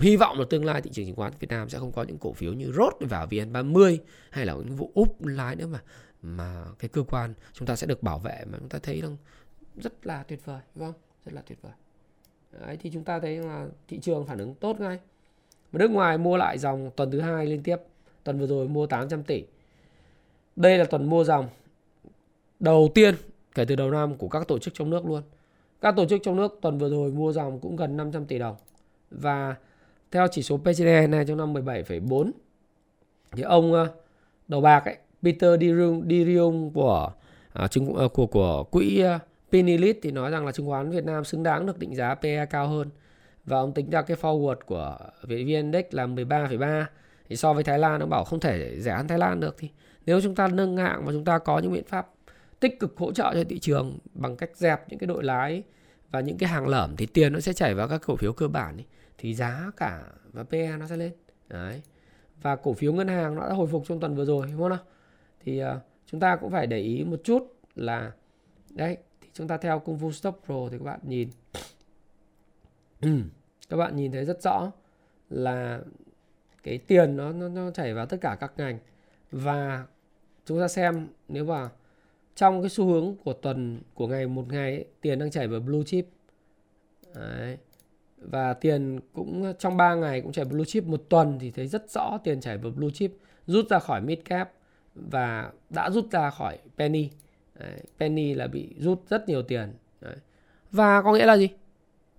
hy 0.00 0.16
vọng 0.16 0.38
là 0.38 0.44
tương 0.50 0.64
lai 0.64 0.82
thị 0.82 0.90
trường 0.92 1.06
chứng 1.06 1.16
khoán 1.16 1.32
Việt 1.40 1.50
Nam 1.50 1.68
sẽ 1.68 1.78
không 1.78 1.92
có 1.92 2.02
những 2.02 2.18
cổ 2.18 2.32
phiếu 2.32 2.52
như 2.52 2.72
rốt 2.72 2.92
vào 3.00 3.26
VN30 3.26 3.98
hay 4.30 4.46
là 4.46 4.54
những 4.54 4.76
vụ 4.76 4.90
úp 4.94 5.24
lái 5.24 5.56
nữa 5.56 5.66
mà 5.66 5.82
mà 6.22 6.64
cái 6.78 6.88
cơ 6.88 7.02
quan 7.02 7.34
chúng 7.52 7.66
ta 7.66 7.76
sẽ 7.76 7.86
được 7.86 8.02
bảo 8.02 8.18
vệ 8.18 8.44
mà 8.50 8.58
chúng 8.58 8.68
ta 8.68 8.78
thấy 8.82 9.00
rằng 9.00 9.16
rất 9.76 10.06
là 10.06 10.22
tuyệt 10.22 10.44
vời 10.44 10.60
đúng 10.74 10.84
không? 10.84 11.00
Rất 11.24 11.32
là 11.34 11.42
tuyệt 11.46 11.58
vời. 11.62 11.72
Đấy, 12.60 12.78
thì 12.80 12.90
chúng 12.90 13.04
ta 13.04 13.20
thấy 13.20 13.38
là 13.38 13.66
thị 13.88 13.98
trường 13.98 14.26
phản 14.26 14.38
ứng 14.38 14.54
tốt 14.54 14.80
ngay. 14.80 14.98
Mà 15.72 15.78
nước 15.78 15.90
ngoài 15.90 16.18
mua 16.18 16.36
lại 16.36 16.58
dòng 16.58 16.90
tuần 16.96 17.10
thứ 17.10 17.20
hai 17.20 17.46
liên 17.46 17.62
tiếp 17.62 17.76
tuần 18.24 18.38
vừa 18.38 18.46
rồi 18.46 18.68
mua 18.68 18.86
800 18.86 19.22
tỷ. 19.22 19.44
Đây 20.56 20.78
là 20.78 20.84
tuần 20.84 21.10
mua 21.10 21.24
dòng 21.24 21.48
đầu 22.60 22.90
tiên 22.94 23.14
kể 23.54 23.64
từ 23.64 23.76
đầu 23.76 23.90
năm 23.90 24.16
của 24.16 24.28
các 24.28 24.48
tổ 24.48 24.58
chức 24.58 24.74
trong 24.74 24.90
nước 24.90 25.06
luôn. 25.06 25.22
Các 25.80 25.94
tổ 25.96 26.06
chức 26.06 26.20
trong 26.22 26.36
nước 26.36 26.58
tuần 26.62 26.78
vừa 26.78 26.90
rồi 26.90 27.10
mua 27.10 27.32
dòng 27.32 27.60
cũng 27.60 27.76
gần 27.76 27.96
500 27.96 28.26
tỷ 28.26 28.38
đồng. 28.38 28.56
Và 29.10 29.56
theo 30.10 30.26
chỉ 30.30 30.42
số 30.42 30.56
PCE 30.56 31.06
này 31.06 31.24
trong 31.28 31.36
năm 31.36 31.54
17,4 31.54 32.30
thì 33.32 33.42
ông 33.42 33.72
ờ, 33.72 33.88
đầu 34.48 34.60
bạc 34.60 34.84
ấy, 34.84 34.96
Peter 35.22 35.60
Dirium 36.08 36.70
của 36.70 37.12
à, 37.52 37.68
chứng 37.68 37.94
à, 37.94 38.04
của 38.14 38.26
của 38.26 38.64
quỹ 38.64 39.04
uh, 39.04 39.20
Pinilit 39.52 39.98
thì 40.02 40.10
nói 40.10 40.30
rằng 40.30 40.46
là 40.46 40.52
chứng 40.52 40.66
khoán 40.66 40.90
Việt 40.90 41.04
Nam 41.04 41.24
xứng 41.24 41.42
đáng 41.42 41.66
được 41.66 41.78
định 41.78 41.94
giá 41.94 42.14
PE 42.14 42.46
cao 42.46 42.68
hơn. 42.68 42.88
Và 43.44 43.58
ông 43.58 43.72
tính 43.72 43.90
ra 43.90 44.02
cái 44.02 44.16
forward 44.20 44.56
của 44.66 44.98
VN 45.22 45.46
Index 45.46 45.84
là 45.90 46.06
13,3 46.06 46.84
thì 47.28 47.36
so 47.36 47.52
với 47.52 47.64
Thái 47.64 47.78
Lan 47.78 48.00
nó 48.00 48.06
bảo 48.06 48.24
không 48.24 48.40
thể 48.40 48.80
rẻ 48.80 48.94
hơn 48.96 49.08
Thái 49.08 49.18
Lan 49.18 49.40
được. 49.40 49.56
Thì 49.58 49.68
nếu 50.06 50.20
chúng 50.20 50.34
ta 50.34 50.48
nâng 50.48 50.76
hạng 50.76 51.04
và 51.04 51.12
chúng 51.12 51.24
ta 51.24 51.38
có 51.38 51.58
những 51.58 51.72
biện 51.72 51.84
pháp 51.84 52.10
tích 52.60 52.80
cực 52.80 52.96
hỗ 52.96 53.12
trợ 53.12 53.34
cho 53.34 53.44
thị 53.48 53.58
trường 53.58 53.98
bằng 54.14 54.36
cách 54.36 54.50
dẹp 54.54 54.88
những 54.88 54.98
cái 54.98 55.06
đội 55.06 55.24
lái 55.24 55.62
và 56.14 56.20
những 56.20 56.38
cái 56.38 56.48
hàng 56.48 56.68
lởm 56.68 56.96
thì 56.96 57.06
tiền 57.06 57.32
nó 57.32 57.40
sẽ 57.40 57.52
chảy 57.52 57.74
vào 57.74 57.88
các 57.88 58.02
cổ 58.06 58.16
phiếu 58.16 58.32
cơ 58.32 58.48
bản 58.48 58.76
ấy, 58.76 58.84
thì 59.18 59.34
giá 59.34 59.70
cả 59.76 60.02
và 60.32 60.44
PE 60.44 60.76
nó 60.76 60.86
sẽ 60.86 60.96
lên. 60.96 61.12
Đấy. 61.48 61.82
Và 62.42 62.56
cổ 62.56 62.72
phiếu 62.72 62.92
ngân 62.92 63.08
hàng 63.08 63.34
nó 63.34 63.48
đã 63.48 63.54
hồi 63.54 63.66
phục 63.66 63.84
trong 63.88 64.00
tuần 64.00 64.14
vừa 64.14 64.24
rồi 64.24 64.46
đúng 64.50 64.60
không 64.60 64.68
nào? 64.68 64.78
Thì 65.40 65.64
uh, 65.64 65.68
chúng 66.06 66.20
ta 66.20 66.36
cũng 66.36 66.50
phải 66.50 66.66
để 66.66 66.78
ý 66.78 67.04
một 67.04 67.20
chút 67.24 67.56
là 67.74 68.12
đấy 68.70 68.96
thì 69.20 69.28
chúng 69.32 69.48
ta 69.48 69.56
theo 69.56 69.78
công 69.78 69.98
phu 69.98 70.12
stop 70.12 70.40
pro 70.46 70.68
thì 70.70 70.78
các 70.78 70.84
bạn 70.84 71.00
nhìn. 71.02 71.28
Các 73.68 73.76
bạn 73.76 73.96
nhìn 73.96 74.12
thấy 74.12 74.24
rất 74.24 74.42
rõ 74.42 74.72
là 75.30 75.80
cái 76.62 76.78
tiền 76.78 77.16
nó 77.16 77.32
nó, 77.32 77.48
nó 77.48 77.70
chảy 77.70 77.94
vào 77.94 78.06
tất 78.06 78.16
cả 78.20 78.36
các 78.40 78.52
ngành. 78.56 78.78
Và 79.30 79.86
chúng 80.44 80.60
ta 80.60 80.68
xem 80.68 81.08
nếu 81.28 81.44
mà 81.44 81.68
trong 82.36 82.62
cái 82.62 82.70
xu 82.70 82.86
hướng 82.86 83.16
của 83.24 83.32
tuần 83.32 83.80
của 83.94 84.06
ngày 84.06 84.26
một 84.26 84.44
ngày 84.48 84.70
ấy, 84.70 84.84
tiền 85.00 85.18
đang 85.18 85.30
chảy 85.30 85.48
vào 85.48 85.60
blue 85.60 85.82
chip 85.86 86.06
Đấy. 87.14 87.58
và 88.18 88.54
tiền 88.54 89.00
cũng 89.12 89.52
trong 89.58 89.76
3 89.76 89.94
ngày 89.94 90.20
cũng 90.20 90.32
chảy 90.32 90.44
blue 90.44 90.64
chip 90.64 90.84
một 90.84 91.02
tuần 91.08 91.38
thì 91.38 91.50
thấy 91.50 91.66
rất 91.66 91.90
rõ 91.90 92.18
tiền 92.24 92.40
chảy 92.40 92.58
vào 92.58 92.72
blue 92.72 92.90
chip 92.94 93.12
rút 93.46 93.68
ra 93.68 93.78
khỏi 93.78 94.00
mid 94.00 94.18
cap 94.24 94.52
và 94.94 95.52
đã 95.70 95.90
rút 95.90 96.10
ra 96.10 96.30
khỏi 96.30 96.58
penny 96.78 97.10
Đấy. 97.58 97.80
penny 97.98 98.34
là 98.34 98.46
bị 98.46 98.74
rút 98.78 99.02
rất 99.08 99.28
nhiều 99.28 99.42
tiền 99.42 99.72
Đấy. 100.00 100.16
và 100.70 101.02
có 101.02 101.12
nghĩa 101.12 101.26
là 101.26 101.36
gì 101.36 101.48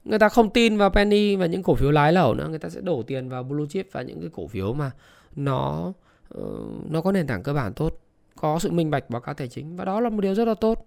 người 0.03 0.19
ta 0.19 0.29
không 0.29 0.49
tin 0.49 0.77
vào 0.77 0.89
penny 0.89 1.35
và 1.35 1.45
những 1.45 1.63
cổ 1.63 1.75
phiếu 1.75 1.91
lái 1.91 2.13
lẩu 2.13 2.33
nữa 2.33 2.47
người 2.49 2.59
ta 2.59 2.69
sẽ 2.69 2.81
đổ 2.81 3.03
tiền 3.03 3.29
vào 3.29 3.43
blue 3.43 3.65
chip 3.69 3.87
và 3.91 4.01
những 4.01 4.19
cái 4.19 4.29
cổ 4.33 4.47
phiếu 4.47 4.73
mà 4.73 4.91
nó 5.35 5.93
ờ, 6.29 6.43
nó 6.89 7.01
có 7.01 7.11
nền 7.11 7.27
tảng 7.27 7.43
cơ 7.43 7.53
bản 7.53 7.73
tốt 7.73 8.04
có 8.39 8.59
sự 8.59 8.71
minh 8.71 8.91
bạch 8.91 9.09
báo 9.09 9.21
cáo 9.21 9.35
tài 9.35 9.47
chính, 9.47 9.75
và 9.75 9.85
đó 9.85 9.99
là 9.99 10.09
một 10.09 10.21
điều 10.21 10.35
rất 10.35 10.47
là 10.47 10.53
tốt. 10.53 10.85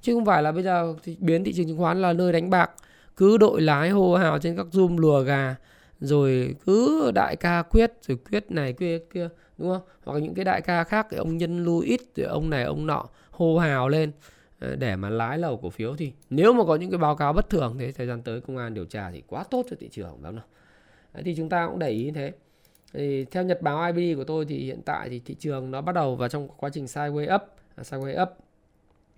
Chứ 0.00 0.14
không 0.14 0.24
phải 0.24 0.42
là 0.42 0.52
bây 0.52 0.62
giờ 0.62 0.94
thì 1.02 1.16
biến 1.20 1.44
thị 1.44 1.52
trường 1.52 1.66
chứng 1.66 1.78
khoán 1.78 2.02
là 2.02 2.12
nơi 2.12 2.32
đánh 2.32 2.50
bạc, 2.50 2.70
cứ 3.16 3.36
đội 3.36 3.62
lái 3.62 3.90
hô 3.90 4.14
hào 4.14 4.38
trên 4.38 4.56
các 4.56 4.66
zoom 4.72 4.98
lùa 4.98 5.20
gà, 5.20 5.56
rồi 6.00 6.56
cứ 6.66 7.10
đại 7.14 7.36
ca 7.36 7.62
quyết, 7.62 7.92
rồi 8.02 8.18
quyết 8.30 8.50
này, 8.50 8.72
quyết 8.72 9.10
kia 9.12 9.28
đúng 9.58 9.68
không? 9.68 9.82
Hoặc 10.04 10.18
những 10.18 10.34
cái 10.34 10.44
đại 10.44 10.60
ca 10.60 10.84
khác 10.84 11.06
thì 11.10 11.16
ông 11.16 11.36
nhân 11.36 11.64
lưu 11.64 11.80
ít 11.80 12.00
rồi 12.16 12.26
ông 12.26 12.50
này, 12.50 12.64
ông 12.64 12.86
nọ 12.86 13.04
hô 13.30 13.58
hào 13.58 13.88
lên 13.88 14.12
ờ, 14.60 14.76
để 14.76 14.96
mà 14.96 15.10
lái 15.10 15.38
lầu 15.38 15.56
cổ 15.56 15.70
phiếu 15.70 15.96
thì 15.96 16.12
nếu 16.30 16.52
mà 16.52 16.64
có 16.64 16.76
những 16.76 16.90
cái 16.90 16.98
báo 16.98 17.16
cáo 17.16 17.32
bất 17.32 17.50
thường 17.50 17.76
thế, 17.78 17.92
thời 17.92 18.06
gian 18.06 18.22
tới 18.22 18.40
công 18.40 18.56
an 18.56 18.74
điều 18.74 18.84
tra 18.84 19.10
thì 19.10 19.22
quá 19.26 19.44
tốt 19.50 19.66
cho 19.70 19.76
thị 19.80 19.88
trường, 19.88 20.12
đúng 20.12 20.22
không 20.22 20.34
nào? 20.34 20.44
Thì 21.24 21.34
chúng 21.34 21.48
ta 21.48 21.66
cũng 21.66 21.78
để 21.78 21.90
ý 21.90 22.10
thế 22.10 22.32
thì 22.94 23.24
theo 23.24 23.44
nhật 23.44 23.62
báo 23.62 23.92
IB 23.92 24.18
của 24.18 24.24
tôi 24.24 24.44
thì 24.44 24.58
hiện 24.58 24.80
tại 24.84 25.08
thì 25.08 25.20
thị 25.24 25.34
trường 25.34 25.70
nó 25.70 25.80
bắt 25.80 25.94
đầu 25.94 26.16
vào 26.16 26.28
trong 26.28 26.48
quá 26.56 26.70
trình 26.70 26.84
sideways 26.84 27.34
up, 27.34 27.42
à, 27.74 27.82
sideways 27.82 28.22
up 28.22 28.28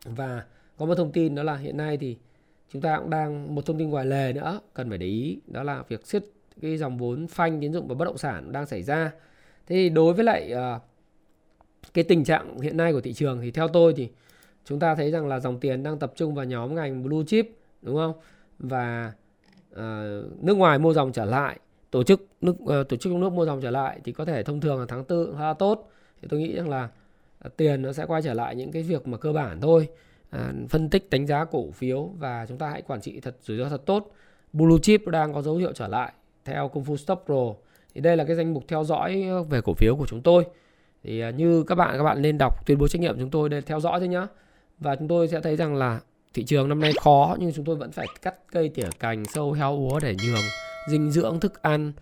và 0.05 0.45
có 0.77 0.87
một 0.87 0.95
thông 0.95 1.13
tin 1.13 1.35
đó 1.35 1.43
là 1.43 1.57
hiện 1.57 1.77
nay 1.77 1.97
thì 1.97 2.17
chúng 2.73 2.83
ta 2.83 2.99
cũng 2.99 3.11
đang 3.11 3.55
một 3.55 3.67
thông 3.67 3.79
tin 3.79 3.91
ngoài 3.91 4.07
lề 4.07 4.33
nữa 4.33 4.61
cần 4.75 4.89
phải 4.89 4.99
để 4.99 5.07
ý 5.07 5.41
đó 5.47 5.63
là 5.63 5.83
việc 5.89 6.07
siết 6.07 6.25
cái 6.63 6.77
dòng 6.77 6.99
vốn 6.99 7.27
phanh 7.27 7.61
tín 7.61 7.73
dụng 7.73 7.89
và 7.89 7.95
bất 7.95 8.05
động 8.05 8.19
sản 8.19 8.53
đang 8.53 8.67
xảy 8.67 8.83
ra. 8.83 9.13
Thế 9.67 9.77
thì 9.77 9.89
đối 9.89 10.15
với 10.15 10.25
lại 10.25 10.53
uh, 10.55 10.83
cái 11.95 12.05
tình 12.05 12.25
trạng 12.25 12.61
hiện 12.61 12.77
nay 12.77 12.93
của 12.93 13.01
thị 13.01 13.13
trường 13.13 13.41
thì 13.41 13.51
theo 13.51 13.69
tôi 13.69 13.95
thì 13.97 14.09
chúng 14.65 14.79
ta 14.79 14.95
thấy 14.95 15.11
rằng 15.11 15.27
là 15.27 15.41
dòng 15.41 15.61
tiền 15.61 15.83
đang 15.83 15.99
tập 15.99 16.13
trung 16.17 16.35
vào 16.35 16.45
nhóm 16.45 16.75
ngành 16.75 17.03
blue 17.03 17.25
chip 17.27 17.51
đúng 17.83 17.97
không? 17.97 18.13
Và 18.59 19.13
uh, 19.73 19.79
nước 20.45 20.57
ngoài 20.57 20.79
mua 20.79 20.93
dòng 20.93 21.13
trở 21.13 21.25
lại 21.25 21.59
tổ 21.91 22.03
chức 22.03 22.27
nước 22.41 22.57
ờ, 22.67 22.85
tổ 22.85 22.97
chức 22.97 23.13
trong 23.13 23.21
nước 23.21 23.33
mua 23.33 23.47
dòng 23.47 23.61
trở 23.61 23.71
lại 23.71 24.01
thì 24.05 24.13
có 24.13 24.25
thể 24.25 24.43
thông 24.43 24.61
thường 24.61 24.81
là 24.81 24.87
tháng 24.89 25.05
tư 25.05 25.35
khá 25.39 25.45
là 25.45 25.55
tốt. 25.55 25.91
Thì 26.23 26.29
tôi 26.31 26.41
nghĩ 26.41 26.57
rằng 26.57 26.69
là 26.69 26.89
à, 27.39 27.51
tiền 27.57 27.83
nó 27.83 27.93
sẽ 27.93 28.07
quay 28.07 28.23
trở 28.23 28.35
lại 28.35 28.57
những 28.57 28.73
cái 28.73 28.83
việc 28.83 29.07
mà 29.07 29.19
cơ 29.19 29.33
bản 29.33 29.61
thôi. 29.61 29.89
À, 30.31 30.53
phân 30.69 30.91
tích 30.91 31.11
đánh 31.11 31.27
giá 31.27 31.45
cổ 31.45 31.71
phiếu 31.71 32.11
và 32.19 32.47
chúng 32.49 32.59
ta 32.59 32.69
hãy 32.71 32.83
quản 32.83 33.01
trị 33.01 33.21
thật 33.21 33.37
rủi 33.43 33.59
ro 33.59 33.69
thật 33.69 33.87
tốt. 33.87 34.11
Blue 34.53 34.79
chip 34.83 35.07
đang 35.07 35.35
có 35.35 35.43
dấu 35.43 35.57
hiệu 35.57 35.73
trở 35.73 35.89
lại 35.89 36.13
theo 36.45 36.69
công 36.69 36.85
phu 36.85 36.97
stop 36.97 37.23
pro. 37.27 37.55
Thì 37.95 38.01
đây 38.01 38.17
là 38.17 38.25
cái 38.25 38.37
danh 38.37 38.55
mục 38.55 38.65
theo 38.69 38.85
dõi 38.85 39.25
về 39.49 39.61
cổ 39.61 39.75
phiếu 39.75 39.97
của 39.97 40.07
chúng 40.07 40.23
tôi. 40.23 40.45
Thì 41.03 41.21
à, 41.21 41.31
như 41.31 41.63
các 41.63 41.75
bạn 41.75 41.99
các 41.99 42.05
bạn 42.05 42.23
nên 42.23 42.39
đọc 42.39 42.67
tuyên 42.67 42.79
bố 42.79 42.89
trách 42.89 43.01
nhiệm 43.01 43.19
chúng 43.19 43.31
tôi 43.31 43.49
để 43.49 43.61
theo 43.61 43.81
dõi 43.81 44.01
thôi 44.01 44.09
nhá. 44.09 44.27
Và 44.79 44.97
chúng 44.97 45.09
tôi 45.09 45.29
sẽ 45.29 45.41
thấy 45.41 45.57
rằng 45.57 45.75
là 45.75 46.01
thị 46.35 46.45
trường 46.45 46.69
năm 46.69 46.81
nay 46.81 46.93
khó 47.01 47.37
nhưng 47.39 47.53
chúng 47.53 47.65
tôi 47.65 47.77
vẫn 47.77 47.93
phải 47.93 48.07
cắt 48.23 48.35
cây 48.53 48.69
tỉa 48.69 48.89
cành 48.99 49.25
sâu 49.25 49.53
heo 49.53 49.77
úa 49.77 50.01
để 50.03 50.15
nhường 50.27 50.66
dinh 50.89 51.11
dưỡng 51.11 51.41
thức 51.41 51.63
ăn, 51.63 51.93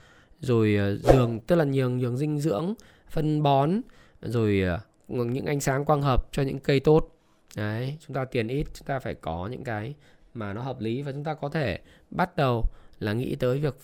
rồi 0.40 0.76
ờ, 0.76 0.96
giường, 0.96 1.40
tức 1.40 1.56
là 1.56 1.64
nhường 1.64 1.98
nhường 1.98 2.16
dinh 2.16 2.38
dưỡng, 2.38 2.74
phân 3.10 3.42
bón, 3.42 3.80
rồi 4.22 4.60
ờ, 4.60 4.80
những 5.08 5.46
ánh 5.46 5.60
sáng 5.60 5.84
quang 5.84 6.02
hợp 6.02 6.32
cho 6.32 6.42
những 6.42 6.58
cây 6.58 6.80
tốt. 6.80 7.08
Đấy, 7.56 7.98
chúng 8.06 8.14
ta 8.14 8.24
tiền 8.24 8.48
ít, 8.48 8.66
chúng 8.74 8.86
ta 8.86 8.98
phải 8.98 9.14
có 9.14 9.48
những 9.50 9.64
cái 9.64 9.94
mà 10.34 10.52
nó 10.52 10.62
hợp 10.62 10.80
lý 10.80 11.02
và 11.02 11.12
chúng 11.12 11.24
ta 11.24 11.34
có 11.34 11.48
thể 11.48 11.78
bắt 12.10 12.36
đầu 12.36 12.64
là 12.98 13.12
nghĩ 13.12 13.34
tới 13.34 13.58
việc 13.58 13.76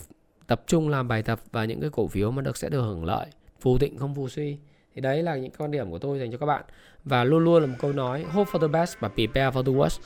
tập 0.46 0.62
trung 0.66 0.88
làm 0.88 1.08
bài 1.08 1.22
tập 1.22 1.40
và 1.52 1.64
những 1.64 1.80
cái 1.80 1.90
cổ 1.90 2.06
phiếu 2.06 2.30
mà 2.30 2.42
được 2.42 2.56
sẽ 2.56 2.68
được 2.68 2.82
hưởng 2.82 3.04
lợi. 3.04 3.26
Phù 3.60 3.78
thịnh 3.78 3.98
không 3.98 4.14
phù 4.14 4.28
suy. 4.28 4.58
Thì 4.94 5.00
đấy 5.00 5.22
là 5.22 5.36
những 5.36 5.50
quan 5.58 5.70
điểm 5.70 5.90
của 5.90 5.98
tôi 5.98 6.18
dành 6.18 6.32
cho 6.32 6.38
các 6.38 6.46
bạn. 6.46 6.64
Và 7.04 7.24
luôn 7.24 7.44
luôn 7.44 7.62
là 7.62 7.66
một 7.66 7.76
câu 7.78 7.92
nói, 7.92 8.22
hope 8.22 8.50
for 8.50 8.58
the 8.60 8.68
best 8.68 8.96
và 9.00 9.08
prepare 9.08 9.58
for 9.58 9.62
the 9.62 9.72
worst. 9.72 10.00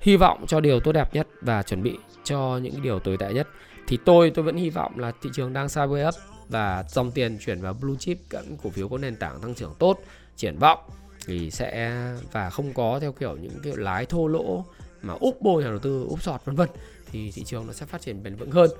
Hy 0.00 0.16
vọng 0.16 0.44
cho 0.46 0.60
điều 0.60 0.80
tốt 0.80 0.92
đẹp 0.92 1.14
nhất 1.14 1.28
và 1.40 1.62
chuẩn 1.62 1.82
bị 1.82 1.98
cho 2.24 2.58
những 2.62 2.82
điều 2.82 3.00
tồi 3.00 3.16
tệ 3.16 3.32
nhất 3.32 3.48
thì 3.86 3.98
tôi 4.04 4.30
tôi 4.30 4.44
vẫn 4.44 4.56
hy 4.56 4.70
vọng 4.70 4.98
là 4.98 5.12
thị 5.22 5.30
trường 5.34 5.52
đang 5.52 5.66
sideways 5.66 6.08
up 6.08 6.14
và 6.48 6.84
dòng 6.88 7.10
tiền 7.10 7.38
chuyển 7.40 7.60
vào 7.60 7.74
blue 7.74 7.96
chip 7.98 8.18
các 8.30 8.44
cổ 8.62 8.70
phiếu 8.70 8.88
có 8.88 8.98
nền 8.98 9.16
tảng 9.16 9.40
tăng 9.40 9.54
trưởng 9.54 9.74
tốt, 9.78 10.00
triển 10.36 10.58
vọng 10.58 10.78
thì 11.26 11.50
sẽ 11.50 12.00
và 12.32 12.50
không 12.50 12.74
có 12.74 12.98
theo 13.00 13.12
kiểu 13.12 13.36
những 13.36 13.60
kiểu 13.62 13.76
lái 13.76 14.06
thô 14.06 14.26
lỗ 14.26 14.64
mà 15.02 15.14
úp 15.20 15.42
bôi 15.42 15.62
nhà 15.62 15.68
đầu 15.68 15.78
tư, 15.78 16.06
úp 16.08 16.22
sọt, 16.22 16.44
vân 16.44 16.56
vân, 16.56 16.68
thì 17.10 17.30
thị 17.34 17.44
trường 17.44 17.66
nó 17.66 17.72
sẽ 17.72 17.86
phát 17.86 18.00
triển 18.00 18.22
bền 18.22 18.36
vững 18.36 18.50
hơn. 18.50 18.70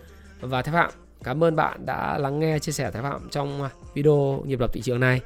Và 0.41 0.63
thái 0.63 0.73
phạm, 0.73 0.91
cảm 1.25 1.45
ơn 1.45 1.57
bạn 1.57 1.87
đã 1.87 2.19
lắng 2.19 2.39
nghe, 2.39 2.59
chia 2.59 2.73
sẻ 2.73 2.91
thái 2.91 3.03
phạm 3.03 3.29
trong 3.31 3.69
video 3.95 4.43
nhịp 4.47 4.59
đập 4.61 4.71
thị 4.73 4.81
trường 4.85 5.01
này. 5.01 5.21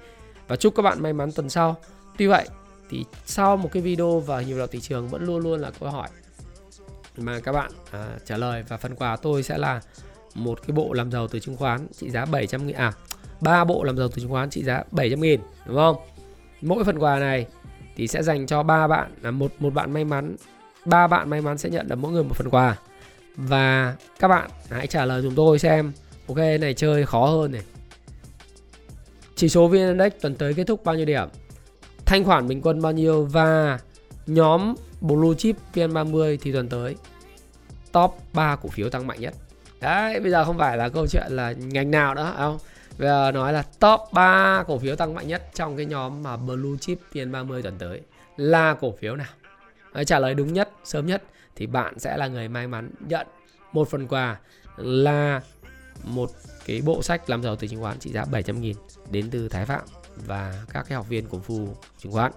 Và 0.49 0.57
chúc 0.57 0.74
các 0.74 0.83
bạn 0.83 1.03
may 1.03 1.12
mắn 1.12 1.33
tuần 1.33 1.51
sau. 1.51 1.76
Tuy 2.18 2.26
vậy, 2.26 2.49
thì 2.91 3.05
sau 3.26 3.57
một 3.57 3.68
cái 3.72 3.83
video 3.83 4.20
và 4.20 4.43
nhịp 4.43 4.57
đập 4.59 4.68
thị 4.72 4.81
trường 4.81 5.09
vẫn 5.09 5.24
luôn 5.24 5.43
luôn 5.43 5.61
là 5.61 5.70
câu 5.81 5.91
hỏi 5.91 6.09
mà 7.24 7.40
các 7.40 7.52
bạn 7.52 7.70
à, 7.90 8.18
trả 8.24 8.36
lời 8.36 8.64
và 8.68 8.76
phần 8.76 8.94
quà 8.94 9.16
tôi 9.16 9.42
sẽ 9.42 9.58
là 9.58 9.80
một 10.34 10.66
cái 10.66 10.74
bộ 10.76 10.92
làm 10.92 11.10
giàu 11.10 11.28
từ 11.28 11.38
chứng 11.38 11.56
khoán 11.56 11.86
trị 11.92 12.10
giá 12.10 12.24
700 12.24 12.66
nghìn 12.66 12.76
à 12.76 12.92
ba 13.40 13.64
bộ 13.64 13.84
làm 13.84 13.96
giàu 13.96 14.08
từ 14.08 14.22
chứng 14.22 14.30
khoán 14.30 14.50
trị 14.50 14.64
giá 14.64 14.82
700 14.90 15.20
nghìn 15.20 15.40
đúng 15.66 15.76
không? 15.76 15.96
Mỗi 16.62 16.84
phần 16.84 16.98
quà 16.98 17.18
này 17.18 17.46
thì 17.96 18.06
sẽ 18.06 18.22
dành 18.22 18.46
cho 18.46 18.62
ba 18.62 18.86
bạn 18.86 19.10
là 19.22 19.30
một 19.30 19.52
một 19.58 19.74
bạn 19.74 19.92
may 19.92 20.04
mắn 20.04 20.36
ba 20.84 21.06
bạn 21.06 21.30
may 21.30 21.40
mắn 21.40 21.58
sẽ 21.58 21.70
nhận 21.70 21.88
được 21.88 21.96
mỗi 21.96 22.12
người 22.12 22.24
một 22.24 22.36
phần 22.36 22.50
quà. 22.50 22.76
Và 23.36 23.96
các 24.18 24.28
bạn 24.28 24.50
hãy 24.70 24.86
trả 24.86 25.04
lời 25.04 25.22
chúng 25.22 25.34
tôi 25.34 25.58
xem 25.58 25.92
ok 26.28 26.36
này 26.36 26.74
chơi 26.74 27.06
khó 27.06 27.26
hơn 27.26 27.52
này. 27.52 27.62
Chỉ 29.34 29.48
số 29.48 29.68
VN 29.68 29.76
Index 29.76 30.12
tuần 30.20 30.34
tới 30.34 30.54
kết 30.54 30.64
thúc 30.66 30.84
bao 30.84 30.94
nhiêu 30.94 31.06
điểm? 31.06 31.28
Thanh 32.06 32.24
khoản 32.24 32.48
bình 32.48 32.62
quân 32.62 32.82
bao 32.82 32.92
nhiêu? 32.92 33.24
Và 33.24 33.78
nhóm 34.26 34.74
blue 35.00 35.34
chip 35.38 35.56
VN30 35.74 36.38
thì 36.40 36.52
tuần 36.52 36.68
tới? 36.68 36.96
Top 37.93 38.18
3 38.32 38.57
cổ 38.57 38.68
phiếu 38.68 38.91
tăng 38.91 39.07
mạnh 39.07 39.20
nhất. 39.20 39.34
Đấy 39.80 40.20
bây 40.20 40.30
giờ 40.30 40.45
không 40.45 40.59
phải 40.59 40.76
là 40.76 40.88
câu 40.88 41.07
chuyện 41.07 41.26
là 41.28 41.53
ngành 41.53 41.91
nào 41.91 42.14
nữa 42.14 42.34
không? 42.36 42.59
Bây 42.99 43.09
giờ 43.09 43.32
nói 43.34 43.53
là 43.53 43.62
top 43.62 44.01
3 44.12 44.64
cổ 44.66 44.78
phiếu 44.78 44.97
tăng 44.97 45.14
mạnh 45.14 45.28
nhất 45.28 45.43
trong 45.55 45.76
cái 45.76 45.86
nhóm 45.86 46.22
mà 46.22 46.36
blue 46.36 46.78
chip 46.80 46.99
VN30 47.12 47.62
tuần 47.62 47.78
tới 47.78 48.01
là 48.36 48.74
cổ 48.80 48.95
phiếu 49.01 49.16
nào? 49.16 49.26
Đấy, 49.95 50.05
trả 50.05 50.18
lời 50.18 50.34
đúng 50.34 50.53
nhất 50.53 50.70
sớm 50.84 51.07
nhất 51.07 51.22
thì 51.57 51.66
bạn 51.66 51.99
sẽ 51.99 52.16
là 52.16 52.26
người 52.26 52.49
may 52.49 52.66
mắn 52.66 52.91
nhận 53.01 53.26
một 53.72 53.88
phần 53.88 54.09
quà 54.09 54.38
là 54.76 55.41
một 56.05 56.30
cái 56.66 56.82
bộ 56.84 57.03
sách 57.03 57.30
làm 57.30 57.43
giàu 57.43 57.57
từ 57.57 57.68
chứng 57.68 57.80
khoán 57.80 57.99
trị 57.99 58.12
giá 58.12 58.24
700 58.24 58.61
nghìn 58.61 58.76
đến 59.11 59.30
từ 59.30 59.49
Thái 59.49 59.66
Phạm 59.66 59.82
và 60.26 60.55
các 60.72 60.86
cái 60.88 60.97
học 60.97 61.09
viên 61.09 61.26
của 61.26 61.38
Phu 61.38 61.68
chứng 61.99 62.12
khoán. 62.12 62.32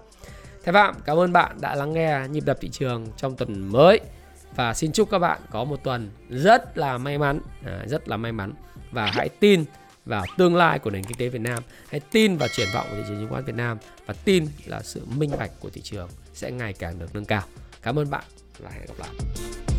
Thái 0.64 0.72
Phạm 0.72 0.94
cảm 1.04 1.16
ơn 1.16 1.32
bạn 1.32 1.60
đã 1.60 1.74
lắng 1.74 1.92
nghe 1.92 2.20
nhịp 2.30 2.44
đập 2.46 2.58
thị 2.60 2.68
trường 2.68 3.06
trong 3.16 3.36
tuần 3.36 3.72
mới 3.72 4.00
và 4.56 4.74
xin 4.74 4.92
chúc 4.92 5.10
các 5.10 5.18
bạn 5.18 5.40
có 5.50 5.64
một 5.64 5.84
tuần 5.84 6.10
rất 6.28 6.78
là 6.78 6.98
may 6.98 7.18
mắn, 7.18 7.40
à, 7.64 7.84
rất 7.86 8.08
là 8.08 8.16
may 8.16 8.32
mắn 8.32 8.52
và 8.92 9.10
hãy 9.14 9.28
tin 9.28 9.64
vào 10.04 10.24
tương 10.36 10.56
lai 10.56 10.78
của 10.78 10.90
nền 10.90 11.04
kinh 11.04 11.18
tế 11.18 11.28
Việt 11.28 11.40
Nam, 11.40 11.62
hãy 11.88 12.00
tin 12.00 12.36
vào 12.36 12.48
triển 12.48 12.68
vọng 12.74 12.86
của 12.90 12.96
thị 12.96 13.02
trường 13.08 13.20
chứng 13.20 13.30
khoán 13.30 13.44
Việt 13.44 13.56
Nam 13.56 13.78
và 14.06 14.14
tin 14.24 14.46
là 14.66 14.82
sự 14.82 15.04
minh 15.16 15.30
bạch 15.38 15.50
của 15.60 15.70
thị 15.70 15.80
trường 15.80 16.08
sẽ 16.34 16.50
ngày 16.50 16.72
càng 16.72 16.98
được 16.98 17.14
nâng 17.14 17.24
cao. 17.24 17.42
Cảm 17.82 17.98
ơn 17.98 18.10
bạn 18.10 18.24
và 18.58 18.70
hẹn 18.70 18.86
gặp 18.86 18.94
lại. 18.98 19.73